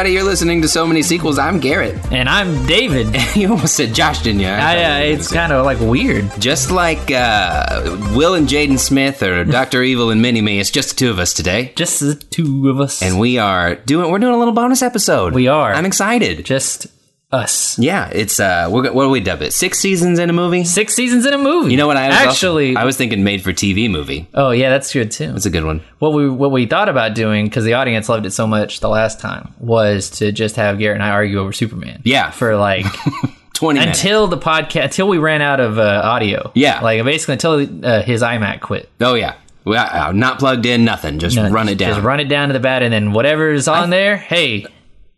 [0.00, 0.14] everybody.
[0.14, 1.38] You're listening to so many sequels.
[1.38, 1.94] I'm Garrett.
[2.10, 3.14] And I'm David.
[3.36, 4.48] You almost said Josh, didn't you?
[4.48, 6.30] I, uh, it's kind of like weird.
[6.40, 7.82] just like uh,
[8.14, 10.58] Will and Jaden Smith or Doctor Evil and Mini Me.
[10.58, 13.02] It's just the two of us today, Just the two of us.
[13.02, 14.10] and we are doing.
[14.10, 15.34] We're doing a little bonus episode.
[15.34, 15.72] We are.
[15.74, 16.44] I'm excited.
[16.46, 16.86] just
[17.32, 17.78] us.
[17.78, 19.52] Yeah, it's uh, we're, what do we dub it?
[19.52, 20.64] Six seasons in a movie.
[20.64, 21.70] Six seasons in a movie.
[21.70, 22.76] You know what I was also- actually.
[22.76, 24.28] I was thinking made for TV movie.
[24.34, 25.32] oh yeah, that's good too.
[25.32, 25.82] That's a good one.
[25.98, 28.88] What we what we thought about doing because the audience loved it so much the
[28.88, 32.00] last time was to just have Garrett and I argue over Superman.
[32.04, 32.30] Yeah.
[32.30, 32.86] For like
[33.54, 33.98] Twenty minutes.
[34.00, 36.50] until the podcast until we ran out of uh, audio.
[36.54, 36.80] Yeah.
[36.80, 38.88] Like basically until uh, his iMac quit.
[39.02, 41.18] Oh yeah, well, uh, not plugged in, nothing.
[41.18, 41.90] Just No, run it down.
[41.90, 44.16] Just run it down to the bat, and then whatever's on there.
[44.16, 44.64] Hey,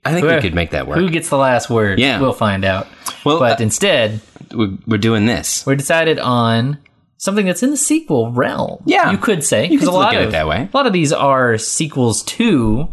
[0.04, 0.98] I think we could make that work.
[0.98, 1.98] Who gets the last word?
[1.98, 2.20] Yeah.
[2.20, 2.88] we'll find out.
[3.24, 4.20] Well, but uh, instead,
[4.52, 5.64] we're, we're doing this.
[5.64, 6.78] we decided on
[7.18, 8.82] something that's in the sequel realm.
[8.84, 9.12] Yeah.
[9.12, 10.68] you could say You 'cause could a lot look at it of that way.
[10.72, 12.88] a lot of these are sequels to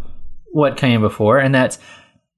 [0.51, 1.79] what came before, and that's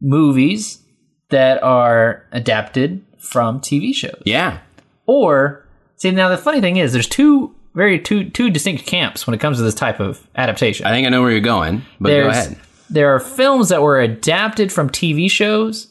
[0.02, 0.82] movies
[1.30, 4.22] that are adapted from TV shows.
[4.26, 4.60] Yeah,
[5.06, 5.68] Or
[5.98, 9.40] see now the funny thing is there's two very two two distinct camps when it
[9.40, 10.86] comes to this type of adaptation.
[10.86, 12.58] I think I know where you're going, but go ahead.
[12.92, 15.88] There are films that were adapted from TV shows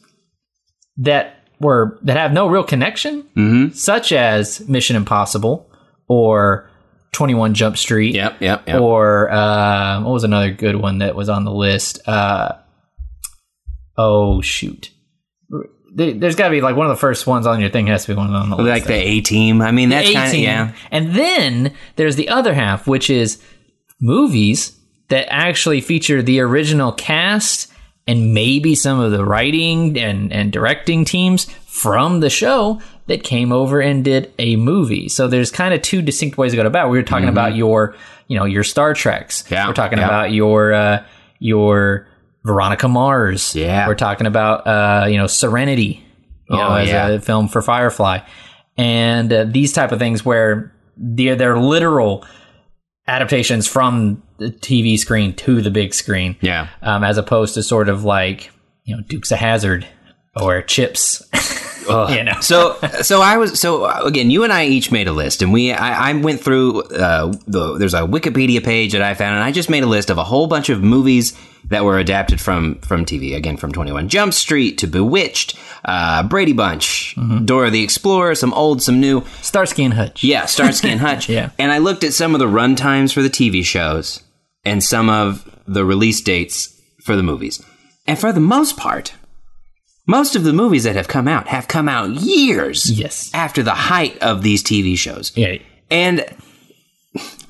[0.98, 3.72] that were that have no real connection, Mm-hmm.
[3.74, 5.70] such as Mission Impossible
[6.08, 6.68] or
[7.12, 8.80] Twenty One Jump Street, Yep, yep, yep.
[8.80, 12.06] or uh, what was another good one that was on the list?
[12.08, 12.52] Uh,
[13.96, 14.90] oh shoot,
[15.94, 18.04] There- there's got to be like one of the first ones on your thing has
[18.06, 18.68] to be one on the list.
[18.68, 19.60] like the A team.
[19.60, 20.72] I mean, that's kind of yeah.
[20.90, 23.42] And then there's the other half, which is
[24.00, 24.78] movies
[25.10, 27.70] that actually feature the original cast
[28.06, 33.52] and maybe some of the writing and, and directing teams from the show that came
[33.52, 35.08] over and did a movie.
[35.08, 36.86] So there's kind of two distinct ways to go about.
[36.88, 36.90] it.
[36.90, 37.94] We were talking about your,
[38.28, 39.42] you know, your Star Treks.
[39.42, 39.54] Mm-hmm.
[39.54, 40.06] Yeah, We're talking yeah.
[40.06, 41.04] about your, uh,
[41.38, 42.08] your
[42.44, 43.54] Veronica Mars.
[43.54, 43.86] Yeah.
[43.86, 46.04] We're talking about, uh, you know, Serenity.
[46.48, 47.08] You know, Oh, as yeah.
[47.10, 48.20] a film for Firefly,
[48.76, 52.24] and uh, these type of things where they're, they're literal
[53.10, 56.68] adaptations from the TV screen to the big screen, Yeah.
[56.82, 58.50] um, as opposed to sort of like
[58.84, 59.86] you know Dukes of Hazzard
[60.36, 61.22] or Chips.
[62.10, 64.30] you know, So, so I was so uh, again.
[64.30, 67.78] You and I each made a list, and we I, I went through uh, the
[67.78, 70.24] there's a Wikipedia page that I found, and I just made a list of a
[70.24, 71.36] whole bunch of movies
[71.66, 73.36] that were adapted from from TV.
[73.36, 78.52] Again, from Twenty One Jump Street to Bewitched, uh, Brady Bunch, Dora the Explorer, some
[78.54, 79.24] old, some new.
[79.42, 80.24] Starsky and Hutch.
[80.24, 81.28] Yeah, Starsky and Hutch.
[81.28, 81.50] Yeah.
[81.58, 84.22] And I looked at some of the run times for the TV shows
[84.64, 87.62] and some of the release dates for the movies.
[88.06, 89.14] And for the most part,
[90.06, 93.30] most of the movies that have come out have come out years Yes.
[93.34, 95.32] after the height of these TV shows.
[95.36, 95.58] Yeah.
[95.90, 96.24] And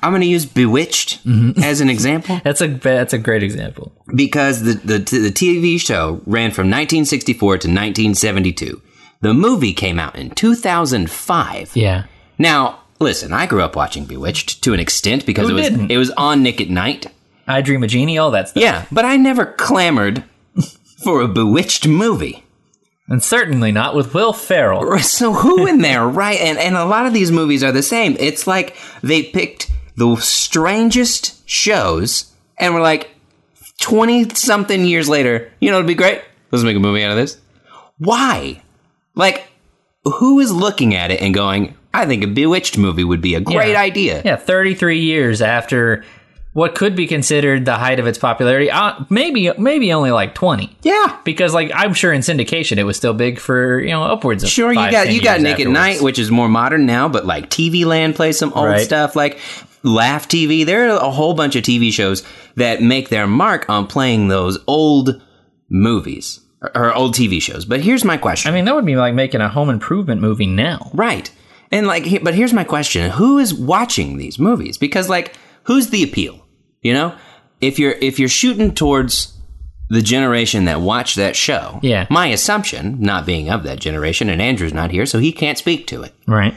[0.03, 1.61] I'm going to use Bewitched mm-hmm.
[1.61, 3.91] as an example That's a that's a great example.
[4.15, 8.81] because the, the the TV show ran from 1964 to 1972.
[9.21, 11.75] The movie came out in 2005.
[11.75, 12.05] Yeah.
[12.39, 15.91] Now, listen, I grew up watching Bewitched to an extent because Who it was didn't?
[15.91, 17.05] it was on Nick at Nite.
[17.47, 18.61] I Dream a Jeannie, all that stuff.
[18.63, 20.23] Yeah, but I never clamored
[21.03, 22.43] for a Bewitched movie.
[23.07, 24.97] And certainly not with Will Ferrell.
[24.99, 26.39] So who in there, right?
[26.39, 28.15] And and a lot of these movies are the same.
[28.19, 33.09] It's like they picked the strangest shows and were like
[33.81, 36.21] 20 something years later, you know, it'd be great.
[36.51, 37.37] Let's make a movie out of this.
[37.97, 38.61] Why?
[39.15, 39.47] Like
[40.05, 43.41] who is looking at it and going, I think a Bewitched movie would be a
[43.41, 43.81] great Yeah.
[43.81, 44.21] idea.
[44.23, 46.03] Yeah, 33 years after
[46.53, 48.69] what could be considered the height of its popularity.
[48.69, 50.75] Uh, maybe maybe only like 20.
[50.83, 51.17] Yeah.
[51.23, 54.49] Because like I'm sure in syndication it was still big for, you know, upwards of
[54.49, 55.67] Sure, five, you got 10 you got at.
[55.67, 58.81] Night, which is more modern now, but like TV Land plays some old Right.
[58.85, 59.39] stuff, like
[59.83, 60.65] Laugh TV.
[60.65, 62.21] There are a whole bunch of TV shows
[62.55, 65.21] that make their mark on playing those old
[65.69, 66.41] movies
[66.75, 67.65] or old TV shows.
[67.65, 68.51] But here's my question.
[68.51, 70.91] I mean, that would be like making a home improvement movie now.
[70.93, 71.31] right.
[71.73, 73.09] And like but here's my question.
[73.11, 74.77] Who is watching these movies?
[74.77, 76.45] Because like who's the appeal?
[76.81, 77.15] You know?
[77.59, 79.37] If you're if you're shooting towards
[79.89, 81.79] the generation that watched that show.
[81.83, 82.07] Yeah.
[82.09, 85.85] My assumption, not being of that generation, and Andrew's not here, so he can't speak
[85.87, 86.13] to it.
[86.25, 86.55] Right.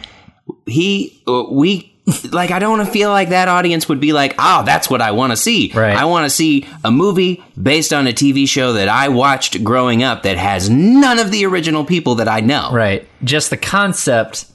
[0.67, 1.95] he uh, we
[2.31, 5.33] like I don't feel like that audience would be like, "Oh, that's what I want
[5.33, 5.97] to see." Right.
[5.97, 10.03] I want to see a movie based on a TV show that I watched growing
[10.03, 12.71] up that has none of the original people that I know.
[12.73, 13.09] Right.
[13.25, 14.47] Just the concept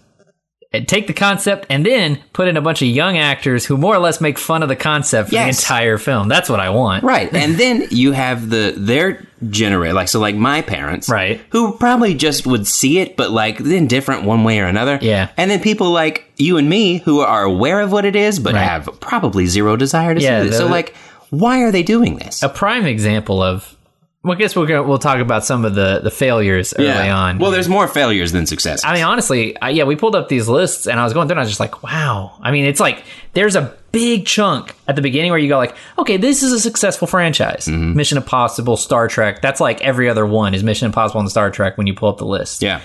[0.72, 3.96] Uh, take the concept and then put in a bunch of young actors who more
[3.96, 5.58] or less make fun of the concept for Yes.
[5.58, 6.28] the entire film.
[6.28, 7.04] That's what I want.
[7.04, 7.28] Right.
[7.34, 11.10] And then you have the their generation like so like my parents.
[11.10, 11.42] Right.
[11.50, 15.00] Who probably just would see it but like indifferent one way or another.
[15.02, 15.30] Yeah.
[15.38, 18.54] And then people like you and me who are aware of what it is but
[18.54, 18.62] Right.
[18.62, 20.54] have probably zero desire to Yeah, see it.
[20.54, 20.94] So like
[21.32, 22.44] why are they doing this?
[22.44, 23.76] A prime example of
[24.22, 27.40] Well, I guess we're gonna we'll talk about some of the the failures early on.
[27.40, 28.84] Well, there's more failures than successes.
[28.84, 31.36] I mean, honestly, I, yeah, we pulled up these lists and I was going through
[31.36, 32.38] and I was just like, wow.
[32.42, 35.74] I mean, it's like there's a big chunk at the beginning where you go like,
[35.98, 37.66] okay, this is a successful franchise.
[37.68, 37.96] Mm-hmm.
[37.96, 39.42] Mission Impossible, Star Trek.
[39.42, 42.18] That's like every other one is Mission Impossible and Star Trek when you pull up
[42.18, 42.62] the list.
[42.62, 42.82] yeah.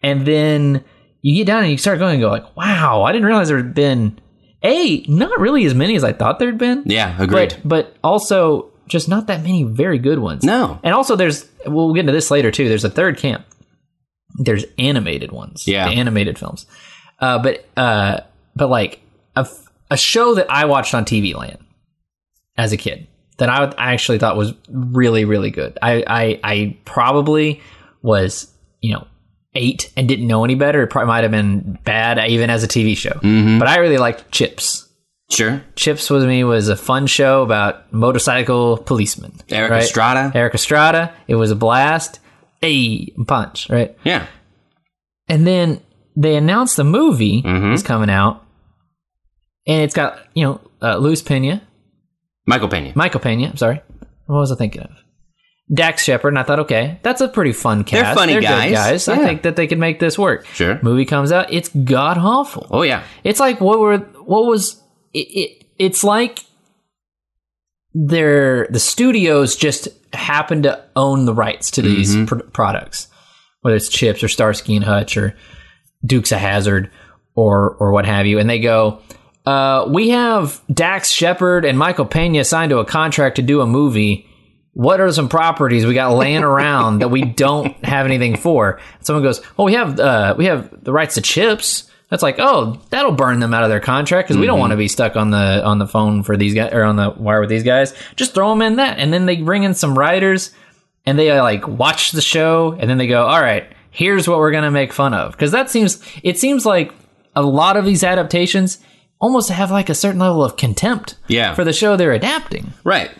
[0.00, 0.84] And then
[1.22, 3.56] you get down and you start going and go like, wow, I didn't realize there
[3.56, 4.20] had been
[4.62, 6.84] a not really as many as I thought there'd been.
[6.86, 7.56] Yeah, agreed.
[7.64, 10.42] But but also just not that many very good ones.
[10.42, 10.80] No.
[10.82, 12.68] And also there's we'll get into this later too.
[12.68, 13.46] There's a third camp.
[14.38, 15.66] There's animated ones.
[15.66, 15.88] Yeah.
[15.88, 16.66] The animated films.
[17.18, 18.20] Uh but uh
[18.56, 19.00] but like
[19.90, 21.58] a show that I watched on TV Land
[22.56, 23.06] as a kid
[23.38, 25.78] that I, I actually thought was really really good.
[25.80, 27.62] I I I probably
[28.02, 29.06] was, you know,
[29.54, 30.82] 8 and didn't know any better.
[30.82, 33.10] It probably might have been bad even as a TV show.
[33.10, 33.58] Mm-hmm.
[33.58, 34.87] But I really liked Chips.
[35.30, 35.62] Sure.
[35.76, 39.32] Chips with Me was a fun show about motorcycle policemen.
[39.50, 39.82] Erik right?
[39.82, 40.32] Estrada.
[40.34, 41.12] Erik Estrada.
[41.26, 42.18] It was a blast.
[42.62, 43.96] Hey, punch, right?
[44.04, 44.26] Yeah.
[45.28, 45.80] And then
[46.16, 47.74] they announced the movie Mhm.
[47.74, 48.42] is coming out,
[49.66, 51.60] and it's got you know uh, Luis Pena,
[52.46, 52.92] Michael Pena.
[52.94, 53.48] Michael Pena.
[53.48, 53.80] I'm sorry,
[54.26, 54.90] what was I thinking of?
[55.72, 58.02] Dax Shepard, and I thought, okay, that's a pretty fun cast.
[58.02, 58.72] They're funny good guys.
[58.72, 59.08] guys.
[59.08, 60.46] I think that they could make this work.
[60.46, 60.78] Sure.
[60.82, 62.66] Movie comes out, it's god awful.
[62.70, 63.02] Oh yeah.
[63.22, 66.40] It's like what were what was it, it it's like
[67.94, 72.24] they're the studios just happen to own the rights to these Mm-hmm.
[72.26, 73.08] pr- products,
[73.62, 75.34] whether it's Chips or Starsky and Hutch or
[76.04, 76.90] Dukes of Hazzard
[77.34, 79.00] or or what have you, and they go.
[79.46, 83.66] Uh, we have Dax Shepard and Michael Pena signed to a contract to do a
[83.66, 84.26] movie.
[84.74, 88.78] What are some properties we got laying around that we don't have anything for?
[89.00, 92.80] Someone goes, "Oh, we have uh, we have the rights to Chips." That's like, oh,
[92.88, 94.60] that'll burn them out of their contract because we don't mm-hmm.
[94.60, 97.10] want to be stuck on the on the phone for these guys or on the
[97.10, 97.94] wire with these guys.
[98.16, 100.52] Just throw them in that, and then they bring in some writers
[101.04, 104.52] and they like watch the show and then they go, all right, here's what we're
[104.52, 106.92] gonna make fun of because that seems it seems like
[107.36, 108.78] a lot of these adaptations
[109.20, 111.54] almost have like a certain level of contempt Yeah.
[111.54, 112.72] for the show they're adapting.
[112.84, 113.10] Right.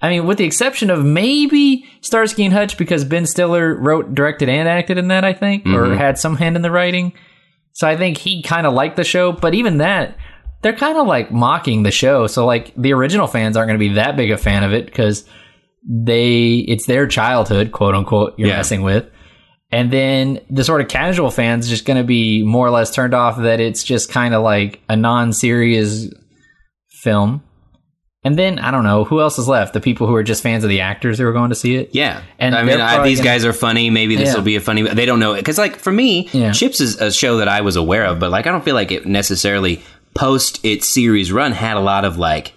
[0.00, 4.48] I mean, with the exception of maybe Starsky and Hutch because Ben Stiller wrote, directed,
[4.48, 5.96] and acted in that, I think, or mm-hmm.
[5.96, 7.14] had some hand in the writing.
[7.74, 10.16] So I think he kind of liked the show, but even that,
[10.62, 12.26] they're kind of like mocking the show.
[12.26, 14.86] So like the original fans aren't going to be that big a fan of it
[14.86, 15.28] because
[15.86, 18.56] they it's their childhood, quote unquote, you're Yeah.
[18.56, 19.06] messing with.
[19.70, 23.12] And then the sort of casual fans just going to be more or less turned
[23.12, 26.08] off that it's just kind of like a non-serious
[27.02, 27.42] film.
[28.24, 29.74] And then I don't know who else is left.
[29.74, 31.90] The people who are just fans of the actors who are going to see it.
[31.92, 32.22] Yeah.
[32.38, 33.90] And I mean, I, these gonna- guys are funny.
[33.90, 34.36] Maybe this Yeah.
[34.36, 34.80] will be a funny.
[34.82, 36.52] They don't know it because, like, for me, Yeah.
[36.52, 38.90] Chips is a show that I was aware of, but like, I don't feel like
[38.90, 39.82] it necessarily
[40.14, 42.54] post its series run had a lot of like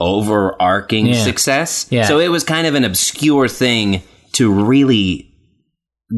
[0.00, 1.24] overarching Yeah.
[1.24, 1.86] success.
[1.90, 2.06] Yeah.
[2.06, 4.02] So it was kind of an obscure thing
[4.32, 5.28] to really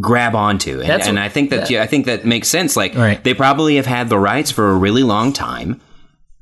[0.01, 2.77] grab onto, and, and I think that yeah, I think that makes sense.
[2.77, 3.23] Like, Right.
[3.23, 5.81] they probably have had the rights for a really long time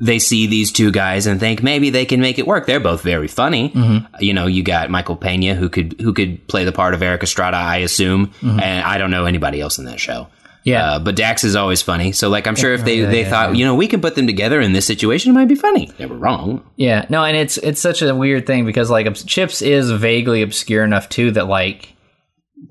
[0.01, 2.67] they see these two guys and think maybe they can make it work.
[2.67, 3.71] They're both very funny.
[3.71, 4.17] Mm-hmm.
[4.21, 7.23] You know, you got Michael Pena who could who could play the part of Erik
[7.23, 10.25] Estrada, I assume, and I don't know anybody else in that show.
[10.25, 10.37] Mm-hmm.
[10.65, 10.93] Yeah.
[10.93, 12.13] Uh, but Dax is always funny.
[12.13, 14.15] So like I'm sure if they, Yeah, they yeah, thought, you know, we can put
[14.15, 15.87] them together in this situation, it might be funny.
[15.99, 16.65] They were wrong.
[16.77, 20.85] Yeah, no, and it's it's such a weird thing because like Chips is vaguely obscure
[20.85, 21.95] enough too that like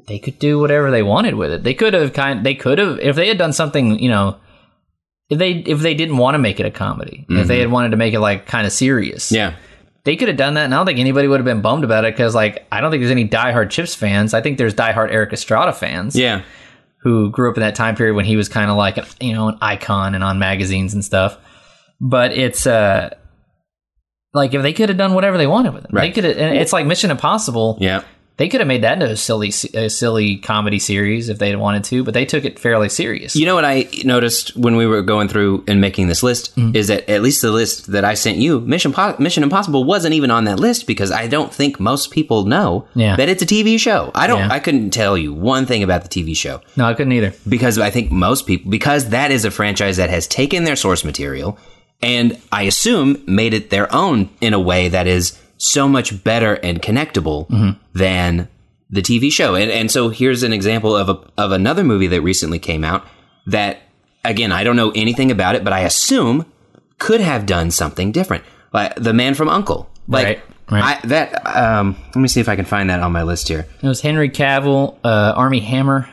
[0.07, 1.63] they could do whatever they wanted with it.
[1.63, 4.37] They could have kind they could have if they had done something, you know,
[5.31, 7.89] if they if they didn't want to make it a comedy, if they had wanted
[7.91, 9.53] to make it like kind of serious, Yeah.
[10.03, 10.65] they could have done that.
[10.65, 12.91] And I don't think anybody would have been bummed about it because like I don't
[12.91, 14.33] think there's any diehard Chips fans.
[14.35, 16.41] I think there's diehard Erik Estrada fans Yeah.
[17.03, 19.33] who grew up in that time period when he was kind of like an, you
[19.33, 21.37] know an icon and on magazines and stuff.
[22.01, 23.11] But it's uh
[24.33, 26.13] like if they could have done whatever they wanted with it, they Right.
[26.13, 26.37] could have.
[26.37, 27.77] And it's like Mission Impossible.
[27.81, 28.01] Yeah.
[28.41, 31.83] They could have made that into a silly, a silly comedy series if they wanted
[31.85, 33.35] to, but they took it fairly serious.
[33.35, 36.75] You know what I noticed when we were going through and making this list Mm-hmm.
[36.75, 40.15] is that at least the list that I sent you, Mission Po- Mission Impossible wasn't
[40.15, 43.15] even on that list because I don't think most people know Yeah.
[43.15, 44.09] that it's a TV show.
[44.15, 44.39] I don't.
[44.39, 44.49] Yeah.
[44.51, 47.33] I couldn't tell you one thing about the TV show no, I couldn't either.
[47.47, 51.03] because I think most people because that is a franchise that has taken their source
[51.05, 51.59] material
[52.01, 56.55] and I assume made it their own in a way that is so much better
[56.55, 57.79] and connectable Mm-hmm.
[57.97, 58.47] than
[58.89, 59.55] the TV show.
[59.55, 63.05] And and so here's an example of a of another movie that recently came out
[63.47, 63.77] that
[64.25, 66.45] again I don't know anything about it, but I assume
[66.99, 68.43] could have done something different.
[68.73, 69.89] Like The Man from Uncle.
[70.07, 70.43] Like Right,
[70.83, 70.99] right.
[71.03, 73.65] I, that um let me see if I can find that on my list here.
[73.81, 76.09] It was Henry Cavill, uh, Armie Hammer.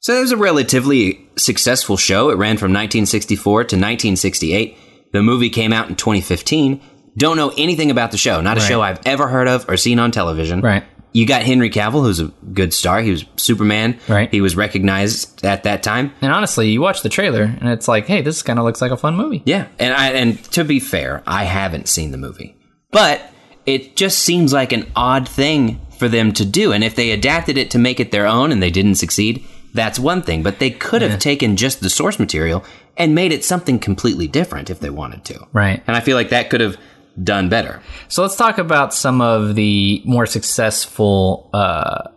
[0.00, 2.30] So it was a relatively successful show.
[2.30, 4.76] It ran from 1964 to 1968.
[5.12, 6.80] The movie came out in 2015,
[7.16, 8.68] don't know anything about the show, not a Right.
[8.68, 10.60] show I've ever heard of or seen on television.
[10.60, 10.84] Right.
[11.14, 13.02] You got Henry Cavill, who's a good star.
[13.02, 13.98] He was Superman.
[14.08, 14.30] Right.
[14.30, 16.12] He was recognized at that time.
[16.22, 18.92] And honestly, you watch the trailer and it's like, hey, this kind of looks like
[18.92, 19.42] a fun movie.
[19.44, 22.56] Yeah, and I and to be fair, I haven't seen the movie,
[22.92, 23.20] but
[23.66, 26.72] it just seems like an odd thing for them to do.
[26.72, 29.98] And if they adapted it to make it their own and they didn't succeed, that's
[29.98, 30.42] one thing.
[30.42, 32.64] But they could have taken just the source material
[32.96, 35.46] and made it something completely different if they wanted to.
[35.52, 35.82] Right.
[35.86, 36.76] And I feel like that could have
[37.22, 37.80] done better.
[38.08, 42.08] So let's talk about some of the more successful, uh,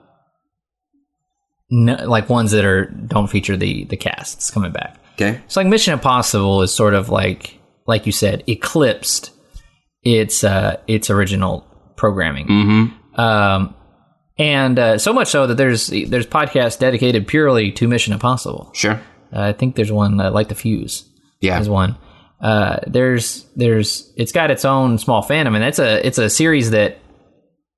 [1.69, 4.97] no, like ones that are don't feature the the casts coming back.
[5.15, 5.41] Okay.
[5.47, 9.31] So like Mission Impossible is sort of like like you said, eclipsed
[10.03, 12.47] its uh its original programming.
[12.47, 13.19] Mm-hmm.
[13.19, 13.75] Um,
[14.37, 18.69] and uh, so much so that there's there's podcasts dedicated purely to Mission Impossible.
[18.73, 19.01] Sure.
[19.33, 21.05] Uh, I think there's one uh, like the Fuse
[21.41, 21.59] Yeah.
[21.59, 21.97] is one.
[22.45, 26.69] Uh, there's there's it's got its own small fandom, and it's a it's a series
[26.69, 26.99] that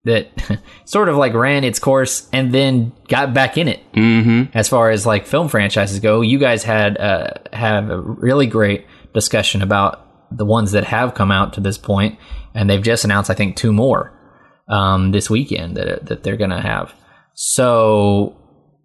[0.03, 0.27] that
[0.85, 3.79] sort of like ran its course and then got back in it.
[3.93, 4.57] Mm-hmm.
[4.57, 8.85] As far as like film franchises go, you guys had uh, have a really great
[9.13, 10.05] discussion about
[10.35, 12.19] the ones that have come out to this point,
[12.53, 14.19] and they've just announced I think two more
[14.67, 16.93] um, this weekend that that they're gonna have.
[17.35, 18.35] So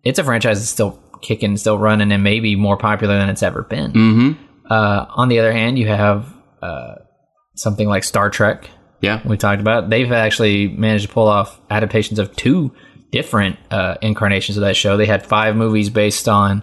[0.04, 3.62] it's a franchise that's still kicking, still running, and maybe more popular than it's ever
[3.62, 3.92] been.
[3.92, 4.51] Mm-hmm.
[4.72, 6.94] Uh, on the other hand, you have uh,
[7.56, 8.68] something like Star Trek.
[9.00, 9.20] Yeah.
[9.26, 9.90] We talked about.
[9.90, 12.72] They've actually managed to pull off adaptations of two
[13.10, 14.96] different uh, incarnations of that show.
[14.96, 16.62] They had five movies based on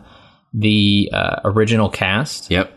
[0.53, 2.49] the uh, original cast.
[2.49, 2.73] Yep.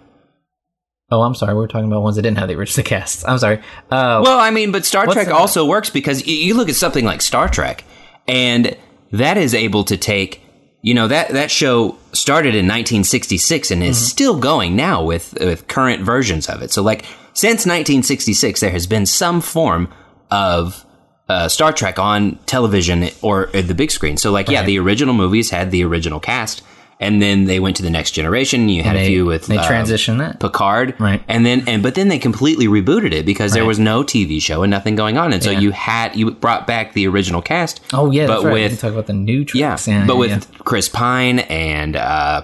[1.11, 1.55] Oh, I'm sorry.
[1.55, 3.27] We were talking about ones that didn't have the original cast.
[3.27, 3.59] I'm sorry.
[3.91, 7.23] Uh, Well, I mean, but Star Trek also works because you look at something like
[7.23, 7.85] Star Trek,
[8.29, 8.77] and
[9.13, 10.42] that is able to take,
[10.83, 15.69] you know, that that show started in 1966 and is still going now with with
[15.69, 16.73] current versions of it.
[16.73, 19.89] So, like since 1966, there has been some form
[20.31, 20.85] of
[21.29, 24.17] uh, Star Trek on television or at the big screen.
[24.17, 26.63] So, like, yeah, the original movies had the original cast.
[27.01, 28.69] And then they went to the next generation.
[28.69, 30.39] You had a few with they uh, transitioned that.
[30.39, 31.21] Picard, Right.
[31.27, 34.63] And then and but then they completely rebooted it because there was no TV show
[34.63, 35.59] and nothing going on, and so Yeah.
[35.59, 37.81] you had you brought back the original cast.
[37.93, 38.53] Oh yeah, but right.
[38.53, 40.07] with talk about the new yeah, tracks.
[40.07, 40.59] but with yeah.
[40.61, 42.43] Chris Pine and uh,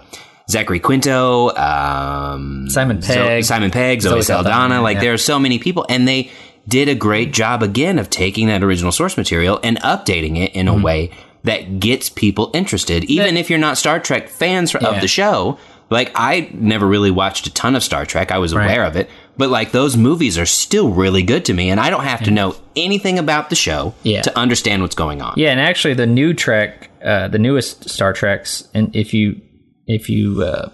[0.50, 4.54] Zachary Quinto, um, Simon Zo- Pegg, Simon Pegg, Zoe, Zoe Saldana.
[4.54, 6.30] Saldana, like there are so many people, and they
[6.66, 10.66] did a great job again of taking that original source material and updating it in
[10.66, 10.80] Mm-hmm.
[10.80, 11.10] a way
[11.48, 15.58] that gets people interested, even if you're not Star Trek fans of the show.
[15.90, 18.30] Like I never really watched a ton of Star Trek.
[18.30, 18.66] I was Right.
[18.66, 21.88] aware of it, but like those movies are still really good to me, and I
[21.88, 24.20] don't have to know anything about the show Yeah.
[24.20, 25.32] to understand what's going on.
[25.38, 29.40] Yeah, and actually, the new Trek, uh, the newest Star Treks, and if you
[29.86, 30.68] if you uh,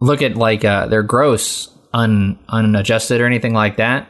[0.00, 4.08] look at like uh, their gross un unadjusted or anything like that,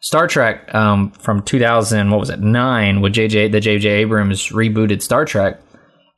[0.00, 5.02] Star Trek um, from 2000, what was it, nine, with JJ the JJ Abrams rebooted
[5.02, 5.60] Star Trek,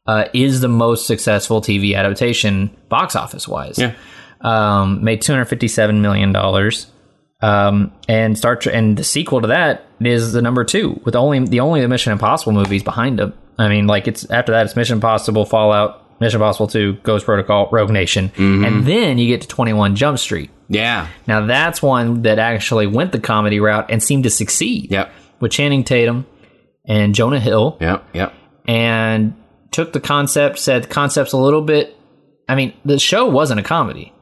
[0.06, 3.78] uh, is the most successful TV adaptation box office wise.
[3.78, 3.94] Yeah.
[4.40, 6.86] um, made 257 million dollars.
[7.40, 11.38] Um, and Star Trek, and the sequel to that is the number two, with only
[11.40, 13.32] the only the Mission Impossible movies behind them.
[13.58, 17.68] I mean, like it's after that, it's Mission Impossible, Fallout, Mission Impossible Two, Ghost Protocol,
[17.70, 18.64] Rogue Nation, mm-hmm.
[18.64, 20.50] and then you get to 21 Jump Street.
[20.68, 21.08] Yeah.
[21.26, 24.90] Now that's one that actually went the comedy route and seemed to succeed.
[24.90, 25.10] Yep.
[25.40, 26.26] With Channing Tatum
[26.84, 28.08] and Jonah Hill, Yep.
[28.14, 28.34] Yep.
[28.66, 29.34] and
[29.70, 31.96] took the concept, said the concept's a little bit.
[32.48, 34.12] I mean, the show wasn't a comedy.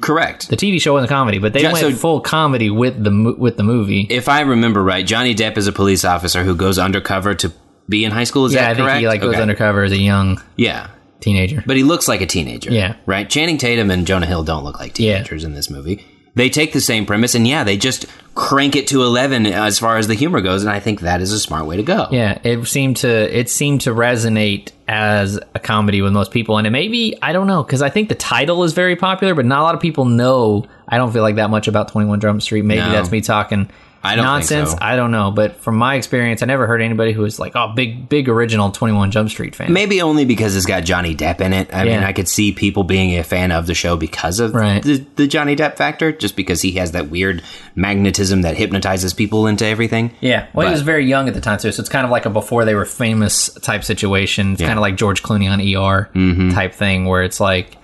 [0.00, 0.48] Correct.
[0.48, 3.34] The TV show wasn't a comedy, but they Yeah, went so- full comedy with the
[3.36, 4.06] with the movie.
[4.08, 7.52] if I remember right, Johnny Depp is a police officer who goes undercover to
[7.88, 8.46] be in high school.
[8.46, 9.00] Is yeah, I that think correct?
[9.00, 9.42] he like goes Okay.
[9.42, 10.86] undercover as a young Yeah,
[11.22, 11.62] teenager.
[11.66, 12.70] but he looks like a teenager.
[12.70, 12.96] Yeah.
[13.06, 13.28] right.
[13.30, 15.14] Channing Tatum and Jonah Hill don't look like Yeah.
[15.18, 16.04] teenagers in this movie.
[16.34, 19.98] They take the same premise and yeah, they just crank it to eleven as far
[19.98, 22.08] as the humor goes, and I think that is a smart way to go.
[22.10, 26.66] Yeah, it seemed to it seemed to resonate as a comedy with most people, and
[26.66, 29.60] it maybe I don't know because I think the title is very popular, but not
[29.60, 30.64] a lot of people know.
[30.88, 32.64] I don't feel like that much about Twenty One Jump Street.
[32.64, 32.92] Maybe No.
[32.92, 33.68] that's me talking
[34.04, 34.72] I don't nonsense.
[34.72, 34.78] so.
[34.80, 37.72] I don't know, but from my experience, I never heard anybody who was like, "Oh,
[37.76, 41.40] big big original Twenty One Jump Street fan." Maybe only because it's got Johnny Depp
[41.40, 41.72] in it.
[41.72, 44.82] I mean, I could see people being a fan of the show because of Right.
[44.82, 47.42] the, the Johnny Depp factor, just because he has that weird
[47.76, 50.10] magnetism that hypnotizes people into everything.
[50.20, 52.26] Yeah, well, he was very young at the time too, so it's kind of like
[52.26, 54.52] a before they were famous type situation.
[54.54, 56.50] It's kind of like George Clooney on ER Mm-hmm.
[56.50, 57.76] type thing, where it's like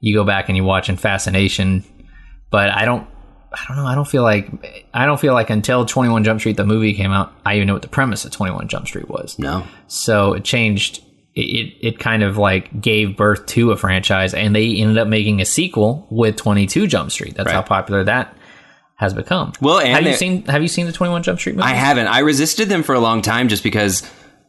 [0.00, 1.84] you go back and you watch in fascination,
[2.50, 3.06] but I don't,
[3.58, 6.40] I don't know, I don't feel like, I don't feel like until Twenty One Jump
[6.40, 8.86] Street the movie came out, I even knew what the premise of Twenty One Jump
[8.86, 9.38] Street was.
[9.38, 9.66] No.
[9.86, 11.02] So it changed.
[11.34, 15.08] It, it it kind of like gave birth to a franchise, and they ended up
[15.08, 17.34] making a sequel with Twenty Two Jump Street.
[17.34, 18.36] That's how popular that
[18.94, 19.52] has become.
[19.60, 21.68] Well, and have you seen have you seen the Twenty One Jump Street movie?
[21.68, 22.06] I haven't.
[22.06, 24.02] I resisted them for a long time just because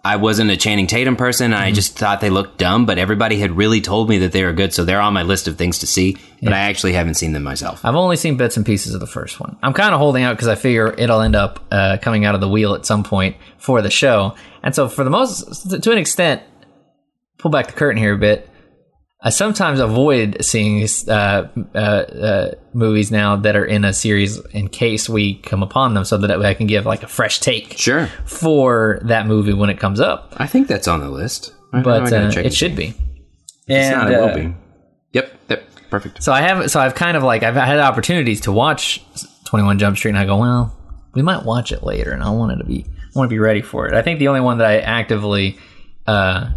[0.08, 1.52] I wasn't a Channing Tatum person.
[1.54, 4.46] And I just thought they looked dumb, but everybody had really told me that they
[4.46, 6.16] were good, so they're on my list of things to see.
[6.42, 7.84] But I actually haven't seen them myself.
[7.84, 9.58] I've only seen bits and pieces of the first one.
[9.62, 12.42] I'm kind of holding out because I figure it'll end up uh, coming out of
[12.42, 14.36] the wheel at some point for the show.
[14.64, 16.42] And so, for the most, to an extent,
[17.38, 18.50] pull back the curtain here a bit.
[19.20, 24.68] I sometimes avoid seeing uh, uh, uh, movies now that are in a series in
[24.70, 28.08] case we come upon them, so that I can give like a fresh take Sure.
[28.26, 30.34] for that movie when it comes up.
[30.38, 31.54] I think that's on the list.
[31.74, 32.94] I- But uh, check it should be.
[33.68, 34.56] It's And, not, it uh, will be.
[35.14, 35.34] Yep.
[35.50, 35.64] Yep.
[35.90, 36.22] Perfect.
[36.24, 39.02] So I have, so I've kind of like I've had opportunities to watch
[39.46, 40.78] Twenty One Jump Street, and I go, well,
[41.16, 43.62] we might watch it later, and I wanted to be, I want to be ready
[43.64, 43.94] for it.
[43.96, 45.58] I think the only one that I actively
[46.06, 46.52] uh,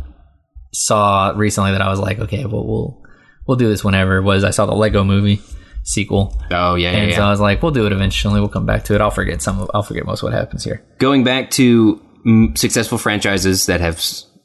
[0.73, 3.03] saw recently that I was like, okay, well, we'll
[3.47, 5.41] we'll do this whenever was I saw the Lego Movie
[5.83, 7.17] sequel, Oh yeah, yeah, and yeah.
[7.17, 8.39] so I was like, we'll do it eventually.
[8.41, 9.01] We'll come back to it.
[9.01, 9.61] I'll forget some.
[9.61, 10.85] of I'll forget most of what happens here.
[10.99, 14.03] Going back to mm, successful franchises that have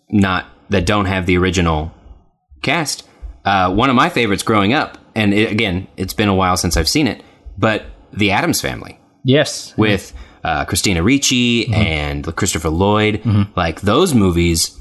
[0.10, 1.91] not that don't have the original
[2.62, 3.08] cast.
[3.44, 6.77] Uh, one of my favorites growing up, and it, again, it's been a while since
[6.77, 7.22] I've seen it,
[7.58, 9.00] but The Addams Family.
[9.24, 10.13] Yes, with
[10.44, 11.74] uh, Christina Ricci Mm-hmm.
[11.74, 13.22] and Christopher Lloyd.
[13.55, 14.75] Like those movies,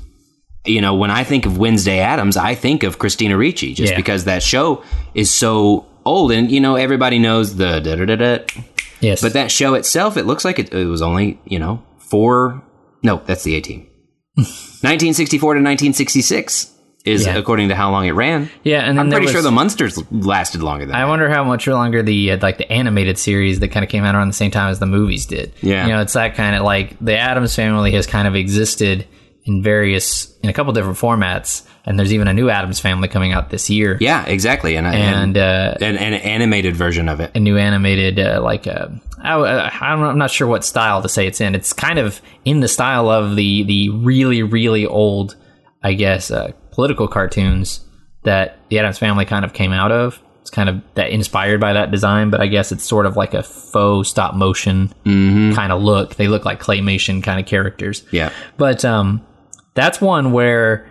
[0.67, 3.97] you know, when I think of Wednesday Addams, I think of Christina Ricci just Yeah.
[3.97, 4.83] because that show
[5.15, 8.39] is so old and, you know, everybody knows the da da da da.
[9.01, 12.63] yes, But that show itself, it looks like it, it was only, you know, four.
[13.03, 13.87] No, that's the A team.
[14.37, 16.71] 1964 to 1966
[17.05, 17.37] is Yeah.
[17.37, 18.49] according to how long it ran.
[18.63, 21.09] yeah, and then I'm pretty sure the Munsters lasted longer than I that.
[21.09, 24.15] wonder how much longer the uh, like the animated series that kind of came out
[24.15, 25.53] around the same time as the movies did.
[25.61, 25.87] Yeah.
[25.87, 29.07] you know, it's that kind of like the Addams Family has kind of existed
[29.45, 33.33] in various in a couple different formats, and there's even a new Addams Family coming
[33.33, 34.77] out this year, Yeah, exactly.
[34.77, 37.31] And, I- and uh, an, an animated version of it.
[37.35, 38.89] a new animated uh, like uh,
[39.23, 41.55] I, I'm I'm not sure what style to say it's in.
[41.55, 45.37] It's kind of in the style of the the really really old,
[45.83, 47.81] I guess, uh, political cartoons
[48.23, 50.21] that the Addams Family kind of came out of.
[50.41, 53.33] It's kind of that inspired by that design, but I guess it's sort of like
[53.33, 56.17] a faux stop motion kind of look.
[56.17, 58.05] They look like claymation kind of characters.
[58.11, 58.31] Yeah.
[58.59, 59.25] But um,
[59.75, 60.89] that's one where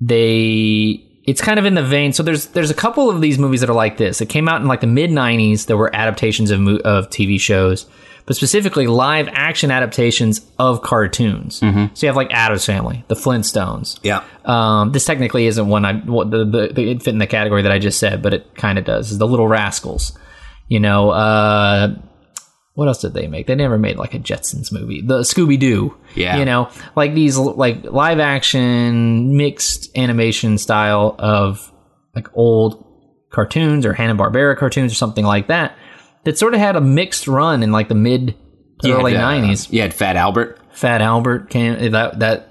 [0.00, 2.12] they it's kind of in the vein.
[2.12, 4.20] So there's there's a couple of these movies that are like this.
[4.20, 5.66] It came out in like the mid '90s.
[5.66, 7.86] There were adaptations of of TV shows,
[8.24, 11.60] but specifically live action adaptations of cartoons.
[11.94, 13.98] So you have like Addams Family, The Flintstones.
[14.02, 14.24] Yeah.
[14.46, 17.62] Um, this technically isn't one I what the, the, the it fit in the category
[17.62, 19.10] that I just said, but it kind of does.
[19.10, 20.16] Is the Little Rascals.
[20.68, 21.94] You know, uh,
[22.78, 23.48] what else did they make?
[23.48, 25.00] They never made like a Jetsons movie.
[25.00, 25.96] The Scooby Doo.
[26.14, 26.36] Yeah.
[26.36, 31.72] You know, like these like live action mixed animation style of
[32.14, 32.84] like old
[33.30, 35.76] cartoons or Hanna Barbera cartoons or something like that.
[36.22, 38.36] That sort of had a mixed run in like the mid
[38.82, 39.72] to early uh, nineties.
[39.72, 40.60] You had Fat Albert.
[40.70, 42.48] Fat Albert came that that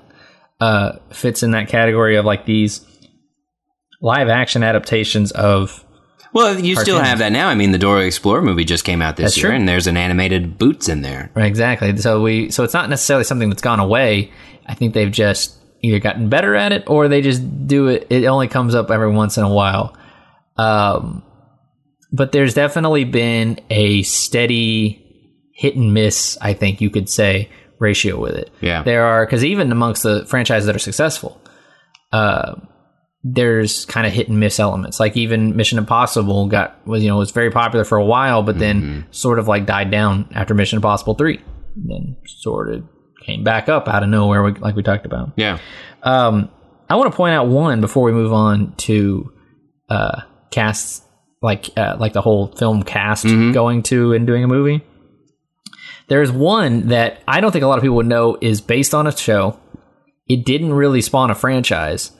[0.59, 2.85] uh, fits in that category of like these
[4.01, 5.85] live action adaptations of
[6.33, 7.47] Well, you still have that now.
[7.49, 9.55] I mean, the Dora Explorer movie just came out this That's year, true.
[9.55, 11.31] and there's an animated Boots in there.
[11.35, 11.95] Right, exactly.
[11.97, 14.31] So we so it's not necessarily something that's gone away.
[14.65, 18.07] I think they've just either gotten better at it or they just do it.
[18.09, 19.95] It only comes up every once in a while.
[20.57, 21.23] Um,
[22.11, 25.03] but there's definitely been a steady
[25.53, 26.37] hit and miss.
[26.41, 28.51] I think you could say ratio with it.
[28.61, 28.81] Yeah.
[28.83, 31.39] there are because even amongst the franchises that are successful,
[32.11, 32.55] uh,
[33.23, 34.99] there's kind of hit and miss elements.
[34.99, 38.60] Like even Mission Impossible got was you know was very popular for a while, but
[38.60, 41.41] then sort of like died down after Mission Impossible three,
[41.75, 42.84] and then sort of
[43.25, 45.34] came back up out of nowhere, like we talked about.
[45.36, 45.60] Yeah.
[46.03, 46.49] Um,
[46.89, 49.34] I want to point out one before we move on to
[49.89, 51.01] uh, casts,
[51.41, 54.84] like uh, like the whole film cast going to and doing a movie.
[56.08, 59.08] There's one that I don't think a lot of people would know is based on
[59.08, 59.60] a show.
[60.30, 62.12] It didn't really spawn a franchise,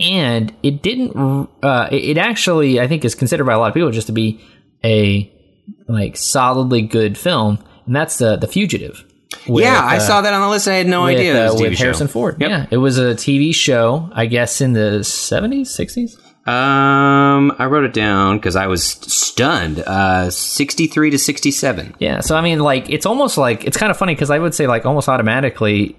[0.00, 1.16] and it didn't.
[1.62, 4.40] Uh, it, actually, I think, is considered by a lot of people just to be
[4.84, 5.30] a
[5.88, 9.04] like solidly good film, and that's the the Fugitive.
[9.46, 10.68] with, yeah, I uh, saw that on the list.
[10.68, 11.40] I had no with, idea.
[11.40, 11.84] It was uh, with show.
[11.84, 12.40] Harrison Ford.
[12.40, 12.50] Yep.
[12.50, 16.18] Yeah, it was a TV show, I guess, in the seventies, sixties.
[16.46, 19.80] Um, I wrote it down because I was stunned.
[19.80, 21.94] Uh, 63 to 67.
[21.98, 24.54] Yeah, so I mean, like, it's almost like it's kind of funny because I would
[24.54, 25.96] say, like, almost automatically,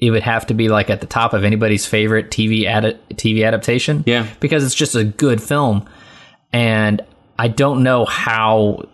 [0.00, 3.46] it would have to be like at the top of anybody's favorite TV ad- TV
[3.46, 4.02] adaptation.
[4.06, 4.26] Yeah.
[4.40, 5.88] because it's just a good film,
[6.52, 7.00] and
[7.38, 8.88] I don't know how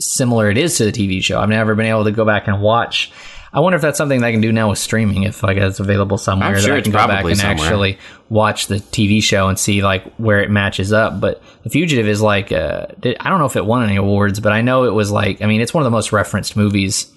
[0.00, 1.40] similar it is to the TV show.
[1.40, 3.10] I've never been able to go back and watch.
[3.52, 5.22] I wonder if that's something I can do now with streaming.
[5.22, 7.56] If like it's available somewhere, I'm that I can go back and somewhere.
[7.66, 7.98] actually
[8.28, 11.18] watch the TV show and see like where it matches up.
[11.20, 12.86] But The Fugitive is like uh,
[13.20, 15.46] I don't know if it won any awards, but I know it was like I
[15.46, 17.10] mean it's one of the most referenced movies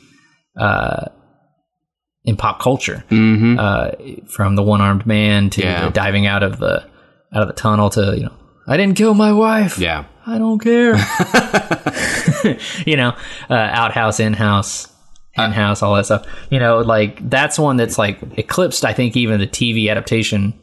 [0.58, 1.08] uh,
[2.24, 3.04] in pop culture.
[3.10, 3.58] Mm-hmm.
[3.60, 3.92] Uh,
[4.28, 5.90] from the one armed man to Yeah.
[5.90, 6.86] diving out of the
[7.34, 8.34] out of the tunnel to you know
[8.68, 9.78] I didn't kill my wife.
[9.78, 10.06] Yeah.
[10.26, 10.96] I don't care.
[12.86, 13.14] you know,
[13.50, 14.88] uh, outhouse, in house,
[15.36, 16.26] in house, all that stuff.
[16.50, 18.86] You know, like that's one that's like eclipsed.
[18.86, 20.54] I think even the TV adaptation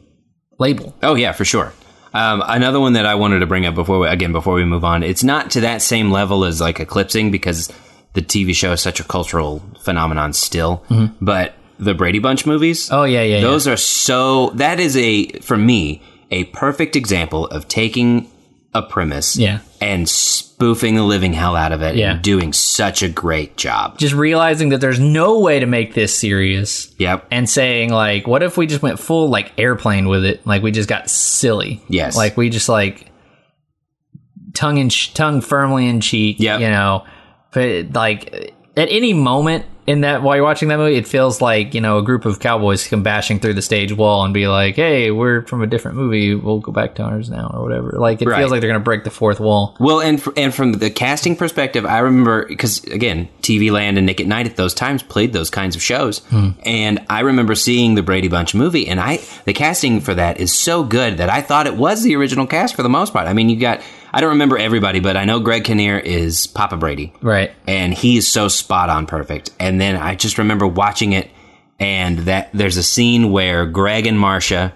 [0.59, 0.95] label.
[1.03, 1.73] Oh yeah, for sure.
[2.13, 4.83] Um, another one that I wanted to bring up before we, again before we move
[4.83, 5.03] on.
[5.03, 7.71] It's not to that same level as like eclipsing because
[8.13, 10.83] the TV show is such a cultural phenomenon still.
[11.21, 12.95] But the Brady Bunch movies, Mm-hmm.
[12.95, 14.49] Oh yeah, yeah, those are so.
[14.55, 18.29] That is a for me a perfect example of taking
[18.71, 19.59] a premise, Yeah.
[19.81, 22.11] and spoofing the living hell out of it, Yeah.
[22.13, 23.97] and doing such a great job.
[23.97, 26.93] Just realizing that there's no way to make this serious.
[26.99, 27.27] Yep.
[27.31, 30.45] And saying like, what if we just went full like airplane with it?
[30.45, 31.81] Like we just got silly.
[31.89, 32.15] Yes.
[32.15, 33.11] Like we just like
[34.53, 36.37] tongue in ch- tongue firmly in cheek.
[36.39, 36.59] Yep.
[36.61, 37.05] You know,
[37.51, 41.73] but like at any moment in that while you're watching that movie, it feels like
[41.73, 44.75] you know a group of cowboys come bashing through the stage wall and be like,
[44.75, 46.35] "Hey, we're from a different movie.
[46.35, 47.95] We'll go back to ours now," or whatever.
[47.97, 48.37] Like it Right.
[48.37, 49.75] feels like they're gonna break the fourth wall.
[49.79, 54.21] Well, and and from the casting perspective, I remember because again, TV Land and Nick
[54.21, 56.49] at Nite at those times played those kinds of shows, hmm.
[56.63, 60.53] and I remember seeing the Brady Bunch movie, and I the casting for that is
[60.53, 63.27] so good that I thought it was the original cast for the most part.
[63.27, 66.77] I mean, you got I don't remember everybody, but I know Greg Kinnear is Papa
[66.77, 67.51] Brady, Right.
[67.67, 69.51] and he is so spot on perfect.
[69.59, 71.29] And then I just remember watching it,
[71.79, 74.73] and that there's a scene where Greg and Marcia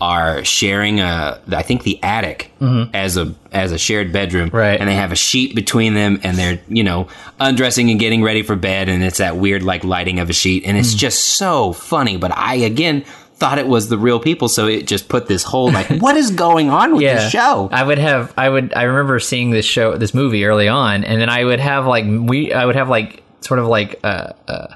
[0.00, 2.50] are sharing a, I think the attic
[2.92, 4.56] as a as a shared bedroom, Mm-hmm.
[4.56, 4.78] Right.
[4.80, 7.08] And they have a sheet between them, and they're you know
[7.40, 10.64] undressing and getting ready for bed, and it's that weird like lighting of a sheet,
[10.66, 10.80] and Mm.
[10.80, 12.16] it's just so funny.
[12.16, 13.04] But I again
[13.36, 16.30] thought it was the real people, so it just put this whole like, what is
[16.30, 17.68] going on with the show?
[17.72, 21.20] I would have I would I remember seeing this show this movie early on and
[21.20, 24.66] then I would have like we I would have like sort of like uh uh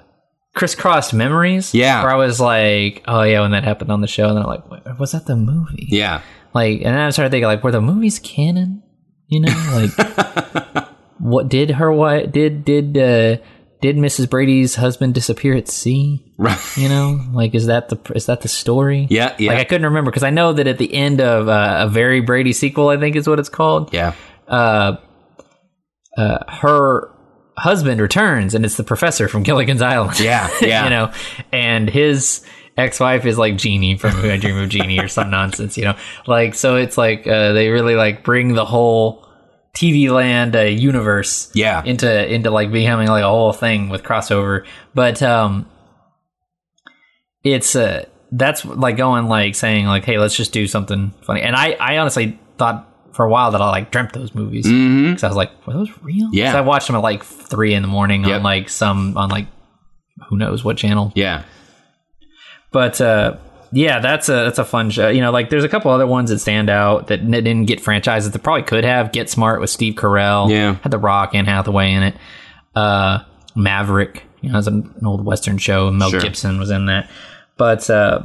[0.55, 1.75] crisscrossed memories.
[1.75, 2.03] Yeah.
[2.03, 4.49] Where I was like, Oh yeah, when that happened on the show, and then I'm
[4.49, 5.87] like, was that the movie?
[5.91, 6.21] yeah,
[6.55, 8.83] Like and then I started thinking like, were the movies canon?
[9.29, 13.37] You know, like what did her what did did uh
[13.81, 14.29] did Mrs.
[14.29, 16.33] Brady's husband disappear at sea?
[16.37, 16.59] right.
[16.77, 19.07] You know, like is that the is that the story?
[19.11, 19.51] Yeah, yeah.
[19.53, 22.21] Like I couldn't remember because I know that at the end of uh, a very
[22.21, 23.93] Brady sequel, I think is what it's called.
[23.95, 24.15] Yeah,
[24.49, 24.97] Uh,
[26.17, 27.13] uh, her
[27.59, 30.19] husband returns, and it's the professor from Gilligan's Island.
[30.21, 30.85] Yeah, yeah.
[30.85, 31.13] you know,
[31.53, 32.45] and his
[32.77, 35.77] ex-wife is like Jeannie from Who I Dream of Jeannie or some nonsense.
[35.77, 39.29] You know, like so it's like uh, they really like bring the whole
[39.79, 41.83] TV land uh, universe yeah.
[41.85, 45.71] into into like becoming like a whole thing with crossover but um
[47.45, 51.55] it's uh that's like going like saying like hey let's just do something funny and
[51.55, 52.88] i i honestly thought
[53.19, 55.25] for a while that i like dreamt those movies because Mm-hmm.
[55.27, 56.57] i was like were those real Yeah.
[56.57, 58.37] i watched them at like three in the morning Yep.
[58.37, 59.47] on like some on like
[60.29, 61.43] who knows what channel Yeah.
[62.71, 63.37] but uh
[63.71, 65.11] yeah, that's a that's a fun show.
[65.11, 68.31] You know, like there's a couple other ones that stand out that didn't get franchises
[68.31, 69.13] that probably could have.
[69.13, 70.49] Get Smart with Steve Carell.
[70.51, 70.77] Yeah.
[70.77, 72.15] had The Rock and Hathaway in it.
[72.75, 73.19] Uh,
[73.55, 75.91] Maverick, you know, it's an, an old Western show.
[75.91, 76.19] Mel Sure.
[76.19, 77.11] Gibson was in that.
[77.59, 78.23] But uh,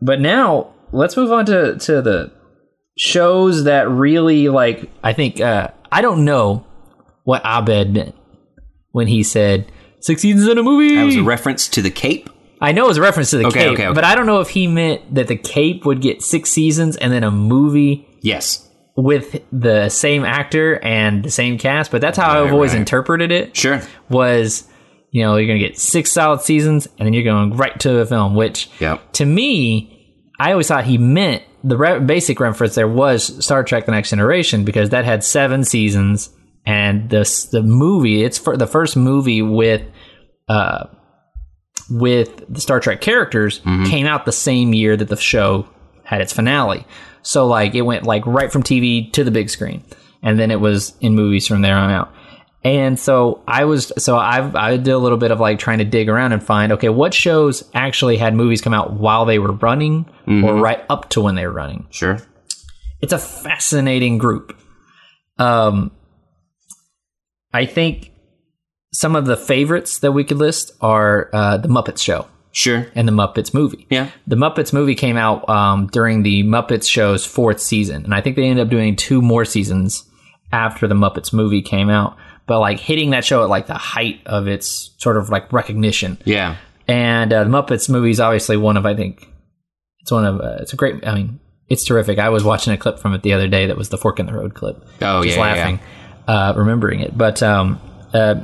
[0.00, 2.32] but now let's move on to to the
[2.96, 4.90] shows that really like.
[5.02, 6.66] I think uh, I don't know
[7.24, 8.14] what Abed meant
[8.92, 10.94] when he said six seasons in a movie.
[10.96, 12.30] That was a reference to the Cape.
[12.60, 13.94] I know it was a reference to the Okay, Cape, okay, okay.
[13.94, 17.12] but I don't know if he meant that the Cape would get six seasons and
[17.12, 18.66] then a movie Yes.
[18.96, 21.90] with the same actor and the same cast.
[21.90, 22.78] But that's how I've always right.
[22.78, 23.54] interpreted it.
[23.54, 23.82] Sure.
[24.08, 24.66] Was
[25.10, 28.06] you know you're gonna get six solid seasons and then you're going right to a
[28.06, 28.34] film.
[28.34, 29.12] Which Yep.
[29.14, 33.86] to me, I always thought he meant the re- basic reference there was Star Trek:
[33.86, 36.30] The Next Generation because that had seven seasons
[36.64, 39.82] and this the movie it's for the first movie with
[40.48, 40.86] uh
[41.88, 45.68] with the Star Trek characters came out the same year that the show
[46.02, 46.84] had its finale.
[47.22, 49.84] So like it went like right from TV to the big screen,
[50.22, 52.12] and then it was in movies from there on out.
[52.66, 55.84] And so I was so I've I did a little bit of like trying to
[55.84, 59.52] dig around and find okay what shows actually had movies come out while they were
[59.52, 61.86] running or right up to when they were running.
[61.90, 62.18] Sure.
[63.00, 64.58] It's a fascinating group.
[65.38, 65.92] Um,
[67.52, 68.10] I think
[68.92, 72.86] some of the favorites that we could list are uh, the Muppets show Sure.
[72.96, 73.86] and the Muppets movie.
[73.90, 74.10] Yeah.
[74.26, 78.34] The Muppets movie came out um, during the Muppets show's fourth season, and I think
[78.34, 80.04] they ended up doing two more seasons
[80.50, 82.16] after the Muppets movie came out.
[82.46, 86.18] But like hitting that show at like the height of its sort of like recognition,
[86.24, 86.56] Yeah.
[86.88, 89.28] And uh, the Muppets movie is obviously one of I think
[90.00, 91.04] it's one of uh, it's a great.
[91.04, 92.20] I mean, it's terrific.
[92.20, 94.26] I was watching a clip from it the other day that was the Fork in
[94.26, 94.76] the Road clip.
[95.02, 95.80] Oh, just yeah, yeah, laughing,
[96.28, 97.18] Uh, remembering it.
[97.18, 97.80] But um,
[98.14, 98.36] uh,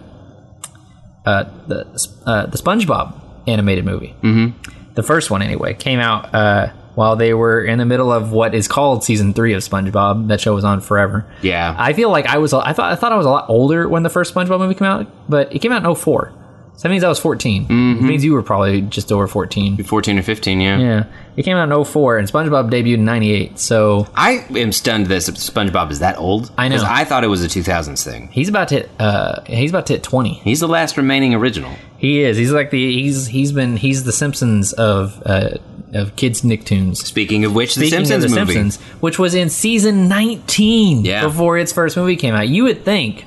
[1.25, 3.15] uh, the uh, the SpongeBob
[3.47, 4.93] animated movie, mm-hmm.
[4.95, 8.55] the first one anyway, came out uh, while they were in the middle of what
[8.55, 10.29] is called season three of SpongeBob.
[10.29, 11.27] That show was on forever.
[11.43, 11.75] Yeah.
[11.79, 12.53] I feel like I was.
[12.53, 14.87] I thought I thought I was a lot older when the first SpongeBob movie came
[14.89, 16.33] out, but it came out in 04.
[16.75, 17.65] So that means I was 14.
[17.67, 18.05] Mm-hmm.
[18.05, 19.85] It means you were probably just over 14.
[19.85, 20.79] 14 or 15, yeah.
[20.79, 21.05] Yeah.
[21.37, 23.59] It came out in 04, and SpongeBob debuted in 98.
[23.59, 26.51] So I am stunned that SpongeBob is that old.
[26.59, 26.83] I know.
[26.85, 28.29] I thought it was a 2000s thing.
[28.29, 30.35] he's about to hit, uh, he's about to hit 20.
[30.35, 31.73] He's the last remaining original.
[31.99, 32.37] He is.
[32.37, 35.59] He's like the he's he's been he's the Simpsons of uh,
[35.93, 36.97] of kids Nicktoons.
[36.99, 38.55] Speaking of which, the Simpsons the movie.
[38.55, 41.25] Simpsons, which was in season 19 Yeah.
[41.25, 42.49] before its first movie came out.
[42.49, 43.25] You would think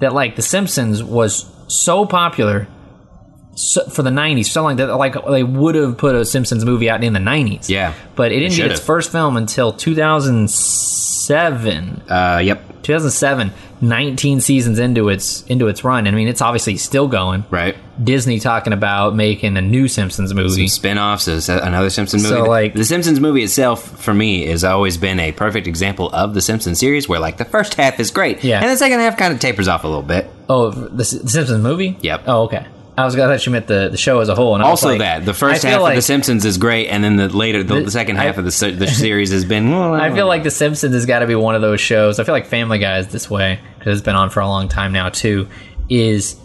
[0.00, 2.68] that like the Simpsons was so popular
[3.56, 6.88] so, for the 90s, so like that like they would have put a Simpsons movie
[6.90, 7.68] out in the 90s.
[7.68, 7.92] Yeah.
[8.16, 12.02] But it didn't get its first film until 2007.
[12.08, 12.62] Uh, yep.
[12.82, 16.06] 2007, 19 seasons into its into its run.
[16.06, 17.44] I mean, it's obviously still going.
[17.50, 17.76] Right.
[18.02, 20.66] Disney talking about making a new Simpsons movie.
[20.68, 22.34] Spin-offs is another Simpsons movie.
[22.34, 26.34] So, like- the Simpsons movie itself, for me, has always been a perfect example of
[26.34, 28.60] the Simpsons series, where like the first half is great, Yeah.
[28.60, 30.28] and the second half kind of tapers off a little bit.
[30.48, 31.96] Oh, the, S- the Simpsons movie?
[32.00, 32.22] Yep.
[32.26, 32.66] Oh, okay.
[32.96, 34.54] I was gonna thought you meant the, the show as a whole.
[34.54, 37.16] And Also, like- that the first half like, of the Simpsons is great, and then
[37.16, 39.72] the later the, The- second I- half of the the series has been.
[39.72, 42.20] Well, I feel like the Simpsons has got to be one of those shows.
[42.20, 44.68] I feel like Family Guy is this way because it's been on for a long
[44.68, 45.48] time now too.
[45.88, 46.36] Is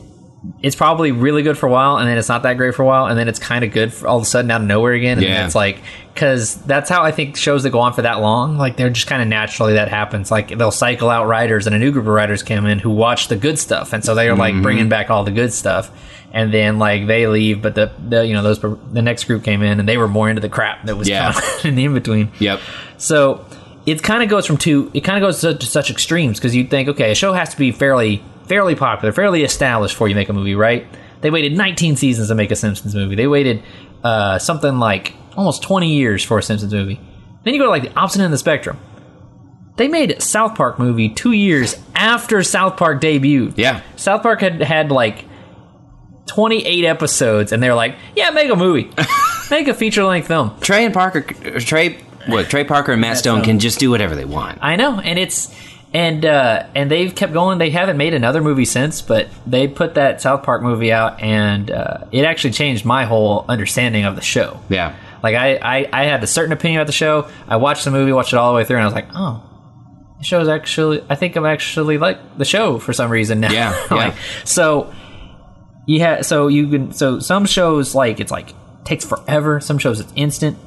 [0.63, 2.85] it's probably really good for a while, and then it's not that great for a
[2.85, 4.93] while, and then it's kind of good for all of a sudden out of nowhere
[4.93, 5.17] again.
[5.17, 5.33] And Yeah.
[5.35, 5.81] then it's like
[6.13, 9.07] because that's how I think shows that go on for that long, like they're just
[9.07, 10.31] kind of naturally that happens.
[10.31, 13.27] Like they'll cycle out writers, and a new group of writers come in who watch
[13.27, 14.39] the good stuff, and so they're Mm-hmm.
[14.39, 15.91] like bringing back all the good stuff.
[16.31, 19.63] And then like they leave, but the, the you know those the next group came
[19.63, 21.31] in and they were more into the crap that was Yeah.
[21.33, 22.31] kind of in the in between.
[22.39, 22.59] Yep.
[22.97, 23.45] So
[23.85, 24.91] it kind of goes from two.
[24.93, 27.49] It kind of goes to, to such extremes because you'd think, okay, a show has
[27.49, 30.85] to be fairly fairly popular, fairly established before you make a movie, right?
[31.21, 33.15] They waited 19 seasons to make a Simpsons movie.
[33.15, 33.61] They waited
[34.03, 36.99] uh, something like almost 20 years for a Simpsons movie.
[37.43, 38.77] Then you go to like the opposite end of the spectrum.
[39.77, 43.53] They made South Park movie two years after South Park debuted.
[43.57, 43.81] Yeah.
[43.95, 45.25] South Park had had like
[46.29, 48.91] 28 episodes, and they're like, yeah, make a movie,
[49.51, 50.57] make a feature length film.
[50.61, 51.21] Trey and Parker,
[51.59, 54.59] Trey, what Trey Parker and Matt Stone can just do whatever they want.
[54.61, 55.53] I know, and it's
[55.91, 57.57] and uh, and they've kept going.
[57.57, 61.71] They haven't made another movie since, but they put that South Park movie out, and
[61.71, 64.59] uh, it actually changed my whole understanding of the show.
[64.69, 64.95] Yeah.
[65.23, 67.27] Like I, I, I had a certain opinion about the show.
[67.47, 69.43] I watched the movie, watched it all the way through, and I was like, oh,
[70.19, 71.03] the show's actually.
[71.09, 73.51] I think I'm actually like the show for some reason now.
[73.51, 74.19] Yeah, like, yeah.
[74.45, 74.93] so
[75.89, 78.53] you have so you can so some shows like it's like
[78.85, 79.59] takes forever.
[79.59, 80.57] Some shows it's instant.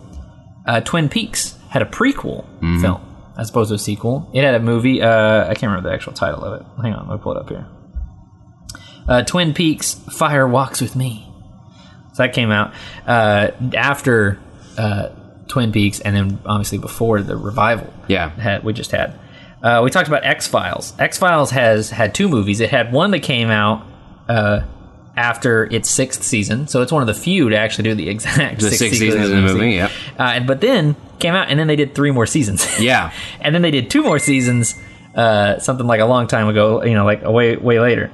[0.66, 2.80] Uh, Twin Peaks had a prequel Mm-hmm.
[2.80, 3.00] film
[3.38, 4.28] as opposed to a sequel.
[4.35, 5.00] It had a movie.
[5.02, 6.66] Uh, I can't remember the actual title of it.
[6.82, 7.66] Hang on, let me pull it up here.
[9.08, 11.26] Uh, Twin Peaks: Fire Walks with Me.
[12.14, 12.74] So that came out
[13.06, 14.38] uh, after
[14.76, 15.08] uh,
[15.48, 17.92] Twin Peaks, and then obviously before the revival.
[18.08, 18.28] Yeah.
[18.30, 19.18] had we just had.
[19.62, 20.92] Uh, we talked about X Files.
[20.98, 22.61] X Files has had two movies.
[22.61, 23.87] It had one that came out
[24.28, 24.61] uh,
[25.16, 28.61] after its sixth season, so it's one of the few to actually do the exact
[28.61, 29.90] The six seasons in the movie, yep.
[30.18, 32.66] Uh, and but then came out, and then they did three more seasons.
[32.81, 33.12] Yeah.
[33.40, 34.81] and then they did two more seasons,
[35.14, 36.83] uh, something like a long time ago.
[36.83, 38.11] You know, like a way way later.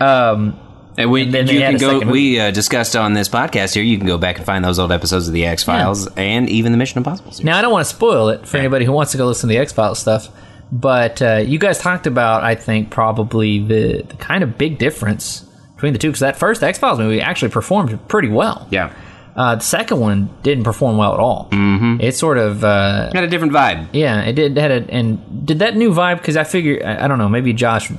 [0.00, 0.58] Um,
[0.96, 2.00] And we And then you can go.
[2.00, 3.82] We uh, discussed on this podcast here.
[3.82, 6.72] You can go back and find those old episodes of the X Files and even
[6.72, 7.44] the Mission Impossible series.
[7.44, 9.54] Now, I don't want to spoil it for anybody who wants to go listen to
[9.54, 10.28] the X Files stuff,
[10.70, 15.47] but uh, you guys talked about, I think, probably the, the kind of big difference
[15.78, 18.66] between the two because that first X Files movie actually performed pretty well.
[18.70, 18.92] Yeah,
[19.36, 21.48] Uh, the second one didn't perform well at all.
[21.52, 22.00] Mm-hmm.
[22.00, 23.86] It sort of, uh, got a different vibe.
[23.92, 27.08] yeah, it did had a and did that new vibe because I figure I, I
[27.08, 27.90] don't know maybe Josh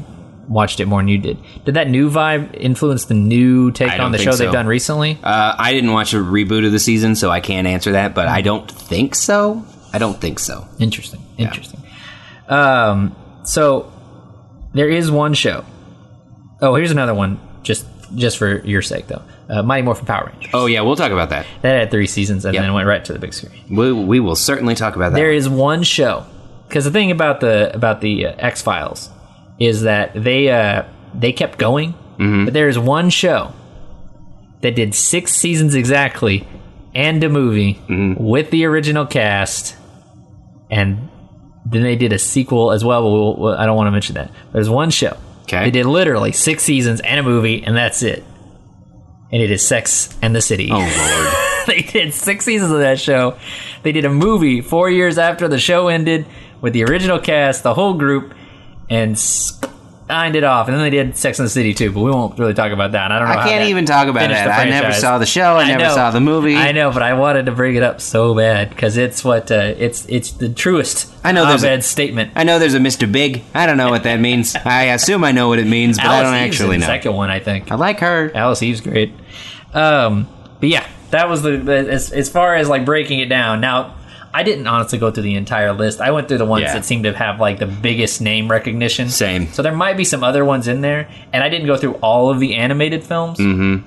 [0.50, 1.38] watched it more than you did.
[1.64, 5.18] Did that new vibe influence the new take on the show they've done recently?
[5.24, 8.14] Uh, I didn't watch a reboot of the season, so I can't answer that.
[8.16, 9.64] But I don't think so.
[9.94, 10.68] I don't think so.
[10.80, 11.22] Interesting.
[11.38, 11.80] Interesting.
[12.48, 13.92] Um, so
[14.74, 15.64] there is one show.
[16.62, 17.40] Oh, here's another one.
[17.64, 19.22] Just just for your sake, though.
[19.50, 20.52] Uh, Mighty Morphin Power Rangers.
[20.54, 21.46] Oh yeah, we'll talk about that.
[21.62, 22.64] That had three seasons and Yep.
[22.64, 23.62] then went right to the big screen.
[23.70, 25.16] We, we will certainly talk about that.
[25.18, 26.26] There is one show
[26.68, 29.10] because the thing about the about the uh, X Files
[29.60, 33.54] is that they uh, they kept going, but there is one show
[34.62, 36.48] that did six seasons exactly
[36.96, 37.80] and a movie
[38.20, 39.76] with the original cast,
[40.72, 41.10] and
[41.66, 43.02] then they did a sequel as well.
[43.04, 44.32] But we'll, we'll- I don't want to mention that.
[44.54, 45.18] There's one show.
[45.50, 45.66] Okay.
[45.66, 48.24] They did literally six seasons and a movie, and that's it.
[49.32, 50.70] and it is Sex and the City.
[50.72, 51.68] Oh lord.
[51.68, 53.38] they did six seasons of that show.
[53.82, 56.28] They did a movie four years after the show ended
[56.62, 58.34] with the original cast, the whole group,
[58.92, 59.18] and
[60.10, 60.68] signed it off.
[60.68, 62.94] And then they did Sex and the City too, but we won't really talk about
[62.94, 63.12] that.
[63.12, 63.36] I don't know.
[63.36, 64.34] I can't even talk about it.
[64.34, 65.56] I never saw the show.
[65.56, 65.94] I, never know.
[65.94, 66.56] saw the movie.
[66.56, 69.76] I know, but I wanted to bring it up so bad because it's what uh,
[69.78, 71.14] it's it's the truest.
[71.24, 72.32] I know there's a- statement.
[72.36, 73.10] I know there's a Mr.
[73.10, 73.44] Big.
[73.54, 74.56] I don't know what that means.
[74.66, 76.88] I assume I know what it means, but I don't Eve's actually the know.
[76.88, 77.72] second one, I think.
[77.72, 78.32] I like her.
[78.34, 79.14] Alice Eve's great.
[79.74, 80.28] Um,
[80.60, 83.62] but yeah, that was the, the as, as far as like breaking it down.
[83.62, 83.96] Now,
[84.34, 86.02] I didn't honestly go through the entire list.
[86.02, 86.74] I went through the ones Yeah.
[86.74, 89.10] that seemed to have like the biggest name recognition.
[89.10, 89.48] Same.
[89.54, 92.30] So there might be some other ones in there, and I didn't go through all
[92.30, 93.40] of the animated films.
[93.40, 93.86] Mm-hmm.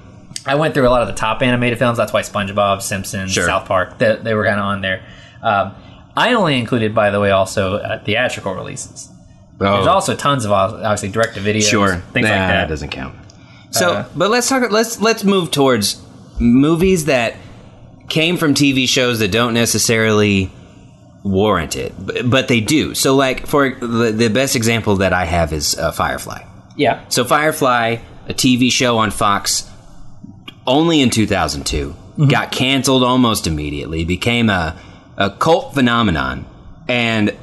[0.49, 1.97] I went through a lot of the top animated films.
[1.99, 3.47] That's why SpongeBob, Simpsons, Sure.
[3.47, 5.03] South Park, they, they were kind of on there.
[5.43, 5.75] Um,
[6.17, 9.09] I only included, by the way, also uh, theatrical releases.
[9.59, 11.97] There's Oh, also tons of obviously direct to video, sure.
[12.13, 12.69] things Nah, like that.
[12.69, 13.15] doesn't count.
[13.71, 14.69] So, Uh, but let's talk.
[14.73, 16.03] Let's let's move towards
[16.41, 17.37] movies that
[18.09, 20.51] came from TV shows that don't necessarily
[21.25, 22.95] warrant it, but, but they do.
[22.95, 26.45] So, like for the, the best example that I have is uh, Firefly.
[26.77, 27.07] Yeah.
[27.09, 29.69] So Firefly, a TV show on Fox,
[30.67, 31.95] only in 2002,
[32.29, 34.79] got canceled almost immediately, became a,
[35.17, 36.47] a cult phenomenon,
[36.89, 37.37] and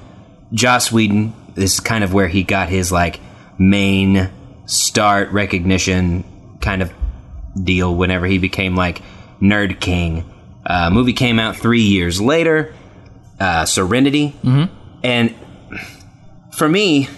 [0.54, 1.34] Joss Whedon.
[1.56, 3.20] This is kind of where he got his like
[3.58, 4.30] main
[4.66, 6.24] start recognition
[6.62, 6.94] kind of
[7.62, 7.94] deal.
[7.94, 9.02] Whenever he became like
[9.42, 10.30] Nerd King,
[10.70, 12.74] uh, movie came out three years later,
[13.40, 14.36] uh, Serenity,
[15.04, 15.34] and
[16.56, 17.10] for me,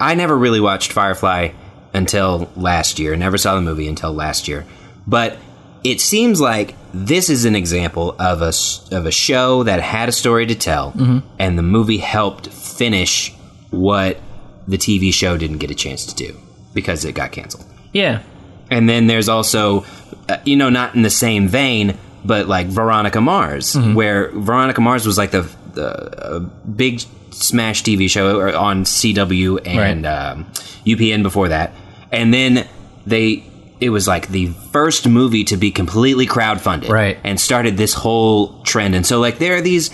[0.00, 1.50] I never really watched Firefly
[1.94, 3.16] until last year.
[3.16, 4.66] Never saw the movie until last year.
[5.06, 5.38] But
[5.84, 8.52] it seems like this is an example of a
[8.94, 10.92] of a show that had a story to tell,
[11.38, 13.32] and the movie helped finish
[13.70, 14.18] what
[14.66, 16.36] the TV show didn't get a chance to do
[16.74, 17.64] because it got canceled.
[17.92, 18.22] Yeah.
[18.70, 19.84] And then there's also,
[20.28, 25.06] uh, you know, not in the same vein, but like Veronica Mars, where Veronica Mars
[25.06, 30.30] was like the the uh, big smash TV show on CW and Right.
[30.32, 30.46] um,
[30.86, 31.72] UPN before that,
[32.10, 32.66] and then
[33.06, 33.44] they
[33.78, 37.18] it was like the first movie to be completely crowdfunded, Right.
[37.24, 38.94] and started this whole trend.
[38.94, 39.90] And so like there are these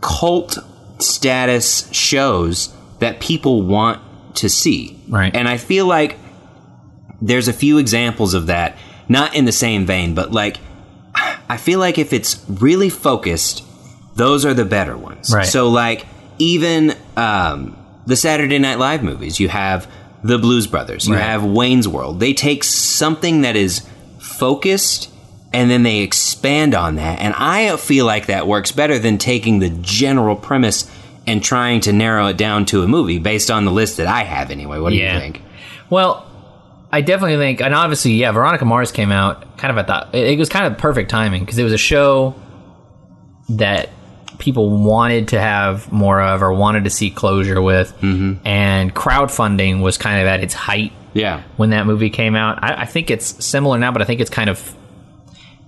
[0.00, 0.56] cult
[0.98, 4.00] status shows that people want
[4.36, 5.34] to see, Right.
[5.34, 6.16] And I feel like
[7.20, 8.76] there's a few examples of that,
[9.08, 10.58] not in the same vein, but like
[11.48, 13.64] I feel like if it's really focused,
[14.16, 15.32] those are the better ones.
[15.32, 15.46] Right.
[15.46, 16.06] So like
[16.38, 19.90] even um, the Saturday Night Live movies, you have
[20.22, 21.22] the Blues Brothers, you Right.
[21.22, 22.20] have Wayne's World.
[22.20, 23.86] They take something that is
[24.18, 25.10] focused
[25.52, 27.20] and then they expand on that.
[27.20, 30.90] And I feel like that works better than taking the general premise
[31.26, 34.24] and trying to narrow it down to a movie based on the list that I
[34.24, 34.78] have anyway.
[34.78, 35.14] What do Yeah.
[35.14, 35.42] you think?
[35.90, 36.26] Well,
[36.90, 40.18] I definitely think, and obviously, yeah, Veronica Mars came out kind of at the.
[40.32, 42.34] It was kind of perfect timing because it was a show
[43.50, 43.90] that
[44.38, 48.46] people wanted to have more of or wanted to see closure with, mm-hmm.
[48.46, 51.42] and crowdfunding was kind of at its height Yeah.
[51.56, 52.62] when that movie came out.
[52.62, 54.74] I, I think it's similar now, but I think it's kind of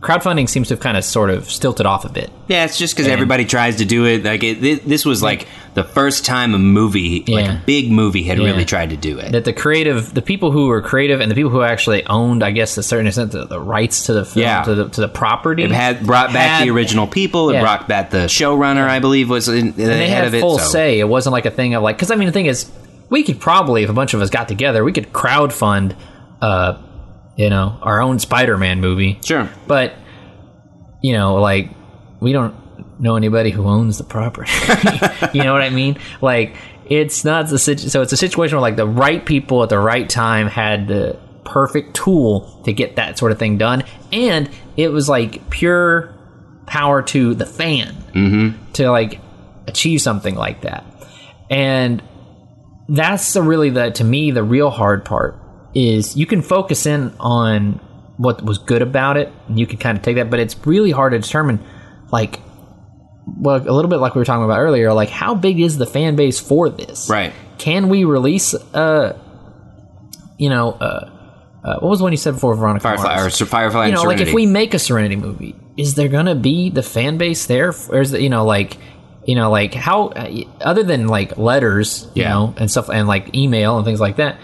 [0.00, 2.30] crowdfunding seems to have kind of sort of stilted off a bit.
[2.48, 4.24] Yeah, it's just because everybody tries to do it.
[4.24, 8.22] Like it, thi- this was like the first time a movie, like a big movie,
[8.22, 8.46] had Yeah.
[8.46, 9.32] really tried to do it.
[9.32, 12.50] That the creative, the people who were creative, and the people who actually owned, I
[12.50, 14.62] guess, to a certain extent, the, the rights to the film, Yeah.
[14.62, 17.50] to the to the property, It had brought back had- the original people.
[17.50, 17.60] It Yeah.
[17.60, 20.40] brought back the showrunner, I believe, was in, the and they head had of it.
[20.40, 20.98] full so- say.
[20.98, 22.70] It wasn't like a thing of like, because I mean, the thing is,
[23.10, 25.92] we could probably, if a bunch of us got together, we could crowdfund,
[26.40, 26.74] uh,
[27.36, 29.18] you know, our own Spider-Man movie.
[29.24, 29.48] Sure.
[29.66, 29.94] But
[31.02, 31.70] you know, like
[32.20, 32.54] we don't
[33.00, 34.50] know anybody who owns the property.
[35.32, 35.98] you know what I mean?
[36.20, 39.68] Like it's not the situ- so it's a situation where like the right people at
[39.68, 44.50] the right time had the perfect tool to get that sort of thing done, and
[44.76, 46.14] it was like pure
[46.66, 48.72] power to the fan mm-hmm.
[48.72, 49.20] to like
[49.66, 50.84] achieve something like that,
[51.48, 52.02] and
[52.88, 55.39] that's the really the to me the real hard part
[55.74, 57.74] is you can focus in on
[58.16, 60.90] what was good about it and you can kind of take that but it's really
[60.90, 61.58] hard to determine
[62.12, 62.40] like
[63.38, 65.86] well a little bit like we were talking about earlier like how big is the
[65.86, 67.32] fan base for this Right.
[67.58, 69.16] can we release uh
[70.38, 71.10] you know uh,
[71.64, 73.34] uh what was the one you said before veronica Firefly or Mars?
[73.34, 76.70] Sir Firefly you know like if we make a serenity movie is there gonna be
[76.70, 78.76] the fan base there or is it you know like
[79.26, 80.28] you know like how uh,
[80.60, 82.30] other than like letters you Yeah.
[82.30, 84.38] know and stuff and like email and things like that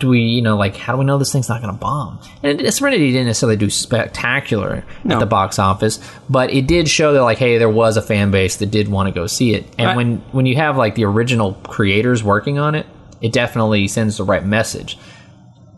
[0.00, 2.60] do we you know like how do we know this thing's not gonna bomb and
[2.60, 5.14] it- serenity didn't necessarily do spectacular No.
[5.16, 8.30] at the box office but it did show that like hey there was a fan
[8.30, 9.96] base that did want to go see it and Right.
[9.96, 12.86] when when you have like the original creators working on it
[13.20, 14.98] it definitely sends the right message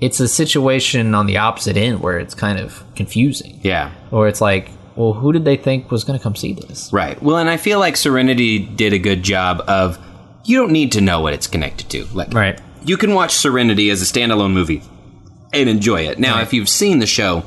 [0.01, 3.59] it's a situation on the opposite end where it's kind of confusing.
[3.63, 3.93] Yeah.
[4.11, 6.93] Or it's like, well, who did they think was going to come see this?
[6.93, 7.21] Right.
[7.23, 9.99] Well, and I feel like Serenity did a good job of
[10.45, 12.05] you don't need to know what it's connected to.
[12.13, 12.61] Like Right.
[12.87, 14.83] You can watch Serenity as a standalone movie
[15.53, 16.19] and enjoy it.
[16.19, 16.43] Now, Right.
[16.43, 17.45] if you've seen the show,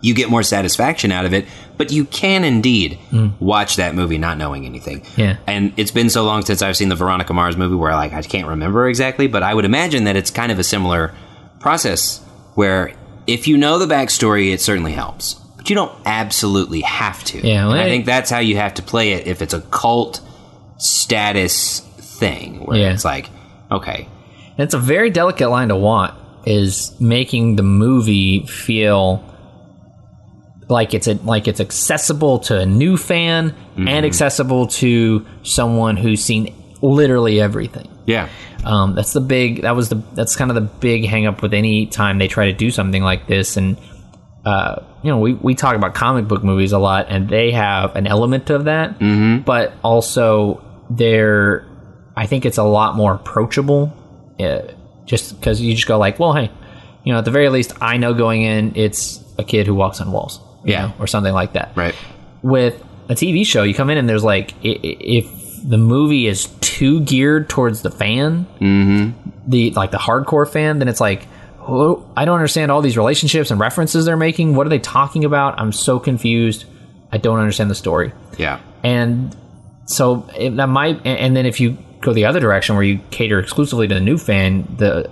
[0.00, 2.98] you get more satisfaction out of it, but you can indeed
[3.38, 5.00] watch that movie not knowing anything.
[5.02, 5.06] Mm.
[5.18, 5.36] Yeah.
[5.46, 8.22] And it's been so long since I've seen the Veronica Mars movie where like I
[8.22, 11.14] can't remember exactly, but I would imagine that it's kind of a similar
[11.60, 12.20] process
[12.54, 12.92] where
[13.28, 15.34] if you know the backstory, it certainly helps.
[15.56, 17.38] But you don't absolutely have to.
[17.46, 19.60] Yeah, well, And I think that's how you have to play it if it's a
[19.60, 20.20] cult
[20.78, 22.92] status thing where Yeah.
[22.92, 23.28] it's like,
[23.70, 24.08] okay,
[24.58, 29.24] it's a very delicate line to walk is making the movie feel
[30.68, 36.24] like it's a, like it's accessible to a new fan and accessible to someone who's
[36.24, 37.88] seen literally everything.
[38.06, 38.28] yeah.
[38.64, 39.62] Um, that's the big.
[39.62, 39.96] That was the.
[40.14, 43.02] That's kind of the big hang up with any time they try to do something
[43.02, 43.56] like this.
[43.56, 43.76] And
[44.44, 47.96] uh, you know, we we talk about comic book movies a lot, and they have
[47.96, 49.00] an element of that.
[49.00, 49.42] Mm-hmm.
[49.42, 51.66] But also, they're.
[52.16, 53.92] I think it's a lot more approachable.
[54.44, 54.72] Uh,
[55.04, 56.50] just because you just go like, well, hey,
[57.04, 60.00] you know, at the very least, I know going in, it's a kid who walks
[60.00, 60.86] on walls, Yeah.
[60.86, 61.94] know, or something like that Right.
[62.42, 65.26] with a TV show, you come in and there's like if
[65.68, 68.46] the movie is too geared towards the fan,
[69.46, 71.24] the like the hardcore fan, then it's like
[71.60, 74.54] "Whoa, I don't understand all these relationships and references they're making.
[74.54, 75.60] What are they talking about?
[75.60, 76.64] I'm so confused.
[77.12, 78.12] I don't understand the story.
[78.38, 78.60] Yeah.
[78.82, 79.36] And
[79.86, 83.38] so it, that might, and then if you go the other direction where you cater
[83.38, 85.10] exclusively to the new fan, the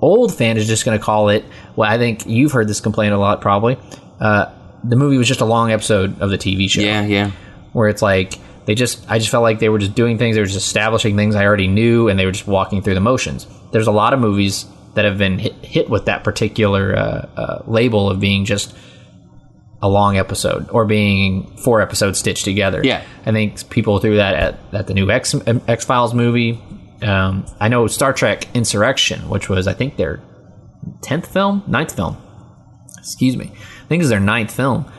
[0.00, 1.44] old fan is just going to call it.
[1.74, 3.78] Well, I think you've heard this complaint a lot, probably.
[4.20, 4.52] Uh,
[4.84, 7.02] the movie was just a long episode of the TV show Yeah.
[7.06, 7.30] Yeah.
[7.72, 8.34] where it's like
[8.66, 11.16] they just I just felt like they were just doing things they were just establishing
[11.16, 13.46] things I already knew and they were just walking through the motions.
[13.72, 17.00] There's a lot of movies that have been hit, hit with that particular uh,
[17.36, 18.74] uh, label of being just
[19.86, 22.80] a long episode or being four episodes stitched together.
[22.82, 23.04] Yeah.
[23.24, 25.34] I think people threw that at, at the new X
[25.68, 26.60] X Files movie.
[27.02, 30.20] Um, I know Star Trek Insurrection, which was I think their
[31.02, 32.16] tenth film, ninth film.
[32.98, 34.90] Excuse me, I think it's their ninth film.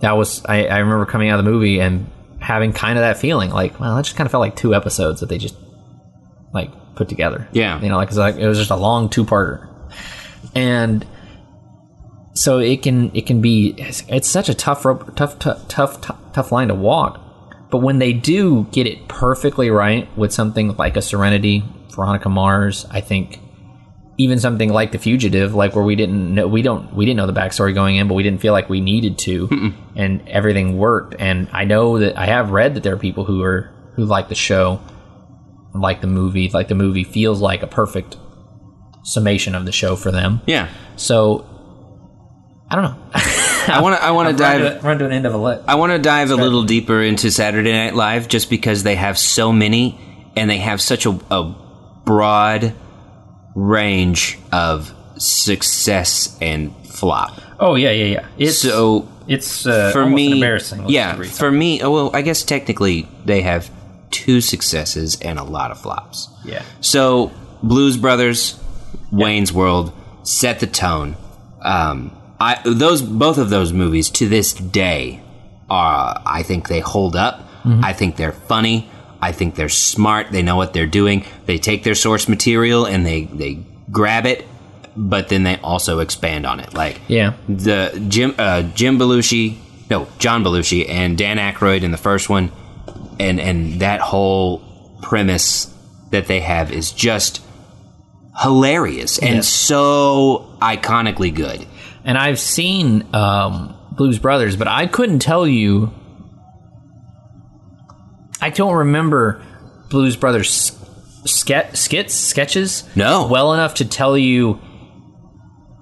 [0.00, 2.10] That was I, I remember coming out of the movie and
[2.40, 5.20] having kind of that feeling like, well, that just kind of felt like two episodes
[5.20, 5.56] that they just
[6.54, 7.48] like put together.
[7.52, 7.80] Yeah.
[7.82, 9.68] you know, like it's like it was just a long two parter,
[10.54, 11.06] and
[12.40, 16.00] so it can it can be it's, such a tough rope, tough tough tough
[16.32, 17.20] tough line to walk.
[17.70, 22.86] But when they do get it perfectly right with something like a Serenity, Veronica Mars,
[22.90, 23.40] I think
[24.16, 27.26] even something like The Fugitive, like where we didn't know we don't we didn't know
[27.26, 31.16] the backstory going in, but we didn't feel like we needed to, and everything worked.
[31.18, 34.30] And I know that I have read that there are people who are who like
[34.30, 34.80] the show,
[35.74, 38.16] like the movie, like the movie feels like a perfect
[39.04, 40.40] summation of the show for them.
[40.46, 40.68] Yeah.
[40.96, 41.44] So
[42.70, 42.96] I don't know.
[43.14, 44.04] I want to.
[44.04, 44.80] I want to run, dive.
[44.80, 45.62] to, run to an end of a lit.
[45.66, 49.18] I want to dive a little deeper into Saturday Night Live just because they have
[49.18, 49.98] so many
[50.36, 51.54] and they have such a, a
[52.04, 52.74] broad
[53.54, 57.40] range of success and flop.
[57.58, 58.26] Oh yeah, yeah, yeah.
[58.38, 60.88] It's So it's uh, for almost me, embarrassing.
[60.88, 63.70] Yeah, for me, oh, well, I guess technically they have
[64.10, 66.28] two successes and a lot of flops.
[66.44, 66.62] Yeah.
[66.80, 68.58] So Blues Brothers,
[69.10, 69.92] Wayne's World
[70.22, 71.16] set the tone.
[71.62, 75.20] Um, I those both of those movies to this day
[75.68, 77.46] are I think they hold up.
[77.64, 78.88] I think they're funny.
[79.20, 80.30] I think they're smart.
[80.32, 81.26] They know what they're doing.
[81.44, 83.58] They take their source material and they they
[83.92, 84.46] grab it,
[84.96, 86.72] but then they also expand on it.
[86.72, 87.34] Like Yeah.
[87.48, 89.56] the Jim uh, Jim Belushi,
[89.90, 92.50] no John Belushi and Dan Aykroyd in the first one,
[93.18, 94.62] and and that whole
[95.02, 95.66] premise
[96.12, 97.42] that they have is just
[98.40, 99.48] hilarious and Yes.
[99.48, 101.66] so iconically good.
[102.10, 105.92] And I've seen um, Blues Brothers, but I couldn't tell you.
[108.40, 109.40] I don't remember
[109.90, 110.72] Blues Brothers
[111.24, 113.28] ske- skits, sketches, No.
[113.28, 114.54] well enough to tell you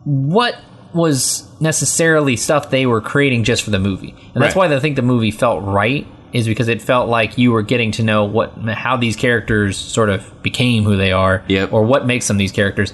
[0.05, 0.55] what
[0.93, 4.15] was necessarily stuff they were creating just for the movie.
[4.35, 4.69] And that's Right.
[4.69, 7.91] why I think the movie felt right is because it felt like you were getting
[7.93, 11.73] to know what how these characters sort of became who they are Yep.
[11.73, 12.93] or what makes them these characters.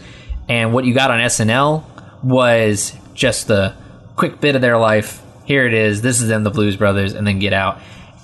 [0.48, 1.82] And what you got on SNL
[2.22, 3.74] was just the
[4.16, 5.22] quick bit of their life.
[5.44, 6.02] Here it is.
[6.02, 7.78] This is them, the Blues Brothers, and then get out.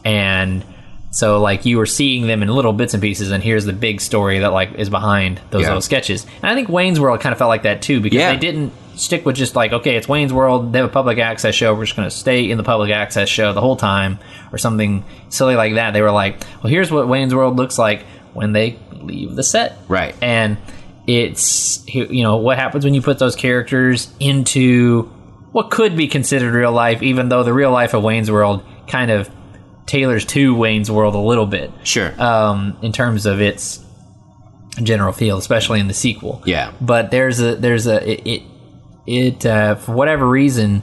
[0.05, 0.65] And
[1.11, 4.01] so, like, you were seeing them in little bits and pieces, and here's the big
[4.01, 5.69] story that like is behind those Yeah.
[5.69, 6.25] little sketches.
[6.43, 8.31] And I think Wayne's World kind of felt like that too, because Yeah.
[8.33, 10.73] they didn't stick with just like, okay, it's Wayne's World.
[10.73, 11.75] They have a public access show.
[11.75, 14.19] We're just going to stay in the public access show the whole time,
[14.53, 15.93] or something silly like that.
[15.93, 19.79] They were like, well, here's what Wayne's World looks like when they leave the set,
[19.89, 20.15] Right.
[20.23, 20.59] and
[21.11, 25.03] it's you know what happens when you put those characters into
[25.53, 29.11] what could be considered real life, even though the real life of Wayne's World kind
[29.11, 29.29] of
[29.87, 32.13] tailors to Wayne's World a little bit Sure.
[32.23, 33.85] um, in terms of its
[34.81, 36.43] general feel, especially in the sequel.
[36.47, 36.73] Yeah.
[36.81, 38.43] But there's a there's a it it,
[39.07, 40.83] it uh, for whatever reason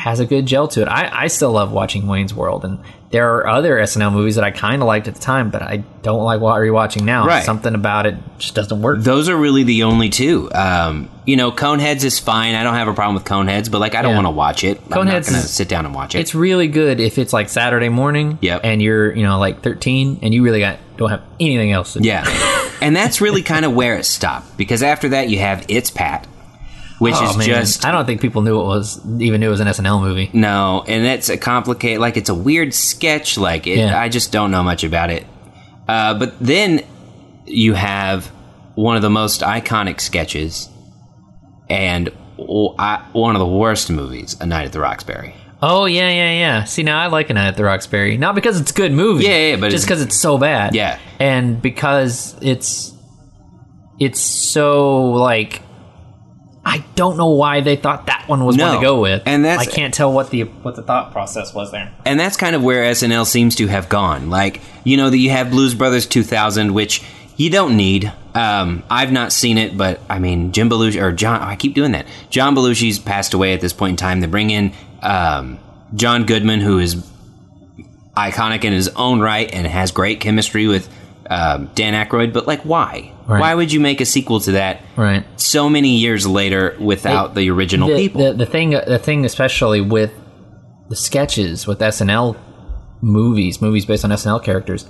[0.00, 0.88] has a good gel to it.
[0.88, 2.78] I, I still love watching Wayne's World, and
[3.10, 5.78] there are other SNL movies that I kind of liked at the time, but I
[6.02, 7.26] don't like wa- rewatching now.
[7.26, 7.44] Right.
[7.44, 9.00] Something about it just doesn't work.
[9.00, 10.50] Those are really the only two.
[10.54, 12.54] Um, you know, Coneheads is fine.
[12.54, 14.16] I don't have a problem with Coneheads, but like I don't Yeah.
[14.22, 14.78] want to watch it.
[14.88, 16.20] Coneheads, I'm not going to sit down and watch it.
[16.20, 18.60] it's really good if it's like Saturday morning, Yep.
[18.64, 21.92] and you're you know like 13, and you really got don't have anything else.
[21.94, 22.08] To do.
[22.08, 22.24] Yeah.
[22.80, 26.26] and that's really kind of where it stopped because after that you have It's Pat,
[27.00, 27.46] which Oh, is man.
[27.48, 30.30] just I don't think people knew it was even knew it was an SNL movie.
[30.32, 33.98] no, and it's a complicated like it's a weird sketch like it, Yeah.
[34.00, 35.26] I just don't know much about it.
[35.88, 36.82] Uh, but then
[37.46, 38.26] you have
[38.76, 40.68] one of the most iconic sketches
[41.68, 42.10] and
[42.78, 45.34] I- one of the worst movies, A Night at the Roxbury.
[45.62, 46.64] Oh yeah, yeah, yeah.
[46.64, 49.24] See now I like a Night at the Roxbury, not because it's a good movie,
[49.24, 50.74] Yeah, yeah, but just it's- because it's so bad.
[50.74, 50.98] Yeah.
[51.18, 52.94] and because it's
[53.98, 55.60] it's so like
[56.72, 59.66] I don't know why they thought that one was one to go with, And that's-
[59.66, 61.90] I can't tell what the what the thought process was there.
[62.06, 64.30] and that's kind of where SNL seems to have gone.
[64.30, 67.02] Like, you know, that you have Blues Brothers 2000, which
[67.36, 68.12] you don't need.
[68.34, 71.40] Um, I've not seen it, but I mean, Jim Belushi or John.
[71.42, 72.06] I keep doing that.
[72.30, 74.20] John Belushi's passed away at this point in time.
[74.20, 75.58] They bring in um,
[75.96, 77.04] John Goodman, who is
[78.16, 80.88] iconic in his own right and has great chemistry with
[81.30, 82.32] um, Dan Aykroyd.
[82.32, 83.12] But like, why?
[83.26, 83.40] Right.
[83.40, 85.24] Why would you make a sequel to that Right.
[85.40, 88.20] so many years later without the original the, people?
[88.22, 90.12] The, the thing, the thing, especially with
[90.88, 92.36] the sketches with SNL
[93.00, 94.86] movies, movies based on SNL characters,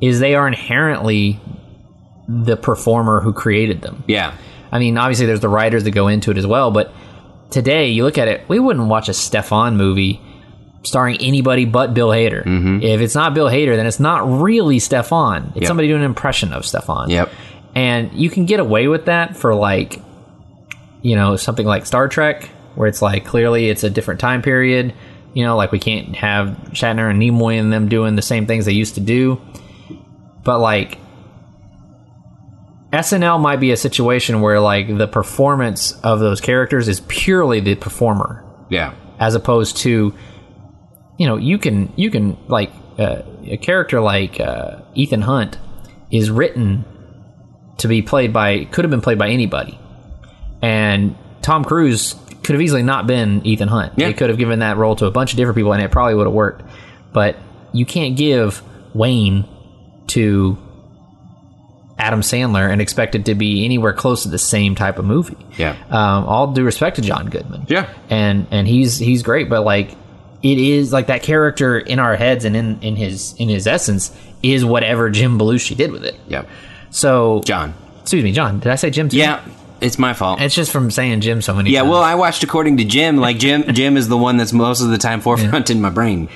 [0.00, 1.38] is they are inherently
[2.26, 4.02] the performer who created them.
[4.06, 4.34] yeah.
[4.74, 6.94] I mean, obviously, there's the writers that go into it as well, but
[7.50, 10.18] today, you look at it, we wouldn't watch a Stefan movie
[10.84, 12.42] starring anybody but Bill Hader.
[12.82, 15.36] If it's not Bill Hader, then it's not really Stefan.
[15.36, 15.58] It's Mm-hmm.
[15.60, 15.66] Yep.
[15.68, 17.10] somebody doing an impression of Stefan.
[17.10, 17.30] Yep.
[17.74, 20.00] And you can get away with that for like,
[21.02, 24.92] you know, something like Star Trek, where it's like clearly it's a different time period.
[25.34, 28.64] You know, like we can't have Shatner and Nimoy and them doing the same things
[28.66, 29.40] they used to do.
[30.44, 30.98] But like,
[32.92, 37.74] SNL might be a situation where like the performance of those characters is purely the
[37.74, 38.92] performer, Yeah.
[39.18, 40.12] as opposed to,
[41.22, 45.56] you know, you can you can like uh, a character like uh, Ethan Hunt
[46.10, 46.84] is written
[47.78, 49.78] to be played by could have been played by anybody,
[50.60, 53.92] and Tom Cruise could have easily not been Ethan Hunt.
[53.96, 54.08] Yeah.
[54.08, 56.16] They could have given that role to a bunch of different people, and it probably
[56.16, 56.68] would have worked.
[57.12, 57.36] But
[57.72, 58.60] you can't give
[58.92, 59.48] Wayne
[60.08, 60.58] to
[61.98, 65.36] Adam Sandler and expect it to be anywhere close to the same type of movie.
[65.56, 65.76] Yeah.
[65.88, 67.66] Um, all due respect to John Goodman.
[67.68, 67.88] Yeah.
[68.10, 69.96] And and he's he's great, but like
[70.42, 74.10] it is like that character in our heads and in, in his in his essence
[74.42, 76.16] is whatever Jim Belushi did with it.
[76.28, 76.44] Yeah.
[76.90, 77.74] So John.
[78.00, 79.16] excuse me, John, did I say Jim too?
[79.18, 79.44] Yeah,
[79.80, 80.40] it's my fault.
[80.40, 81.74] It's just from saying Jim so many times.
[81.74, 81.90] yeah, times.
[81.92, 83.16] well, I watched according to Jim.
[83.18, 86.28] Like Jim, Jim is the one that's most of the time forefront in my brain.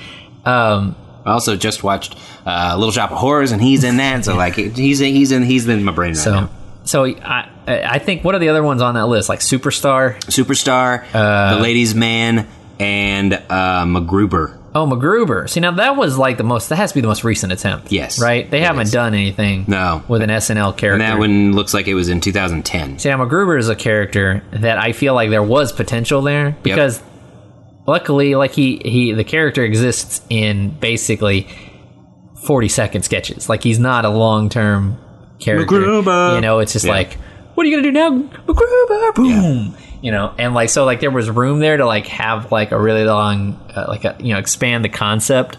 [0.45, 0.95] um
[1.25, 4.23] I also just watched uh, Little Shop of Horrors, and he's in that.
[4.23, 6.49] So like, he's in, he's in he's in my brain right so now.
[6.85, 9.27] so I I think what are the other ones on that list?
[9.27, 12.47] Like Superstar, Superstar, Uh, The Ladies' Man,
[12.79, 14.57] and uh, MacGruber.
[14.75, 15.49] Oh, MacGruber.
[15.49, 16.69] See, now that was like the most.
[16.69, 17.91] That has to be the most recent attempt.
[17.91, 18.49] Yes, right.
[18.49, 18.91] They haven't is.
[18.91, 19.65] done anything.
[19.67, 20.03] No.
[20.07, 20.93] with an SNL character.
[20.93, 22.99] And that one looks like it was in 2010.
[22.99, 27.01] See, now MacGruber is a character that I feel like there was potential there because,
[27.87, 31.47] luckily, like he he the character exists in basically
[32.45, 33.49] forty second sketches.
[33.49, 34.97] Like he's not a long term
[35.39, 35.75] character.
[35.75, 36.35] MacGruber.
[36.35, 36.91] You know, it's just Yeah.
[36.91, 37.13] like,
[37.55, 38.11] what are you gonna do now,
[38.45, 39.15] MacGruber?
[39.15, 39.75] Boom.
[40.01, 42.79] You know, and like so, like there was room there to like have like a
[42.79, 45.57] really long, uh, like a you know, expand the concept.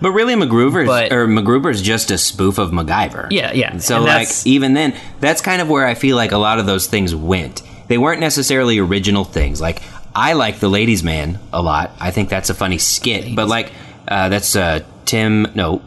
[0.00, 3.28] But really, MacGruber But- or MacGruber is just a spoof of MacGyver.
[3.30, 3.76] Yeah, yeah.
[3.78, 6.66] So And like even then, that's kind of where I feel like a lot of
[6.66, 7.62] those things went.
[7.88, 9.60] They weren't necessarily original things.
[9.60, 9.82] Like
[10.14, 11.90] I like the Ladies' Man a lot.
[12.00, 13.34] I think that's a funny skit.
[13.34, 13.72] But like
[14.08, 15.82] uh, that's uh, Tim no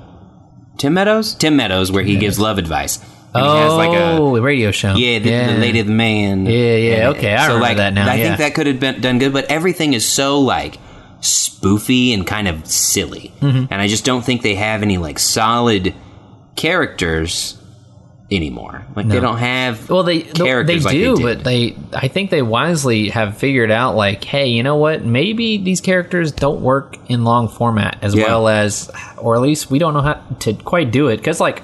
[0.78, 3.00] Tim Meadows Tim Meadows where he gives love advice.
[3.36, 4.94] And he has oh, like a a radio show.
[4.96, 6.46] yeah, the, the lady of the man.
[6.46, 8.24] Yeah, yeah, okay, I remember like, that now, I yeah.
[8.26, 10.78] think that could have been done good, but everything is so like
[11.22, 13.72] spoofy and kind of silly, Mm-hmm.
[13.72, 15.94] and I just don't think they have any like solid
[16.56, 17.58] characters
[18.32, 18.86] anymore.
[18.96, 22.30] Like they don't have Well, they they characters like do, they but they I think
[22.32, 25.04] they wisely have figured out like, hey, you know what?
[25.04, 28.26] Maybe these characters don't work in long format as Yeah.
[28.26, 31.62] well as, or at least we don't know how to quite do it because like.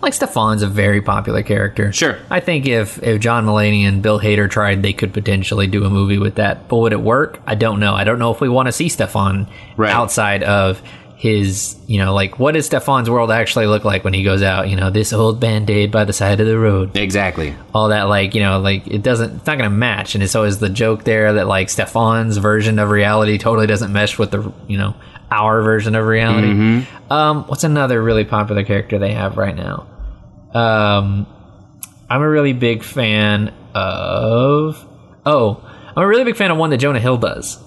[0.00, 1.92] Like Stefan's a very popular character.
[1.92, 2.18] Sure.
[2.30, 5.90] I think if if John Mulaney and Bill Hader tried, they could potentially do a
[5.90, 6.68] movie with that.
[6.68, 7.40] But would it work?
[7.46, 7.94] I don't know.
[7.94, 9.46] I don't know if we want to see Stefan
[9.76, 9.90] Right.
[9.92, 10.80] outside of
[11.16, 14.68] his, you know, like what does Stefan's world actually look like when he goes out?
[14.68, 17.56] You know, this old band aid by the side of the road Exactly.
[17.74, 20.58] all that like you know like it doesn't it's not gonna match and it's always
[20.58, 24.78] the joke there that like stefan's version of reality totally doesn't mesh with the you
[24.78, 24.94] know
[25.30, 29.86] our version of reality um what's another really popular character they have right now
[30.54, 31.26] um
[32.08, 34.84] i'm a really big fan of
[35.26, 35.60] oh
[35.96, 37.58] i'm a really big fan of one that jonah hill does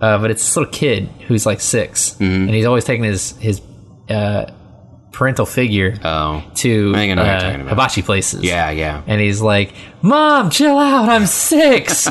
[0.00, 3.60] uh, but it's this little kid who's like 6 and he's always taking his his
[4.08, 4.46] uh,
[5.10, 6.44] parental figure Oh.
[6.54, 9.02] to I think I know what you're uh, hibachi places Yeah, yeah.
[9.08, 11.08] and he's like, Mom, chill out.
[11.08, 12.08] I'm six.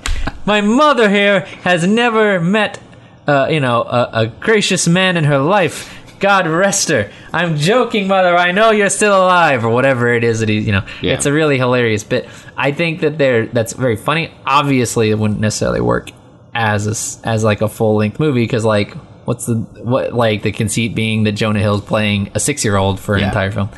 [0.46, 2.78] My mother here has never met,
[3.26, 5.96] uh, you know, a, a gracious man in her life.
[6.20, 7.10] God rest her.
[7.32, 8.36] I'm joking, mother.
[8.36, 10.84] I know you're still alive, or whatever it is that he, you know.
[11.00, 11.14] Yeah.
[11.14, 12.28] It's a really hilarious bit.
[12.56, 14.30] I think that they're that's very funny.
[14.46, 16.10] Obviously, it wouldn't necessarily work
[16.54, 18.94] as a as like a full length movie because like.
[19.26, 22.98] What's the what like the conceit being that Jonah Hill's playing a six year old
[22.98, 23.28] for an Yeah.
[23.28, 23.68] entire film,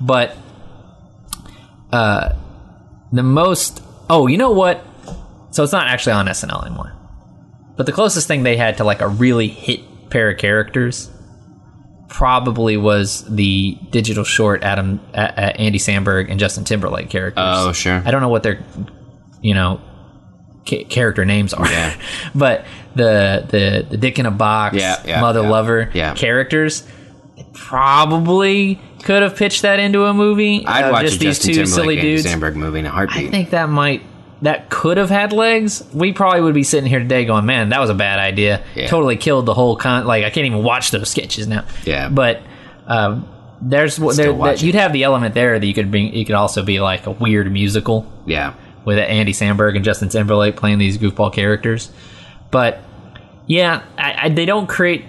[0.00, 0.34] but
[1.92, 2.34] uh,
[3.12, 4.82] the most oh you know what
[5.50, 6.93] so it's not actually on snl anymore
[7.76, 11.10] but the closest thing they had to like a really hit pair of characters
[12.08, 17.72] probably was the digital short adam uh, uh, andy samberg and justin timberlake characters Oh,
[17.72, 18.00] sure.
[18.04, 18.62] i don't know what their
[19.40, 19.80] you know
[20.68, 21.96] ca- character names are Yeah.
[22.34, 22.64] but
[22.94, 26.86] the the the dick in a box Yeah, yeah, mother lover characters
[27.52, 31.54] probably could have pitched that into a movie I'd of watch just these Justin two
[31.64, 33.28] Timberlake silly Andy dudes Samberg movie in a heartbeat.
[33.28, 34.02] I think that might
[34.44, 35.82] that could have had legs.
[35.94, 38.62] We probably would be sitting here today going, "Man, that was a bad idea.
[38.74, 38.88] Yeah.
[38.88, 41.64] Totally killed the whole con." Like I can't even watch those sketches now.
[41.84, 42.10] Yeah.
[42.10, 42.42] but
[42.86, 43.26] um,
[43.62, 46.12] there's there, that you'd have the element there that you could bring.
[46.12, 48.52] You could also be like a weird musical yeah.
[48.84, 51.90] with Andy Samberg and Justin Timberlake playing these goofball characters.
[52.50, 52.80] But
[53.46, 55.06] yeah, I, I, they don't create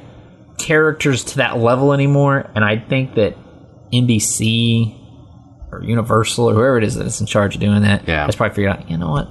[0.57, 3.35] characters to that level anymore, and I think that
[3.91, 5.04] NBC
[5.75, 8.25] or Universal or whoever it is that's in charge of doing that Yeah.
[8.25, 8.89] has probably figured out.
[8.89, 9.27] You know what?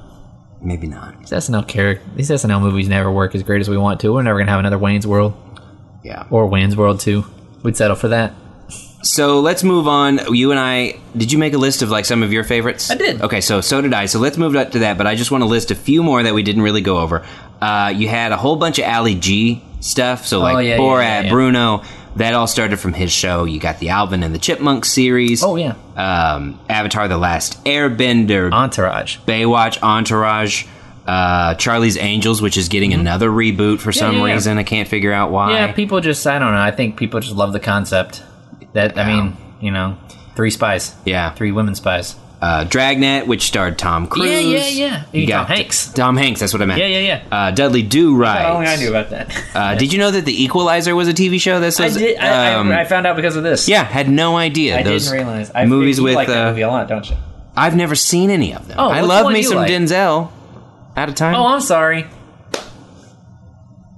[0.62, 1.18] Maybe not.
[1.20, 4.12] These SNL character, these SNL movies never work as great as we want to.
[4.12, 5.34] We're never gonna have another Wayne's World
[6.02, 6.24] Yeah.
[6.30, 7.24] or Wayne's World two.
[7.62, 8.32] We'd settle for that.
[9.02, 10.18] So let's move on.
[10.34, 12.90] You and I, did you make a list of like some of your favorites?
[12.90, 13.20] I did.
[13.20, 14.06] Okay, so so did I.
[14.06, 14.96] So let's move up to that.
[14.96, 17.22] But I just want to list a few more that we didn't really go over.
[17.60, 20.26] Uh, you had a whole bunch of Ali G stuff.
[20.26, 21.30] So like Oh, yeah, Borat, yeah, yeah.
[21.30, 21.82] Bruno.
[22.16, 23.44] That all started from his show.
[23.44, 25.42] You got the Alvin and the Chipmunks series.
[25.42, 28.52] Oh yeah, Um, Avatar: The Last Airbender.
[28.52, 29.18] Entourage.
[29.26, 30.64] Baywatch, Entourage,
[31.06, 34.20] uh, Charlie's Angels, which is getting another reboot for some Mm-hmm.
[34.20, 34.32] yeah, yeah.
[34.34, 34.58] reason.
[34.58, 35.52] I can't figure out why.
[35.54, 36.60] Yeah, people just I don't know.
[36.60, 38.22] I think people just love the concept.
[38.74, 39.96] That I mean, you know,
[40.36, 40.94] three spies.
[41.04, 41.30] Yeah.
[41.32, 42.14] Three women spies.
[42.44, 44.28] Uh, Dragnet, which starred Tom Cruise.
[44.28, 45.04] Yeah, yeah, yeah.
[45.12, 45.88] You You got Tom Hanks.
[45.94, 46.40] Tom Hanks.
[46.40, 46.78] That's what I meant.
[46.78, 47.24] Yeah, yeah, yeah.
[47.32, 48.34] Uh, Dudley Do Right.
[48.34, 49.56] That's all I knew about that.
[49.56, 51.58] Uh, did you know that The Equalizer was a TV show?
[51.58, 52.18] That I did.
[52.18, 53.66] I, um, I, I found out because of this.
[53.66, 54.78] yeah, had no idea.
[54.78, 55.52] I Those didn't realize.
[55.54, 56.16] I movies with.
[56.16, 57.16] like that uh, movie a lot, don't you?
[57.56, 58.76] I've never seen any of them.
[58.78, 59.70] Oh, I love me some like?
[59.70, 60.30] Denzel.
[60.96, 61.34] Out of time.
[61.36, 62.06] Oh, I'm sorry.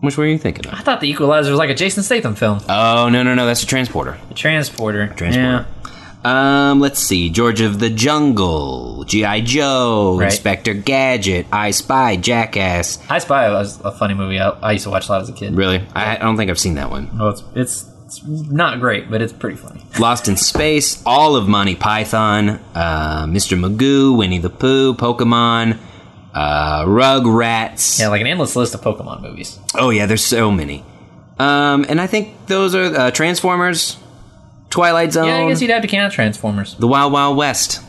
[0.03, 0.75] Which were you thinking of?
[0.79, 2.61] I thought The Equalizer was like a Jason Statham film.
[2.69, 3.45] Oh no no no!
[3.45, 4.17] That's a transporter.
[4.29, 5.09] The Transporter.
[5.09, 5.67] Transporter.
[6.27, 7.31] Um, let's see.
[7.31, 10.27] George of the Jungle, GI Joe, Right.
[10.27, 12.99] Inspector Gadget, I Spy, Jackass.
[13.09, 14.41] I Spy was a funny movie.
[14.41, 15.55] I, I used to watch a lot as a kid.
[15.55, 17.17] Really, I, I don't think I've seen that one.
[17.17, 19.83] Well, it's, it's it's not great, but it's pretty funny.
[20.01, 23.59] Lost in Space, all of Monty Python, uh, Mr.
[23.59, 25.79] Magoo, Winnie the Pooh, Pokemon,
[26.35, 27.99] uh, Rugrats.
[28.01, 29.59] Yeah, like an endless list of Pokemon movies.
[29.75, 30.85] Oh yeah, there's so many.
[31.39, 33.97] Um, and I think those are uh, Transformers,
[34.71, 36.75] Twilight Zone, Yeah, I guess you'd have to count Transformers.
[36.77, 37.83] The Wild Wild West.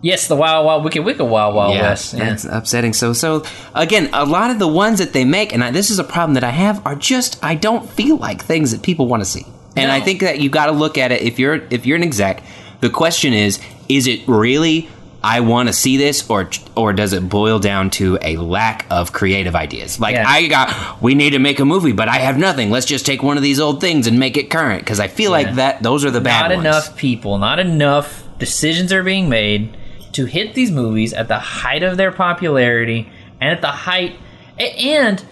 [0.00, 2.14] Yes, the Wild Wild Wicked Wicked Wild Wild yeah, West.
[2.14, 2.26] Yeah.
[2.26, 2.92] that's upsetting.
[2.92, 3.44] So, so
[3.74, 6.34] again, a lot of the ones that they make, and I, this is a problem
[6.34, 9.46] that I have, are just I don't feel like things that people want to see.
[9.76, 12.02] And I think that you got to look at it if you're if you're an
[12.02, 12.42] exec.
[12.80, 14.88] The question is, is it really
[15.28, 19.12] I want to see this, or or does it boil down to a lack of
[19.12, 20.00] creative ideas?
[20.00, 20.16] Like.
[20.16, 22.70] I got, we need to make a movie, but I have nothing.
[22.70, 25.30] Let's just take one of these old things and make it current because I feel
[25.30, 25.36] Yeah.
[25.46, 26.64] like that those are the bad ones.
[26.64, 26.86] not ones.
[26.86, 29.76] enough people, not enough decisions are being made
[30.12, 33.08] to hit these movies at the height of their popularity
[33.40, 34.16] and at the height
[34.58, 35.24] and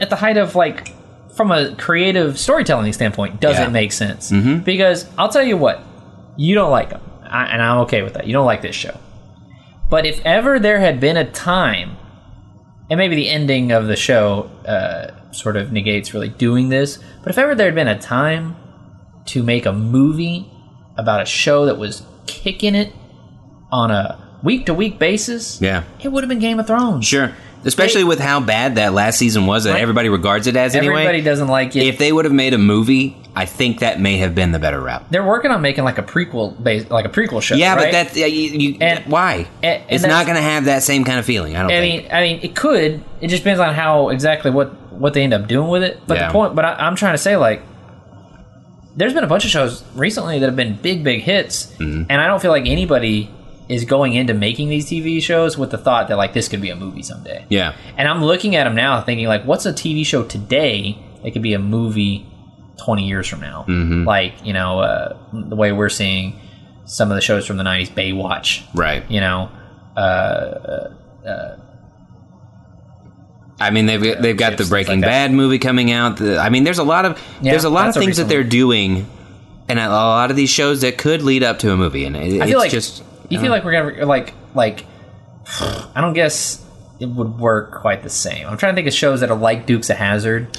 [0.00, 0.92] at the height of like
[1.34, 3.66] from a creative storytelling standpoint does Yeah.
[3.66, 4.58] it make sense mm-hmm.
[4.58, 5.82] because i'll tell you what
[6.36, 8.96] you don't like them I, and i'm okay with that you don't like this show
[9.94, 11.96] but if ever there had been a time
[12.90, 17.30] and maybe the ending of the show uh, sort of negates really doing this but
[17.30, 18.56] if ever there had been a time
[19.24, 20.50] to make a movie
[20.96, 22.92] about a show that was kicking it
[23.70, 25.84] on a week to week basis, Yeah.
[26.02, 27.06] it would have been Game of Thrones.
[27.06, 27.32] Sure.
[27.64, 29.80] Especially with how bad that last season was that Right.
[29.82, 30.94] everybody regards it as anyway.
[31.02, 31.84] Everybody doesn't like it.
[31.86, 34.80] If they would have made a movie, I think that may have been the better
[34.80, 35.10] route.
[35.10, 37.56] They're working on making like a prequel, base, like a prequel show.
[37.56, 37.86] Yeah, right?
[37.86, 39.48] but that's yeah, you, you, And- why?
[39.62, 41.56] and- and it's not going to have that same kind of feeling.
[41.56, 42.02] I don't I think.
[42.04, 43.02] mean, I mean, it could.
[43.20, 46.00] It just depends on how exactly what what they end up doing with it.
[46.06, 46.26] But Yeah.
[46.28, 47.62] the point, but I, I'm trying to say, like,
[48.96, 52.04] there's been a bunch of shows recently that have been big, big hits, Mm-hmm.
[52.08, 53.30] and I don't feel like anybody
[53.68, 56.70] is going into making these TV shows with the thought that like this could be
[56.70, 57.44] a movie someday.
[57.48, 61.30] yeah, And I'm looking at them now, thinking like, what's a TV show today that
[61.32, 62.26] could be a movie
[62.78, 63.64] 20 years from now?
[63.68, 64.04] Mm-hmm.
[64.04, 66.38] Like, you know, uh, the way we're seeing
[66.84, 69.08] some of the shows from the 90s, Baywatch, right.
[69.10, 69.50] you know,
[73.60, 75.08] I mean, they've they've got the Breaking like.
[75.08, 76.16] Bad movie coming out.
[76.18, 78.44] The, I mean, there's a lot of Yeah, there's a lot of things that they're
[78.44, 79.06] doing,
[79.68, 82.04] and a lot of these shows that could lead up to a movie.
[82.04, 84.84] And it, I it's feel like just you feel like we're gonna like like
[85.60, 86.64] I don't guess
[87.00, 88.46] it would work quite the same.
[88.46, 90.56] I'm trying to think of shows that are like Dukes of Hazzard.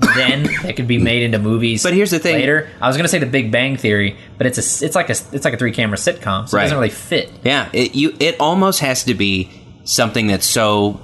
[0.00, 1.82] Then that could be made into movies.
[1.82, 2.34] But here's the thing.
[2.36, 5.12] Later, I was gonna say The Big Bang Theory, but it's a it's like a
[5.32, 7.30] it's like a three camera sitcom, so it doesn't really fit.
[7.42, 9.50] Yeah, it you it almost has to be
[9.84, 11.00] something that's so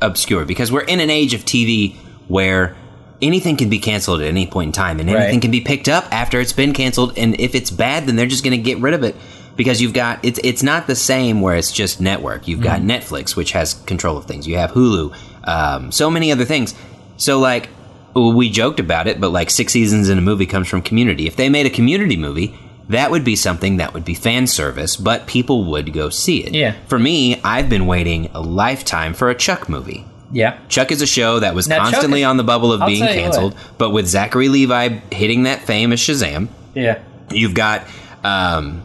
[0.00, 1.94] obscure because we're in an age of TV
[2.28, 2.76] where
[3.20, 5.42] anything can be canceled at any point in time and anything Right.
[5.42, 8.42] can be picked up after it's been canceled and if it's bad then they're just
[8.42, 9.14] going to get rid of it
[9.56, 12.48] because you've got it's it's not the same where it's just network.
[12.48, 14.46] You've got Netflix which has control of things.
[14.48, 15.14] You have Hulu,
[15.46, 16.74] um, so many other things.
[17.16, 17.68] So like
[18.14, 21.26] we joked about it, but like six seasons in a movie comes from Community.
[21.26, 22.54] If they made a Community movie,
[22.88, 26.52] that would be something that would be fan service, but people would go see it.
[26.54, 26.74] Yeah.
[26.88, 30.04] For me, I've been waiting a lifetime for a Chuck movie.
[30.34, 32.80] Yeah, Chuck is a show that was Now, Chuck constantly is- on the bubble of
[32.80, 37.00] I'll being tell you canceled, but with Zachary Levi hitting that fame as Shazam, yeah.
[37.30, 37.86] You've got
[38.24, 38.82] um,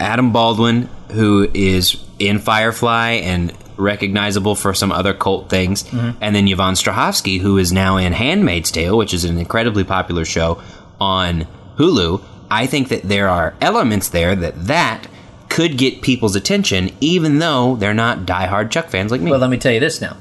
[0.00, 3.52] Adam Baldwin, who is in Firefly and
[3.82, 8.70] recognizable for some other cult things, and then Yvonne Strahovski, who is now in *Handmaid's
[8.70, 10.62] Tale*, which is an incredibly popular show
[11.00, 12.22] on Hulu.
[12.50, 15.06] I think that there are elements there that that
[15.48, 19.30] could get people's attention, even though they're not diehard Chuck fans like me.
[19.30, 20.16] Well, let me tell you this now.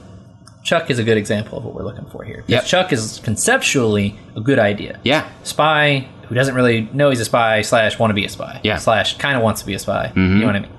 [0.64, 2.44] Chuck is a good example of what we're looking for here.
[2.48, 2.66] Yep.
[2.66, 5.00] Chuck is conceptually a good idea.
[5.04, 8.62] yeah, spy who doesn't really know he's a spy slash want to be a spy
[8.64, 8.76] Yeah.
[8.76, 8.82] Mm-hmm.
[8.84, 10.72] slash kind of wants to be a spy you know what i mean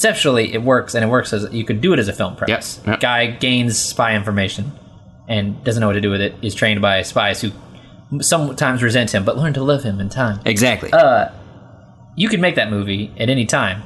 [0.00, 2.80] conceptually it works and it works as you could do it as a film premise.
[2.86, 3.00] Yep.
[3.00, 4.72] guy gains spy information
[5.28, 7.50] and doesn't know what to do with it is trained by spies who
[8.22, 10.40] sometimes resent him but learn to love him in time.
[10.46, 10.90] Exactly.
[10.90, 11.28] Uh,
[12.16, 13.82] you could make that movie at any time.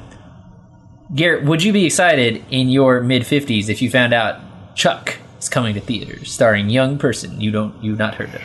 [1.13, 4.39] Garrett would you be excited in your mid 50s if you found out
[4.73, 8.41] chuck is coming to theaters starring young person you don't you've not heard of?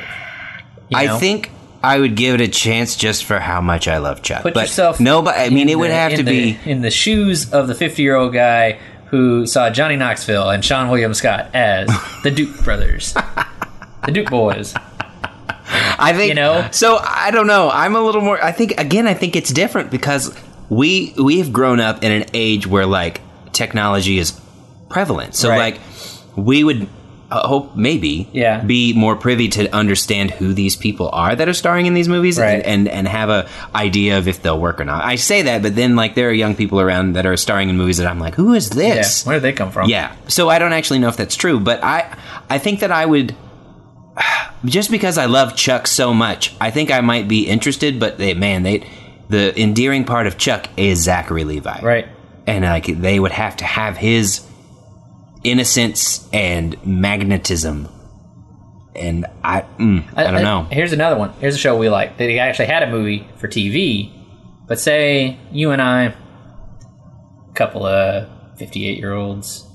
[0.88, 1.52] You I think
[1.82, 4.42] I would give it a chance just for how much I love Chuck.
[4.42, 5.00] Put but yourself.
[5.00, 6.58] no, but I mean, it would the- have to the- be.
[6.70, 11.48] in the shoes of the fifty-year-old guy who saw Johnny Knoxville and Seann William Scott
[11.54, 11.88] as
[12.22, 13.14] the Duke brothers,
[14.04, 14.74] the Duke boys.
[15.72, 16.68] I think You know?
[16.72, 17.70] So I don't know.
[17.72, 18.42] I'm a little more.
[18.42, 19.06] I think again.
[19.06, 20.36] I think it's different because
[20.68, 23.20] we we have grown up in an age where like
[23.52, 24.38] technology is
[24.88, 25.34] prevalent.
[25.34, 25.58] So Right.
[25.74, 25.80] like
[26.36, 26.88] we would
[27.30, 28.58] uh, hope maybe Yeah.
[28.62, 32.38] be more privy to understand who these people are that are starring in these movies
[32.38, 32.54] Right.
[32.54, 35.04] and, and and have a idea of if they'll work or not.
[35.04, 37.76] I say that, but then like there are young people around that are starring in
[37.76, 39.24] movies that I'm like, who is Yeah, this?
[39.24, 39.88] where did they come from?
[39.88, 40.14] Yeah.
[40.28, 42.16] So I don't actually know if that's true, but I
[42.48, 43.34] I think that I would
[44.64, 48.34] just because I love Chuck so much, I think I might be interested, but they
[48.34, 48.84] man, they
[49.28, 51.80] the endearing part of Chuck is Zachary Levi.
[51.82, 52.08] right.
[52.46, 54.40] And like they would have to have his
[55.44, 57.88] innocence and magnetism.
[58.94, 60.66] And I mm, I, don't know.
[60.70, 61.32] Here's another one.
[61.34, 62.16] Here's a show we like.
[62.16, 64.10] They actually had a movie for TV,
[64.66, 68.28] but say you and I, a couple of
[68.58, 69.66] fifty-eight-year-olds,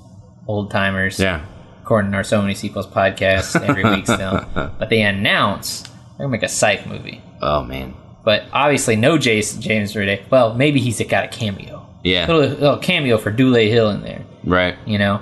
[0.48, 1.46] old timers, yeah.
[1.82, 4.46] according to our So Many Sequels podcast every week still.
[4.78, 5.82] But they announce
[6.18, 7.22] they're gonna make a Psych movie.
[7.42, 7.94] Oh man.
[8.24, 10.30] But obviously no Jason James Roday.
[10.30, 11.88] Well, maybe he's got a cameo.
[12.04, 12.28] Yeah.
[12.28, 14.76] Little, little cameo for Dule Hill in there, Right.
[14.86, 15.22] you know,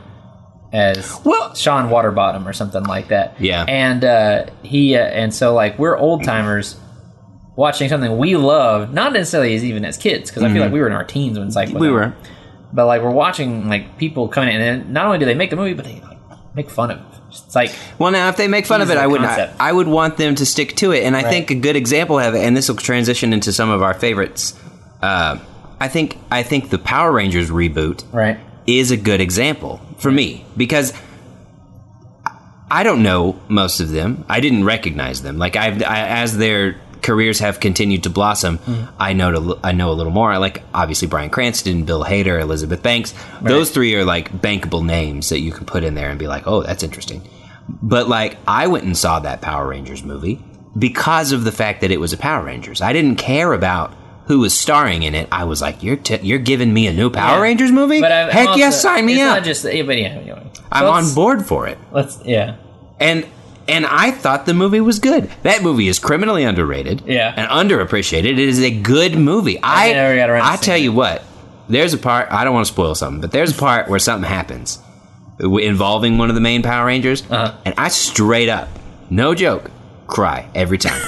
[0.74, 3.40] as Well, Sean Waterbottom or something like that.
[3.40, 3.64] Yeah.
[3.68, 6.76] And uh, he uh, and so like we're old timers
[7.56, 10.80] watching something we love, not necessarily as even as kids, because I feel like we
[10.82, 11.68] were in our teens when Psych.
[11.70, 11.82] was Mm-hmm.
[11.82, 11.94] we out.
[11.94, 12.14] were.
[12.74, 15.56] but like we're watching like people coming in, and not only do they make the
[15.56, 16.18] movie, but they like
[16.56, 17.06] make fun of it.
[17.30, 19.56] It's like Well, now if they make fun of it, I would concept.
[19.60, 21.30] I, would want them to stick to it, and I Right.
[21.30, 24.60] think a good example of it, and this will transition into some of our favorites.
[25.02, 25.38] Uh,
[25.80, 30.46] I think I think the Power Rangers reboot right, is a good example for me
[30.56, 30.94] because
[32.70, 34.26] I don't know most of them.
[34.30, 35.38] I didn't recognize them.
[35.38, 38.92] Like I've I, as their careers have continued to blossom, mm.
[38.98, 40.32] I know to, I know a little more.
[40.32, 43.14] I like obviously Bryan Cranston, Bill Hader, Elizabeth Banks.
[43.42, 46.48] Those three are like bankable names that you can put in there and be like,
[46.48, 47.22] oh, that's interesting.
[47.70, 50.42] But like, I went and saw that Power Rangers movie
[50.78, 52.82] because of the fact that it was a Power Rangers.
[52.82, 53.94] I didn't care about
[54.28, 55.28] who was starring in it.
[55.32, 57.42] I was like, you're t- you're giving me a new Power Yeah.
[57.42, 58.00] Rangers movie?
[58.02, 59.44] But I'm Heck also- yes, sign me up.
[59.44, 60.44] Just, yeah, but yeah, anyway.
[60.54, 61.78] So I'm on board for it.
[61.92, 62.56] Let's yeah.
[63.00, 63.26] And
[63.68, 65.30] and I thought the movie was good.
[65.44, 67.04] That movie is criminally underrated.
[67.06, 67.34] Yeah.
[67.36, 68.26] And underappreciated.
[68.26, 69.58] It is a good movie.
[69.62, 71.24] I got I tell you what,
[71.70, 74.30] there's a part I don't want to spoil something, but there's a part where something
[74.30, 74.80] happens
[75.40, 77.54] involving one of the main Power Rangers, Uh-huh.
[77.66, 78.70] and I straight up,
[79.10, 79.70] no joke,
[80.08, 81.02] cry every time.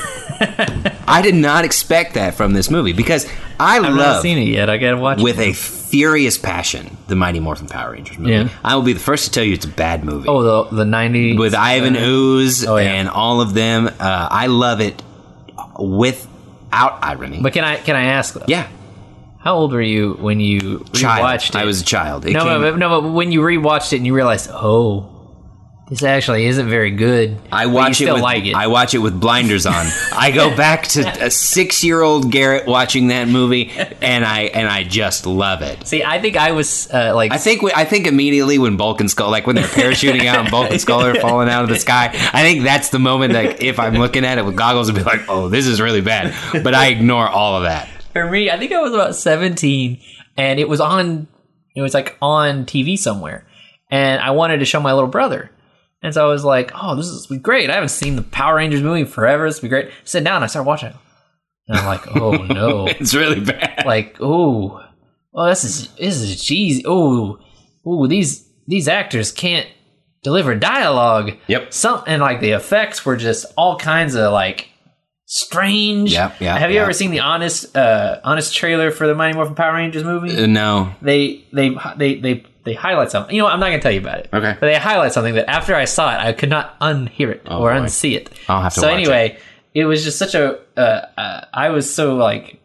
[1.08, 3.26] I did not expect that from this movie because
[3.60, 4.70] I I've not love seen it yet.
[4.70, 5.50] I gotta watch with it.
[5.50, 8.32] a furious passion the Mighty Morphin Power Rangers movie.
[8.34, 8.50] Yeah.
[8.64, 10.86] I will be the first to tell you it's a bad movie Oh, the the
[10.86, 12.94] ninety with Ivan Ooze Oh, yeah.
[12.94, 13.88] and all of them.
[13.88, 15.02] Uh, I love it
[15.80, 17.42] without irony.
[17.42, 18.34] But can I can I ask?
[18.34, 18.68] Though, yeah,
[19.40, 21.26] How old were you when you child.
[21.26, 21.56] rewatched it?
[21.56, 22.26] I was a child.
[22.26, 25.10] It no, came- but, no, but when you rewatched it and you realized, oh,
[25.88, 27.38] this actually isn't very good.
[27.52, 28.56] I watch it with like it.
[28.56, 29.86] I watch it with blinders on.
[30.12, 33.72] I go back to a six-year-old Garrett watching that movie,
[34.02, 35.86] and I and I just love it.
[35.88, 39.00] See, I think I was uh, like, I think we, I think immediately when Bulk
[39.00, 41.70] and Skull, like when they're parachuting out and Bulk and Skull are falling out of
[41.70, 44.90] the sky, I think that's the moment that if I'm looking at it with goggles,
[44.90, 46.34] I'd be like, oh, this is really bad.
[46.64, 47.88] But I ignore all of that.
[48.12, 50.02] for me, I think I was about seventeen,
[50.36, 51.28] and it was on.
[51.76, 53.46] It was like on TV somewhere,
[53.92, 55.52] and I wanted to show my little brother.
[56.06, 57.70] And so I was like, "Oh, this is great!
[57.70, 59.48] I haven't seen the Power Rangers movie forever.
[59.48, 60.36] This will be great." Sit down.
[60.36, 60.94] And I start watching.
[61.68, 63.86] And I'm like, "Oh no!" It's really bad.
[63.86, 64.82] like, "Oh,
[65.32, 66.84] well, this is this is cheesy.
[66.86, 67.40] Oh,
[67.86, 69.68] oh, these these actors can't
[70.24, 71.34] deliver dialogue.
[71.48, 71.74] Yep.
[71.74, 74.70] Some and like the effects were just all kinds of like
[75.26, 76.14] strange.
[76.14, 79.56] Yep, yeah, Have you ever seen the honest uh honest trailer for the Mighty Morphin
[79.56, 80.36] Power Rangers movie?
[80.36, 80.94] Uh, no.
[81.02, 83.34] they they they they they highlight something.
[83.36, 84.30] You know, what, I'm not gonna tell you about it.
[84.34, 84.58] Okay.
[84.60, 87.60] But they highlight something that after I saw it, I could not unhear it Oh,
[87.62, 87.80] or boy.
[87.80, 88.30] unsee it.
[88.50, 89.38] I'll have to So anyway,
[89.74, 89.86] it.
[89.86, 90.60] was just such a.
[90.76, 92.60] Uh, uh, I was so like,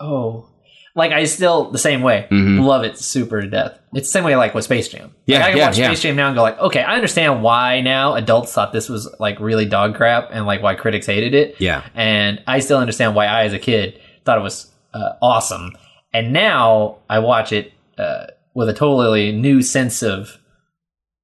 [0.00, 0.48] oh,
[0.94, 3.78] like I still the same way love it super to death.
[3.92, 5.08] It's the same way like with Space Jam.
[5.08, 5.14] Mm-hmm.
[5.26, 5.86] Yeah, like, I can yeah, watch yeah.
[5.88, 9.14] Space Jam now and go like, okay, I understand why now adults thought this was
[9.18, 11.56] like really dog crap and like why critics hated it.
[11.58, 11.82] Yeah.
[11.94, 15.72] and I still understand why I as a kid thought it was uh, awesome.
[16.14, 18.26] And now I watch it uh,
[18.56, 20.38] with a totally new sense of.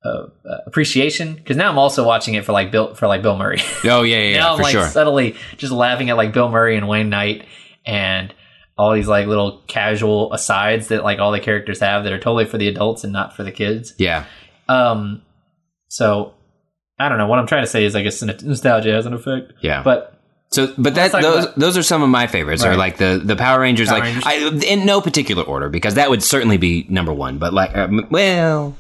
[0.05, 0.27] Uh,
[0.67, 3.61] appreciation because now I'm also watching it for like Bill for like Bill Murray.
[3.85, 4.89] Oh yeah, yeah, yeah now I'm like sure.
[4.89, 7.47] subtly just laughing at like Bill Murray and Wayne Knight
[7.87, 8.35] and
[8.77, 12.47] all these like little casual asides that like all the characters have that are totally
[12.47, 13.95] for the adults and not for the kids.
[13.97, 14.25] yeah.
[14.69, 15.23] Um,
[15.87, 16.35] so
[16.99, 17.27] I don't know.
[17.27, 19.53] What I'm trying to say is, I guess nostalgia has an effect.
[19.61, 19.83] Yeah.
[19.83, 20.21] But
[20.53, 22.63] So, but that those those are some of my favorites.
[22.65, 22.79] Are Right.
[22.79, 24.25] like the the Power Rangers, Power like Rangers.
[24.27, 27.39] I, in no particular order, because that would certainly be number one.
[27.39, 28.77] But like, um, well,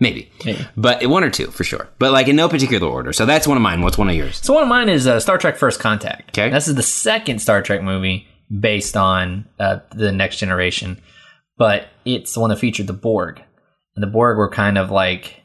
[0.00, 0.66] maybe, Maybe.
[0.76, 1.88] but one or two for sure.
[1.98, 3.12] But like in no particular order.
[3.12, 3.80] So that's one of mine.
[3.82, 4.36] What's one of yours?
[4.42, 6.36] so one of mine is uh, Star Trek: First Contact.
[6.36, 6.50] Okay.
[6.50, 11.00] this is the second Star Trek movie based on uh, the Next Generation,
[11.58, 13.40] but it's the one that featured the Borg,
[13.94, 15.42] and the Borg were kind of like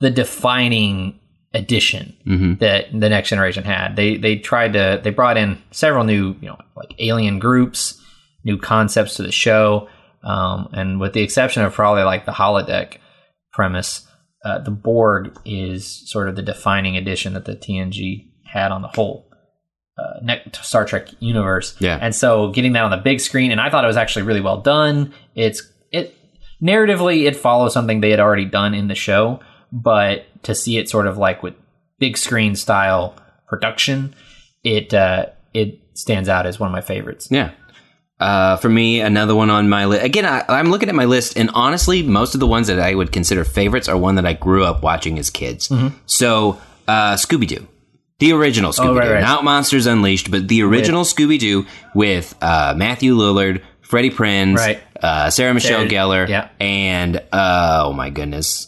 [0.00, 1.17] the defining
[1.54, 2.54] addition Mm-hmm.
[2.60, 3.96] that the next generation had.
[3.96, 8.00] They they tried to they brought in several new you know like alien groups,
[8.44, 9.88] new concepts to the show,
[10.22, 12.98] um, and with the exception of probably like the holodeck
[13.52, 14.06] premise,
[14.44, 18.88] uh, the Borg is sort of the defining addition that the TNG had on the
[18.88, 19.30] whole
[19.98, 21.74] uh, Star Trek universe.
[21.80, 21.98] Yeah.
[22.00, 24.40] and so getting that on the big screen, and I thought it was actually really
[24.42, 25.12] well done.
[25.34, 26.14] It's it
[26.62, 29.40] narratively it follows something they had already done in the show,
[29.72, 31.54] but to see it sort of like with
[31.98, 33.14] big screen style
[33.46, 34.14] production,
[34.64, 37.28] it uh, it stands out as one of my favorites.
[37.30, 37.50] Yeah.
[38.20, 40.04] Uh, for me, another one on my list.
[40.04, 42.92] Again, I, I'm looking at my list, and honestly, most of the ones that I
[42.94, 45.68] would consider favorites are one that I grew up watching as kids.
[45.68, 45.96] Mm-hmm.
[46.06, 47.68] So, uh, Scooby Doo,
[48.18, 49.20] the original Scooby Doo, Oh, right, right.
[49.20, 51.64] not Monsters Unleashed, but the original Scooby Doo
[51.94, 54.82] with uh, Matthew Lillard, Freddie Prinze, Right.
[55.00, 56.48] uh, Sarah Michelle Sarah- Gellar, yeah.
[56.58, 58.66] and uh, oh my goodness,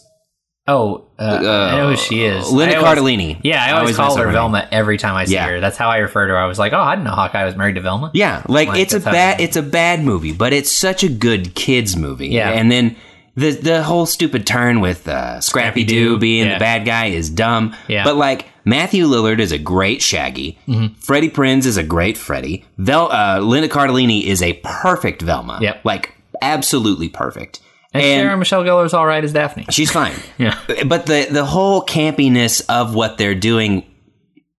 [0.67, 2.51] Oh, uh, I know who she is.
[2.51, 3.39] Linda I always- Cardellini.
[3.43, 4.33] Yeah, I I always, always call her her name.
[4.33, 5.47] Velma every time I see Yeah.
[5.47, 5.59] her.
[5.59, 6.39] That's how I refer to her.
[6.39, 8.11] I was like, oh, I didn't know Hawkeye was married to Velma.
[8.13, 11.55] Yeah, like, Like, it's a bad it's a bad movie, but it's such a good
[11.55, 12.27] kids movie.
[12.29, 12.49] Yeah.
[12.51, 12.95] and then
[13.35, 16.53] the the whole stupid turn with uh, Scrappy Doo being yeah.
[16.55, 17.75] the bad guy is dumb.
[17.87, 18.03] Yeah.
[18.03, 20.59] but like Matthew Lillard is a great Shaggy.
[20.67, 20.93] Mm-hmm.
[20.99, 22.65] Freddie Prinze is a great Freddy.
[22.77, 25.57] Vel- uh, Linda Cardellini is a perfect Velma.
[25.61, 25.85] Yep.
[25.85, 27.61] like absolutely perfect.
[27.93, 29.65] And, Sarah Michelle Gellar is all right as Daphne.
[29.69, 30.15] She's fine.
[30.37, 30.57] Yeah.
[30.85, 33.85] But the the whole campiness of what they're doing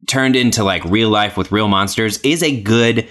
[0.06, 3.08] turned into like real life with real monsters is a good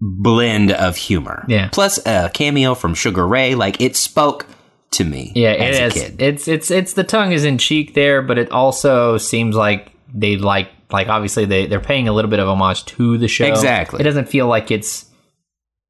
[0.00, 1.44] blend of humor.
[1.48, 1.68] Yeah.
[1.72, 4.46] Plus a cameo from Sugar Ray, like it spoke
[4.92, 5.32] to me.
[5.34, 6.22] Yeah, as it a kid.
[6.22, 10.36] It's it's it's the tongue is in cheek there, but it also seems like they
[10.36, 13.46] like like obviously they they're paying a little bit of homage to the show.
[13.46, 14.00] Exactly.
[14.00, 15.05] It doesn't feel like it's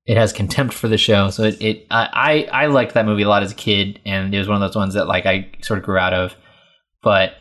[0.06, 1.30] it has contempt for the show.
[1.30, 4.38] So it, it I, I liked that movie a lot as a kid, and it
[4.38, 6.34] was one of those ones that like I sort of grew out of.
[7.02, 7.34] But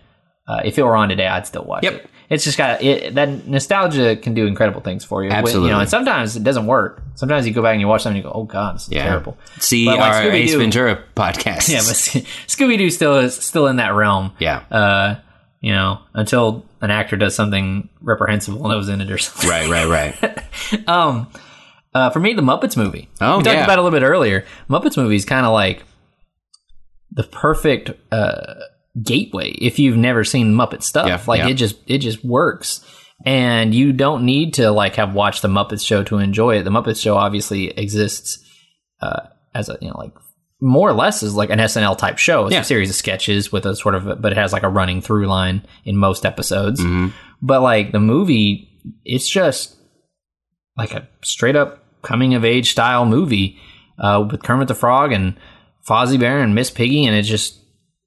[0.47, 1.93] uh, if it were on today, I'd still watch Yep.
[1.93, 2.09] it.
[2.27, 5.29] It's just got it, that nostalgia can do incredible things for you.
[5.29, 5.69] Absolutely.
[5.69, 7.03] you know, and sometimes it doesn't work.
[7.13, 8.93] Sometimes you go back and you watch something and you go, "Oh God, this is
[8.93, 9.03] Yeah.
[9.03, 11.69] terrible." See But, like, our Ace Scooby-Doo- Ventura podcast.
[11.69, 14.31] Yeah, but Scooby Doo still is still in that realm.
[14.39, 14.63] yeah.
[14.71, 15.15] Uh,
[15.61, 19.47] you know, until an actor does something reprehensible that was in it or something.
[19.49, 20.87] right, right, right.
[20.87, 21.27] Um,
[21.95, 23.07] uh, for me, the Muppets movie.
[23.21, 23.63] Oh, we talked yeah.
[23.63, 24.45] about it a little bit earlier.
[24.69, 25.81] Muppets movie is kind of like
[27.09, 28.55] the perfect uh,
[29.01, 31.07] gateway if you've never seen Muppet stuff.
[31.07, 31.47] Yeah, like yeah.
[31.47, 32.85] it just it just works,
[33.25, 36.63] and you don't need to like have watched the Muppets show to enjoy it.
[36.63, 38.39] The Muppets show obviously exists
[39.01, 40.11] uh, as a you know like
[40.59, 42.45] more or less is like an SNL type show.
[42.45, 42.61] It's Yeah.
[42.61, 45.27] a series of sketches with a sort of, but it has like a running through
[45.27, 46.81] line in most episodes.
[46.81, 47.09] Mm-hmm.
[47.41, 48.69] But like the movie,
[49.05, 49.77] it's just
[50.77, 53.59] like a straight up coming of age style movie
[53.99, 55.35] uh, with Kermit the Frog and
[55.87, 57.59] Fozzie Bear and Miss Piggy, and it just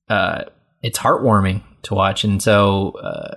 [0.08, 0.44] uh,
[0.82, 2.24] it's heartwarming to watch.
[2.24, 3.34] And so uh,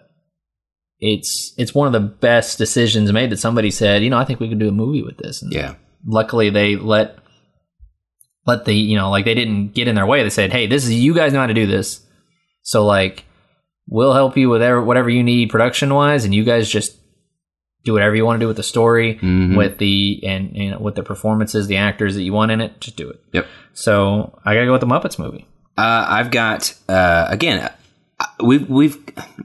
[0.99, 4.39] it's it's one of the best decisions made that somebody said, you know, I think
[4.39, 5.41] we could do a movie with this.
[5.41, 5.75] And Yeah.
[6.05, 7.17] luckily they let
[8.47, 10.83] let the you know like they didn't get in their way they said hey this
[10.83, 12.03] is you guys know how to do this
[12.63, 13.23] so like
[13.87, 16.97] we'll help you with whatever you need production wise and you guys just
[17.83, 19.57] do whatever you want to do with the story Mhm.
[19.57, 22.79] with the and you know with the performances the actors that you want in it
[22.79, 23.47] just do it Yep.
[23.73, 25.45] so i gotta go with the muppets movie
[25.77, 27.57] Uh, I've got uh, again.
[27.63, 28.97] uh, We've we've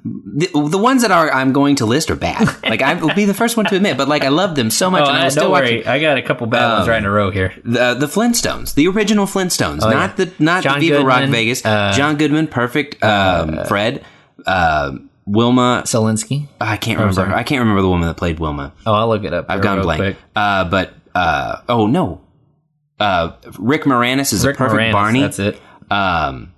[0.05, 2.47] the, the ones that are I'm going to list are bad.
[2.63, 4.91] Like I will be the first one to admit, but like I love them so
[4.91, 6.99] much, oh and I I, still worry i got a couple bad ones Um, right
[6.99, 10.25] in a row here the the Flintstones, the original Flintstones, Oh, not yeah.
[10.27, 11.65] the not John the Viva Rock Vegas.
[11.65, 13.03] uh, John Goodman, perfect.
[13.03, 14.05] Um, Fred,
[14.47, 15.83] um Wilma.
[15.87, 16.49] Zelensky.
[16.61, 17.15] I can't remember.
[17.15, 17.35] sorry.
[17.35, 18.73] I can't remember the woman that played Wilma.
[18.87, 20.17] oh i'll look it up I've gone blank.
[20.35, 22.21] Uh, but uh, oh no,
[23.01, 25.21] uh, Rick Moranis is Rick a perfect Moranis, Barney.
[25.23, 25.61] that's it
[25.91, 26.53] Um,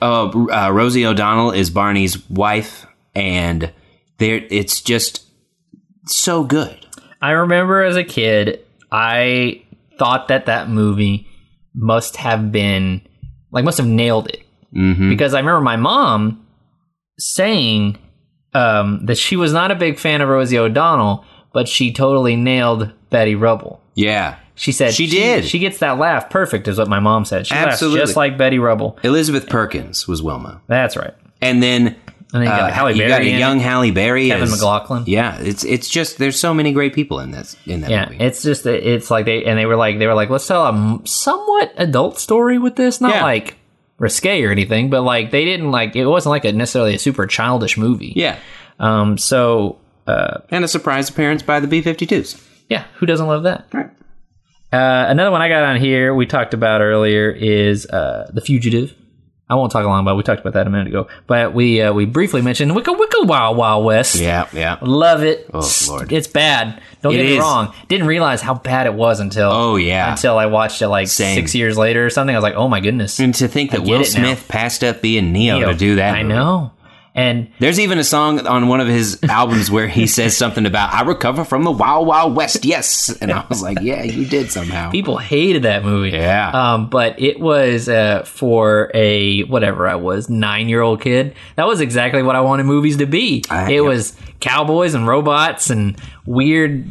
[0.00, 3.72] oh, uh, Rosie O'Donnell is Barney's wife, and
[4.18, 5.24] there it's just
[6.06, 6.86] so good.
[7.22, 9.62] I remember as a kid, I
[9.98, 11.26] thought that that movie
[11.74, 13.00] must have been
[13.50, 14.42] like must have nailed it
[14.72, 16.46] hmm because I remember my mom
[17.20, 17.98] saying
[18.54, 22.92] um, that she was not a big fan of Rosie O'Donnell, but she totally nailed
[23.10, 23.80] Betty Rubble.
[23.94, 25.44] Yeah, She said She did.
[25.44, 27.46] She gets that laugh perfect, is what my mom said.
[27.46, 28.00] She Absolutely.
[28.00, 28.98] laughs just like Betty Rubble.
[29.02, 31.14] Elizabeth Perkins was Wilma, That's right.
[31.42, 31.96] and then And
[32.32, 35.04] then you got uh, Halle you Berry, got a young Halle Berry, Kevin as- McLaughlin.
[35.06, 38.24] Yeah, it's it's just there's so many great people in this in that Yeah, movie.
[38.24, 41.00] it's just it's like they and they were like they were like let's tell a
[41.04, 43.22] somewhat adult story with this, not Yeah.
[43.24, 43.56] like
[44.00, 47.26] risque or anything, but like they didn't like it wasn't like a necessarily a super
[47.28, 48.12] childish movie.
[48.16, 48.38] yeah,
[48.80, 49.16] Um.
[49.18, 49.78] So,
[50.08, 52.42] uh, and a surprise appearance by the B-52s.
[52.68, 53.68] yeah, who doesn't love that?
[53.72, 53.90] Right.
[54.72, 58.94] Uh, another one I got on here we talked about earlier is uh, the fugitive.
[59.50, 60.12] I won't talk long about.
[60.12, 60.16] it.
[60.16, 63.24] We talked about that a minute ago, but we uh, we briefly mentioned Wicca Wicca
[63.24, 64.14] Wild Wild West.
[64.14, 64.78] Yeah, yeah.
[64.80, 65.50] Love it.
[65.52, 66.12] Oh, Lord.
[66.12, 66.80] It's bad.
[67.02, 67.40] Don't It get me is.
[67.40, 67.74] wrong.
[67.88, 70.12] Didn't realize how bad it was until Oh, yeah.
[70.12, 71.34] until I watched it like Same.
[71.34, 72.34] six years later or something.
[72.34, 73.18] I was like, oh my goodness.
[73.18, 74.04] And to think that I Will.
[74.04, 76.34] Smith passed up being Neo, to do that, I movie.
[76.34, 76.72] know.
[77.14, 80.94] And There's even a song on one of his albums where he says something about
[80.94, 84.50] "I recover from the Wild Wild West." Yes, and I was like, "Yeah, you did
[84.52, 86.10] somehow." people hated that movie.
[86.10, 86.50] Yeah.
[86.74, 91.34] Um, but it was uh, for a whatever I was nine year old kid.
[91.56, 93.42] That was exactly what I wanted movies to be.
[93.50, 96.86] I- it was cowboys and robots and weird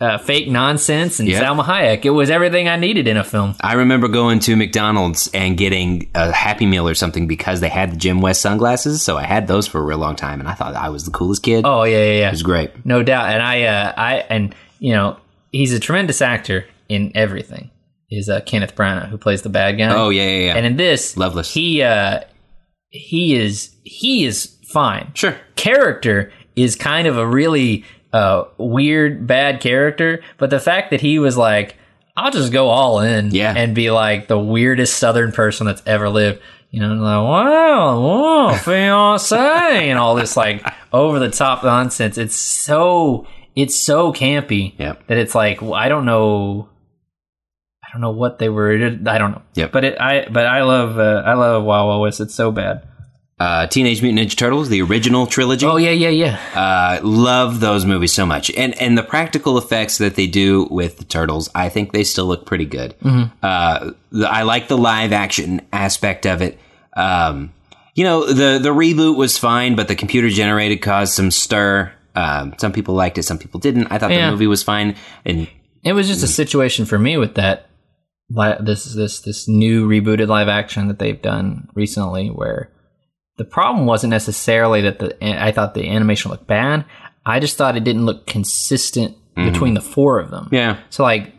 [0.00, 1.42] uh, fake nonsense and Yep.
[1.42, 2.04] Salma Hayek.
[2.04, 3.54] It was everything I needed in a film.
[3.60, 7.92] I remember going to McDonald's and getting a Happy Meal or something because they had
[7.92, 9.02] the Jim West sunglasses.
[9.02, 11.10] So I had those for a real long time, and I thought I was the
[11.10, 11.64] coolest kid.
[11.66, 12.28] Oh yeah, yeah, yeah.
[12.28, 12.86] It was great.
[12.86, 13.28] No doubt.
[13.30, 15.18] And I, uh, I, and you know,
[15.52, 17.70] he's a tremendous actor in everything.
[18.10, 19.94] Is uh, Kenneth Branagh who plays the bad guy?
[19.94, 20.56] Oh yeah, yeah, yeah.
[20.56, 21.52] And in this, Loveless.
[21.54, 22.20] He, uh,
[22.88, 25.12] he is, he is fine.
[25.14, 25.36] sure.
[25.56, 31.18] Character is kind of a really uh, weird, bad character, but the fact that he
[31.18, 31.76] was like,
[32.16, 33.54] I'll just go all in, Yeah.
[33.56, 36.40] and be like the weirdest Southern person that's ever lived.
[36.72, 39.36] You know, like wow, whoa, fiance,
[39.90, 42.16] and all this like over the top nonsense.
[42.18, 45.08] It's so it's so campy Yep.
[45.08, 46.68] that it's like well, I don't know,
[47.82, 48.72] I don't know what they were.
[48.74, 48.78] I
[49.18, 49.42] don't know.
[49.54, 49.72] Yep.
[49.72, 52.20] But it, I but I love uh, I love Wild Wild West.
[52.20, 52.86] It's so bad.
[53.40, 55.64] Uh, Teenage Mutant Ninja Turtles, the original trilogy.
[55.66, 56.38] Oh yeah, yeah, yeah.
[56.54, 60.98] Uh, love those movies so much, and and the practical effects that they do with
[60.98, 62.94] the turtles, I think they still look pretty good.
[63.42, 66.58] Uh, the, I like the live action aspect of it.
[66.94, 67.52] Um,
[67.94, 71.92] you know, the the reboot was fine, but the computer generated caused some stir.
[72.14, 73.86] Um, some people liked it, some people didn't.
[73.90, 74.26] I thought Yeah.
[74.26, 75.48] the movie was fine, and
[75.82, 77.68] It was just a situation for me with that.
[78.60, 82.68] This this this new rebooted live action that they've done recently, where
[83.36, 86.84] the problem wasn't necessarily that the I thought the animation looked bad.
[87.24, 90.48] I just thought it didn't look consistent between the four of them.
[90.52, 91.32] yeah, So like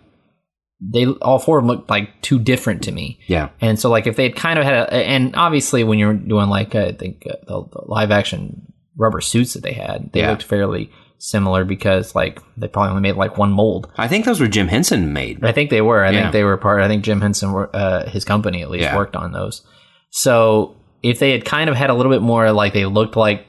[0.79, 3.19] they all four of them looked like too different to me.
[3.27, 6.15] yeah, And so, like, if they had kind of had a, and obviously, when you're
[6.15, 10.21] doing like I think uh, the, the live action rubber suits that they had, they
[10.21, 10.31] Yeah.
[10.31, 13.91] looked fairly similar because like they probably only made like one mold.
[13.97, 15.45] I think those were Jim Henson made.
[15.45, 16.03] I think they were.
[16.03, 16.21] I Yeah.
[16.21, 16.81] think they were part.
[16.81, 18.95] I think Jim Henson, uh, his company at least, Yeah.
[18.95, 19.61] worked on those.
[20.09, 23.47] So if they had kind of had a little bit more, like they looked like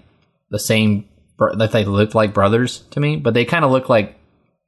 [0.50, 1.08] the same,
[1.56, 4.18] that they looked like brothers to me, but they kind of look like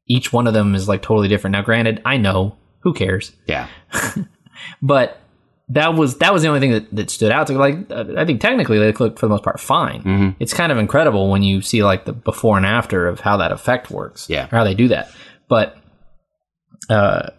[0.07, 1.53] each one of them is like totally different.
[1.53, 3.69] Now, granted, I know who cares, Yeah,
[4.83, 5.21] but
[5.69, 7.49] that was that was the only thing that, that stood out.
[7.49, 10.03] So like, uh, I think technically they looked for the most part fine.
[10.03, 10.31] Mm-hmm.
[10.39, 13.53] It's kind of incredible when you see like the before and after of how that
[13.53, 14.29] effect works.
[14.29, 14.47] Yeah.
[14.47, 15.11] or how they do that.
[15.49, 15.79] But,
[16.91, 17.31] uh,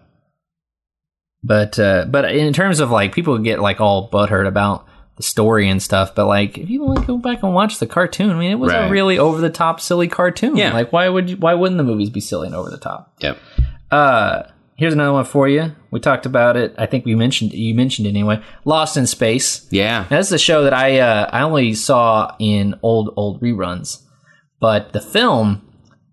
[1.43, 4.88] but uh, but in terms of like people get like all butthurt about
[5.18, 6.13] the story and stuff.
[6.16, 8.55] But like, if you want to go back and watch the cartoon, I mean, it
[8.59, 8.88] was Right.
[8.88, 10.57] a really over the top, silly cartoon.
[10.57, 10.74] Yeah.
[10.74, 13.13] Like, why would you, why wouldn't the movies be silly and over the top?
[13.20, 13.38] Yep.
[13.91, 14.43] Uh,
[14.76, 15.74] here's another one for you.
[15.91, 16.76] We talked about it.
[16.78, 18.41] I think we mentioned you mentioned it anyway.
[18.66, 19.66] Lost in Space.
[19.72, 20.05] Yeah.
[20.11, 24.01] Now, this is a show that I uh, I only saw in old old reruns,
[24.59, 25.61] but the film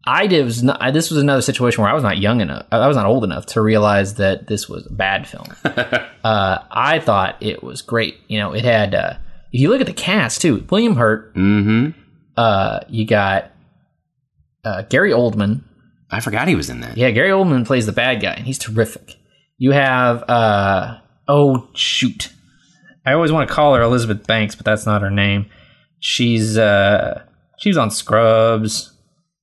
[0.06, 2.66] I did was not, I, this was another situation where I was not young enough,
[2.72, 5.46] I was not old enough to realize that this was a bad film.
[5.64, 8.18] uh, I thought it was great.
[8.28, 9.14] You know, it had uh,
[9.52, 11.34] if you look at the cast too, William Hurt.
[11.34, 12.00] Mm-hmm.
[12.36, 13.52] Uh, you got
[14.64, 15.62] uh, Gary Oldman.
[16.10, 16.96] I forgot he was in that.
[16.96, 19.16] Yeah, Gary Oldman plays the bad guy, and he's terrific.
[19.58, 20.98] You have uh
[21.28, 22.32] oh shoot.
[23.04, 25.46] I always want to call her Elizabeth Banks, but that's not her name.
[26.00, 27.22] She's uh
[27.58, 28.91] she was on Scrubs.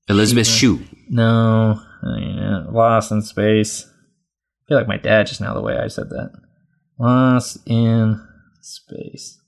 [0.09, 0.79] Elizabeth Shue.
[1.09, 3.85] No, uh, Lost in Space.
[3.85, 6.31] I feel like my dad just now the way I said that.
[6.99, 8.19] Lost in
[8.61, 9.39] Space.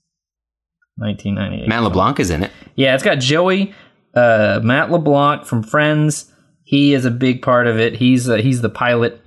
[0.96, 1.68] 1998.
[1.68, 2.50] Matt LeBlanc is in it.
[2.76, 3.74] Yeah, it's got Joey,
[4.14, 6.30] uh, Matt LeBlanc from Friends.
[6.64, 7.96] He is a big part of it.
[7.96, 9.20] He's uh, he's the pilot.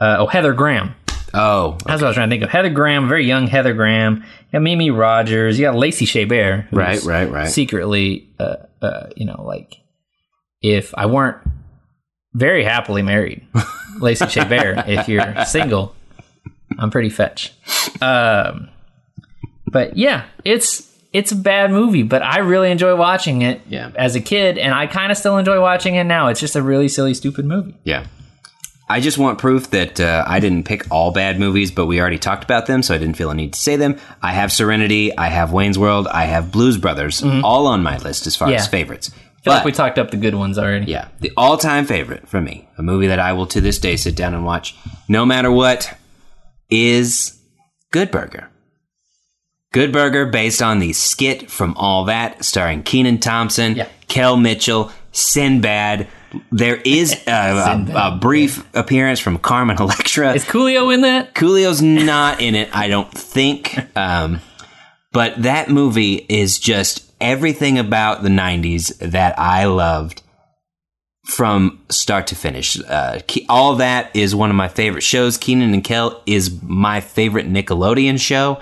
[0.00, 0.94] Uh, oh, Heather Graham.
[1.34, 2.50] Oh, That's what I was trying to think of.
[2.50, 4.16] Heather Graham, very young Heather Graham.
[4.16, 5.58] You got Mimi Rogers.
[5.58, 6.66] You got Lacey Chabert.
[6.70, 7.48] Right, right, right.
[7.48, 9.76] Secretly, uh, uh, you know, like
[10.62, 11.38] if I weren't
[12.34, 13.46] very happily married,
[14.00, 14.88] Lacey Chabert.
[14.88, 15.94] if you're single,
[16.78, 17.52] I'm pretty fetch.
[18.00, 18.68] Um,
[19.66, 23.90] but yeah, it's it's a bad movie, but I really enjoy watching it Yeah.
[23.96, 26.28] as a kid, and I kind of still enjoy watching it now.
[26.28, 27.74] It's just a really silly, stupid movie.
[27.84, 28.06] yeah.
[28.88, 32.18] I just want proof that uh, I didn't pick all bad movies, but we already
[32.18, 33.96] talked about them, so I didn't feel a need to say them.
[34.20, 38.26] I have Serenity, I have Wayne's World, I have Blues Brothers, all on my list
[38.26, 38.56] as far Yeah.
[38.56, 39.10] as favorites.
[39.42, 40.86] I feel But like we talked up the good ones already.
[40.90, 44.14] yeah, the all-time favorite for me, a movie that I will to this day sit
[44.14, 44.76] down and watch,
[45.08, 45.92] no matter what,
[46.70, 47.38] is
[47.90, 48.48] Good Burger.
[49.72, 53.88] Good Burger, based on the skit from All That, starring Kenan Thompson, Yeah.
[54.06, 56.06] Kel Mitchell, Sinbad.
[56.50, 60.34] There is a, a, a brief appearance from Carmen Electra.
[60.34, 61.34] Is Coolio in that?
[61.34, 63.76] Coolio's not in it, I don't think.
[63.96, 64.40] Um,
[65.10, 70.22] but that movie is just everything about the 90s that I loved
[71.24, 72.78] from start to finish.
[72.80, 75.38] Uh, all that is one of my favorite shows.
[75.38, 78.60] Kenan and Kel is my favorite Nickelodeon show.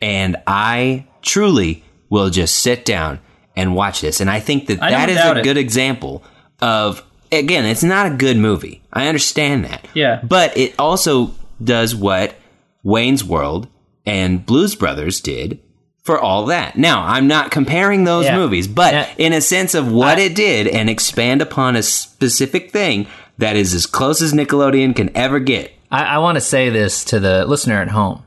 [0.00, 3.18] And I truly will just sit down
[3.56, 4.20] and watch this.
[4.20, 5.44] And I think that I that is a it.
[5.44, 6.22] good example
[6.60, 8.82] of, again, it's not a good movie.
[8.92, 9.86] I understand that.
[9.94, 10.20] Yeah.
[10.22, 12.34] But it also does what
[12.82, 13.68] Wayne's World
[14.04, 15.60] and Blues Brothers did
[16.02, 16.76] for all that.
[16.76, 18.36] Now, I'm not comparing those Yeah.
[18.36, 19.06] movies, but Yeah.
[19.18, 23.06] in a sense of what it did and expand upon a specific thing
[23.38, 25.72] that is as close as Nickelodeon can ever get.
[25.90, 28.24] I, I want to say this to the listener at home.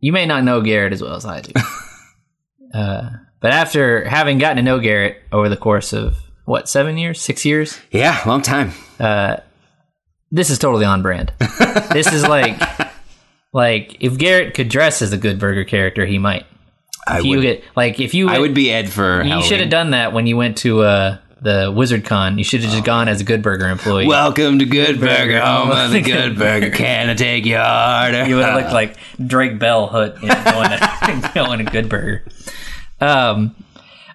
[0.00, 1.52] You may not know Garrett as well as I do.
[2.74, 3.10] uh,
[3.40, 7.20] but after having gotten to know Garrett over the course of, what, seven years?
[7.20, 7.78] Six years?
[7.90, 8.72] Yeah, long time.
[10.30, 11.32] This is totally on brand.
[11.92, 12.60] this is like,
[13.52, 16.44] like if Garrett could dress as a good burger character, he might.
[17.08, 19.60] I If you would, get like if you I would be Ed for you should
[19.60, 22.36] have done that when you went to uh, the Wizard Con.
[22.38, 24.06] You should have just gone as a Good Burger employee.
[24.06, 26.70] Welcome to Good Burger, Burger, home of the Good Burger.
[26.70, 28.28] Can I take your order?
[28.28, 31.88] you would have looked like Drake Bell, hood, you know, going to going to Good
[31.88, 32.24] Burger.
[33.00, 33.54] Um,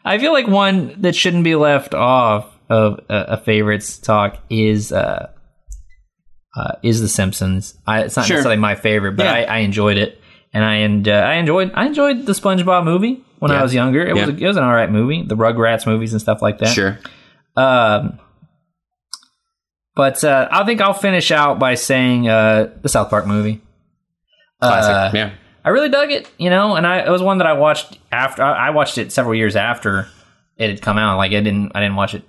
[0.05, 4.91] I feel like one that shouldn't be left off of a, a favorites talk is
[4.91, 5.29] uh,
[6.55, 7.77] uh, is The Simpsons.
[7.87, 8.35] I, it's not Sure.
[8.37, 9.33] necessarily my favorite, but Yeah.
[9.33, 10.19] I, I enjoyed it,
[10.53, 14.05] and I and uh, I enjoyed I enjoyed the SpongeBob movie when I was younger.
[14.05, 15.23] It was a, it was an all right movie.
[15.23, 16.69] The Rugrats movies and stuff like that.
[16.69, 16.99] Sure.
[17.55, 18.19] Um,
[19.95, 23.61] but uh, I think I'll finish out by saying uh, the South Park movie.
[24.61, 24.91] Classic.
[24.91, 25.33] Uh, yeah.
[25.65, 28.43] I really dug it, you know, and I it was one that I watched after
[28.43, 30.07] I I watched it several years after
[30.57, 31.17] it had come out.
[31.17, 32.23] Like I didn't I didn't watch it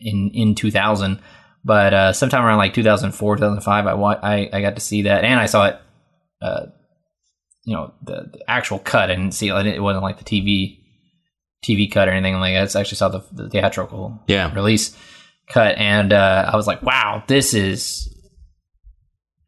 [0.00, 1.20] in in 2000,
[1.64, 5.24] but uh, sometime around like 2004 2005 I, wa- I I got to see that
[5.24, 5.80] and I saw it
[6.40, 6.66] uh
[7.64, 10.78] you know the, the actual cut and see it it wasn't like the TV
[11.64, 12.76] TV cut or anything like that.
[12.76, 14.52] I actually saw the, the theatrical Yeah.
[14.54, 14.96] release
[15.48, 18.08] cut and uh, I was like wow this is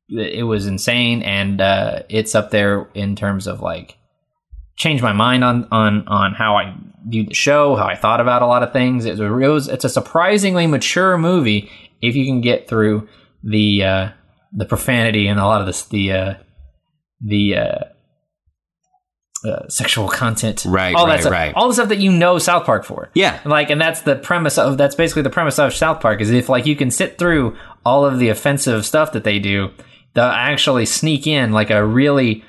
[0.08, 3.96] it was insane and uh, it's up there in terms of like
[4.76, 6.74] changed my mind on on on how I
[7.06, 9.04] viewed the show, how I thought about a lot of things.
[9.06, 11.70] It was, it was it's a surprisingly mature movie
[12.02, 13.08] if you can get through
[13.42, 14.08] the uh,
[14.52, 16.34] the profanity and a lot of this the uh,
[17.22, 17.56] the
[19.44, 21.54] uh, sexual content, Right, all right, that stuff, right.
[21.54, 23.10] all the stuff that you know South Park for.
[23.14, 23.40] Yeah.
[23.44, 26.48] Like, and that's the premise of that's basically the premise of South Park is if
[26.48, 29.70] like you can sit through all of the offensive stuff that they do,
[30.14, 32.44] they'll actually sneak in like a really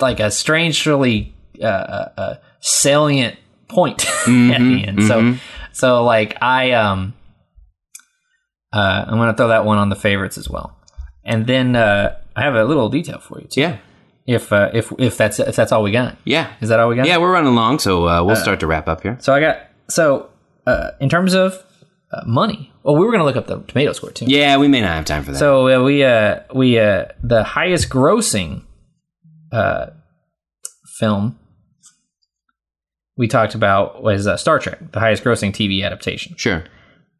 [0.00, 5.02] like a strangely uh, uh, uh, salient point at the end.
[5.04, 5.36] So,
[5.72, 7.14] so like I um
[8.72, 10.76] uh, I'm gonna throw that one on the favorites as well,
[11.24, 13.60] and then uh, I have a little detail for you too.
[13.60, 13.78] Yeah.
[14.26, 16.52] If uh, if if that's if that's all we got, Yeah.
[16.60, 17.06] is that all we got?
[17.06, 19.16] Yeah, we're running along, so uh, we'll start to wrap up here.
[19.20, 19.58] So I got
[19.88, 20.30] so
[20.66, 21.54] uh, in terms of
[22.12, 22.72] uh, money.
[22.84, 24.26] Well, we were gonna look up the tomato score too.
[24.28, 25.38] Yeah, we may not have time for that.
[25.38, 28.62] So uh, we uh, we uh, the highest grossing
[29.50, 29.86] uh,
[30.98, 31.38] film
[33.16, 36.34] we talked about was uh, Star Trek, the highest grossing TV adaptation.
[36.36, 36.64] sure.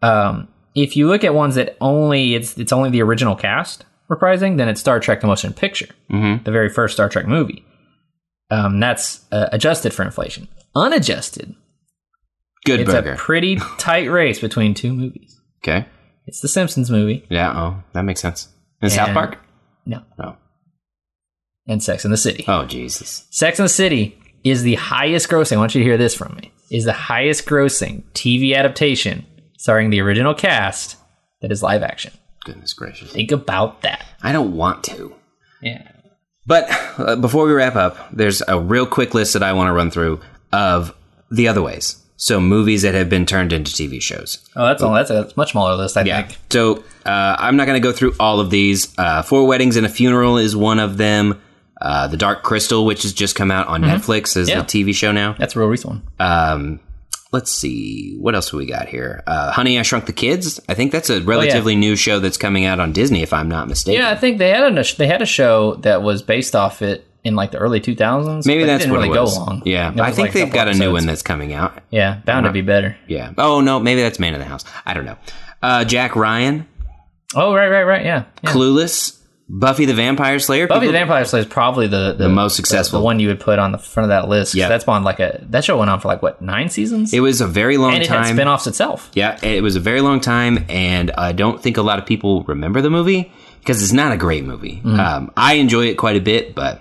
[0.02, 4.56] Um, if you look at ones that only it's it's only the original cast reprising,
[4.56, 6.44] then it's Star Trek: The Motion Picture, Mhm.
[6.44, 7.64] the very first Star Trek movie.
[8.50, 10.48] Um, that's uh, adjusted for inflation.
[10.74, 11.54] Unadjusted,
[12.64, 13.12] Good it's burger.
[13.12, 15.40] a pretty tight race between two movies.
[15.64, 15.86] okay.
[16.26, 17.52] It's the Simpsons movie, Yeah.
[17.52, 18.48] Oh, that makes sense.
[18.80, 19.38] In South Park?
[19.86, 20.36] no, Oh.
[21.66, 22.44] and Sex in the City.
[22.46, 23.26] Oh, Jesus.
[23.30, 25.54] Sex in the City is the highest grossing.
[25.54, 26.52] I want you to hear this from me.
[26.70, 29.26] Is the highest grossing TV adaptation
[29.58, 30.96] starring the original cast
[31.40, 32.12] that is live action.
[32.44, 33.12] Goodness gracious.
[33.12, 34.04] Think about that.
[34.22, 35.14] I don't want to.
[35.60, 35.86] Yeah.
[36.46, 36.66] But
[36.98, 39.90] uh, before we wrap up, there's a real quick list that I want to run
[39.90, 40.20] through
[40.52, 40.94] of
[41.30, 41.98] the other ways.
[42.16, 44.38] So movies that have been turned into TV shows.
[44.56, 44.92] Oh, that's all.
[44.92, 45.96] That's a much smaller list.
[45.96, 46.22] I Yeah.
[46.22, 46.38] think.
[46.50, 48.92] So uh, I'm not going to go through all of these.
[48.98, 51.40] Uh, Four Weddings and a Funeral is one of them.
[51.80, 54.58] Uh, the Dark Crystal, which has just come out on Netflix, is Mm-hmm.
[54.58, 54.60] Yeah.
[54.60, 55.34] a TV show now.
[55.36, 56.02] That's a real recent one.
[56.20, 56.80] Um,
[57.32, 59.22] let's see what else we got here.
[59.26, 60.60] Uh, Honey, I Shrunk the Kids.
[60.68, 63.68] I think that's a relatively new show that's coming out on Disney, if I'm not
[63.68, 64.00] mistaken.
[64.02, 67.06] Yeah, I think they had a they had a show that was based off it
[67.24, 68.46] in like the early 2000s.
[68.46, 69.36] Maybe that's didn't what really it was.
[69.38, 69.62] go long.
[69.64, 71.78] Yeah, I think like they've got a new one that's coming out.
[71.90, 72.96] Yeah, bound to be better.
[73.08, 73.32] Yeah.
[73.38, 74.64] Oh no, maybe that's Man of the House.
[74.84, 75.16] I don't know.
[75.62, 76.66] Uh, Jack Ryan,
[77.34, 78.04] Oh, right, right, right.
[78.04, 78.24] Yeah.
[78.42, 78.50] yeah.
[78.50, 79.18] Clueless,
[79.48, 80.66] Buffy the Vampire Slayer.
[80.66, 83.00] Buffy People- the Vampire Slayer is probably the, the, most successful.
[83.00, 84.54] the, one you would put on the front of that list.
[84.54, 84.68] Yeah.
[84.68, 87.40] that's on like a that show went on for like what nine seasons, It was
[87.40, 88.36] a very long and it had time.
[88.36, 89.10] spin-offs itself.
[89.14, 92.44] Yeah, it was a very long time, and I don't think a lot of people
[92.44, 94.76] remember the movie because it's not a great movie.
[94.76, 94.98] Mm-hmm.
[94.98, 96.80] Um, I enjoy it quite a bit, but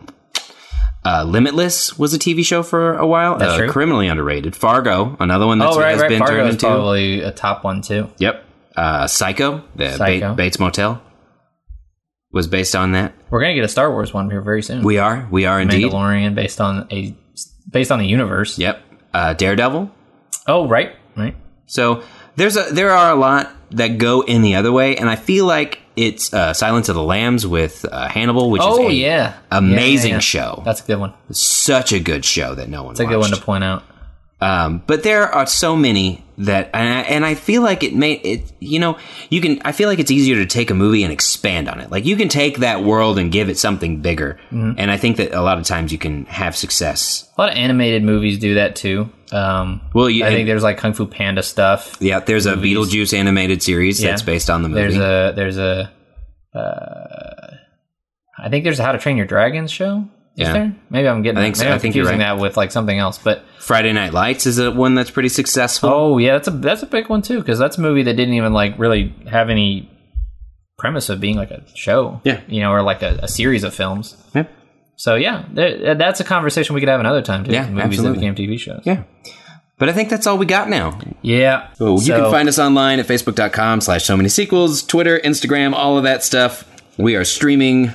[1.03, 3.37] uh, Limitless was a TV show for a while.
[3.37, 3.69] That's uh, true.
[3.69, 4.55] Criminally underrated.
[4.55, 6.09] Fargo, another one that's oh, right, has right.
[6.09, 6.65] been turned into.
[6.65, 8.09] probably a top one too.
[8.17, 8.45] Yep.
[8.75, 10.33] Uh, Psycho, the Psycho.
[10.33, 11.01] Bates Motel,
[12.31, 13.13] was based on that.
[13.29, 14.83] We're gonna get a Star Wars one here very soon.
[14.83, 15.91] We are, we are indeed.
[15.91, 17.15] Mandalorian based on a
[17.69, 18.57] based on the universe.
[18.57, 18.81] Yep.
[19.13, 19.91] Uh, Daredevil.
[20.47, 21.35] Oh, right, right.
[21.65, 22.03] So
[22.35, 25.45] there's a there are a lot that go in the other way, and I feel
[25.45, 29.37] like it's uh, Silence of the Lambs with uh, Hannibal, which Oh is a yeah,
[29.51, 30.61] amazing Yeah, yeah, show.
[30.65, 31.13] That's a good one.
[31.31, 32.93] Such a good show that no one.
[32.93, 33.83] That's a good one to point out.
[34.41, 38.13] Um, but there are so many that, and I, and I feel like it may,
[38.13, 38.97] it, you know,
[39.29, 41.91] you can, I feel like it's easier to take a movie and expand on it.
[41.91, 44.39] Like you can take that world and give it something bigger.
[44.49, 44.79] Mm-hmm.
[44.79, 47.29] And I think that a lot of times you can have success.
[47.37, 49.11] A lot of animated movies do that too.
[49.31, 51.97] Um, Well, you, I think there's like Kung Fu Panda stuff.
[51.99, 54.81] yeah, there's a Beetlejuice animated series that's based on the movie.
[54.81, 55.91] There's a there's a
[56.57, 57.55] uh,
[58.37, 60.09] I think there's a How to Train Your Dragons show.
[60.37, 60.53] Is Yeah.
[60.53, 60.75] there?
[60.89, 61.37] Maybe I'm getting.
[61.39, 61.71] I think so.
[61.71, 62.17] I think you're right.
[62.19, 63.17] that with like something else.
[63.17, 65.89] But Friday Night Lights is a one that's pretty successful.
[65.89, 68.33] oh yeah, that's a that's a big one too because that's a movie that didn't
[68.35, 69.89] even like really have any
[70.77, 72.21] premise of being like a show.
[72.23, 72.41] Yeah.
[72.47, 74.15] you know, or like a, a series of films.
[74.33, 74.45] Yeah.
[74.95, 77.51] so yeah, there, that's a conversation we could have another time too.
[77.51, 78.25] Yeah, movies absolutely.
[78.27, 78.81] that became TV shows.
[78.85, 79.03] Yeah.
[79.77, 80.99] But I think that's all we got now.
[81.23, 81.73] Yeah.
[81.73, 85.97] So you can find us online at facebook.com slash so many sequels, Twitter, Instagram, all
[85.97, 86.67] of that stuff.
[86.97, 87.93] We are streaming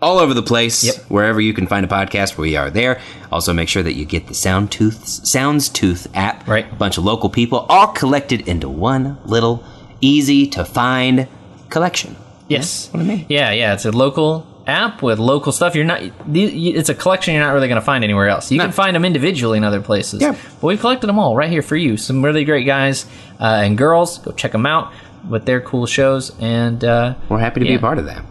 [0.00, 0.84] all over the place.
[0.84, 0.96] Yep.
[1.10, 3.00] Wherever you can find a podcast, we are there.
[3.32, 6.46] Also make sure that you get the Sound Tooth Sounds Tooth app.
[6.46, 6.70] Right.
[6.70, 9.64] A bunch of local people all collected into one little
[10.00, 11.26] easy to find
[11.70, 12.16] collection.
[12.48, 12.88] Yes.
[12.92, 13.26] what I mean.
[13.28, 13.74] Yeah, yeah.
[13.74, 15.74] It's a local app with local stuff.
[15.74, 16.00] You're not.
[16.32, 18.50] It's a collection you're not really going to find anywhere else.
[18.50, 18.64] You No.
[18.64, 20.20] can find them individually in other places.
[20.22, 20.32] Yeah.
[20.60, 21.96] But we've collected them all right here for you.
[21.96, 23.04] Some really great guys
[23.40, 24.18] uh, and girls.
[24.18, 24.92] Go check them out
[25.28, 26.32] with their cool shows.
[26.38, 28.24] And uh, We're happy to be a part of that.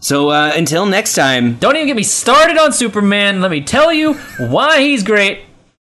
[0.00, 3.40] So uh, until next time, don't even get me started on Superman.
[3.40, 5.40] Let me tell you why he's great.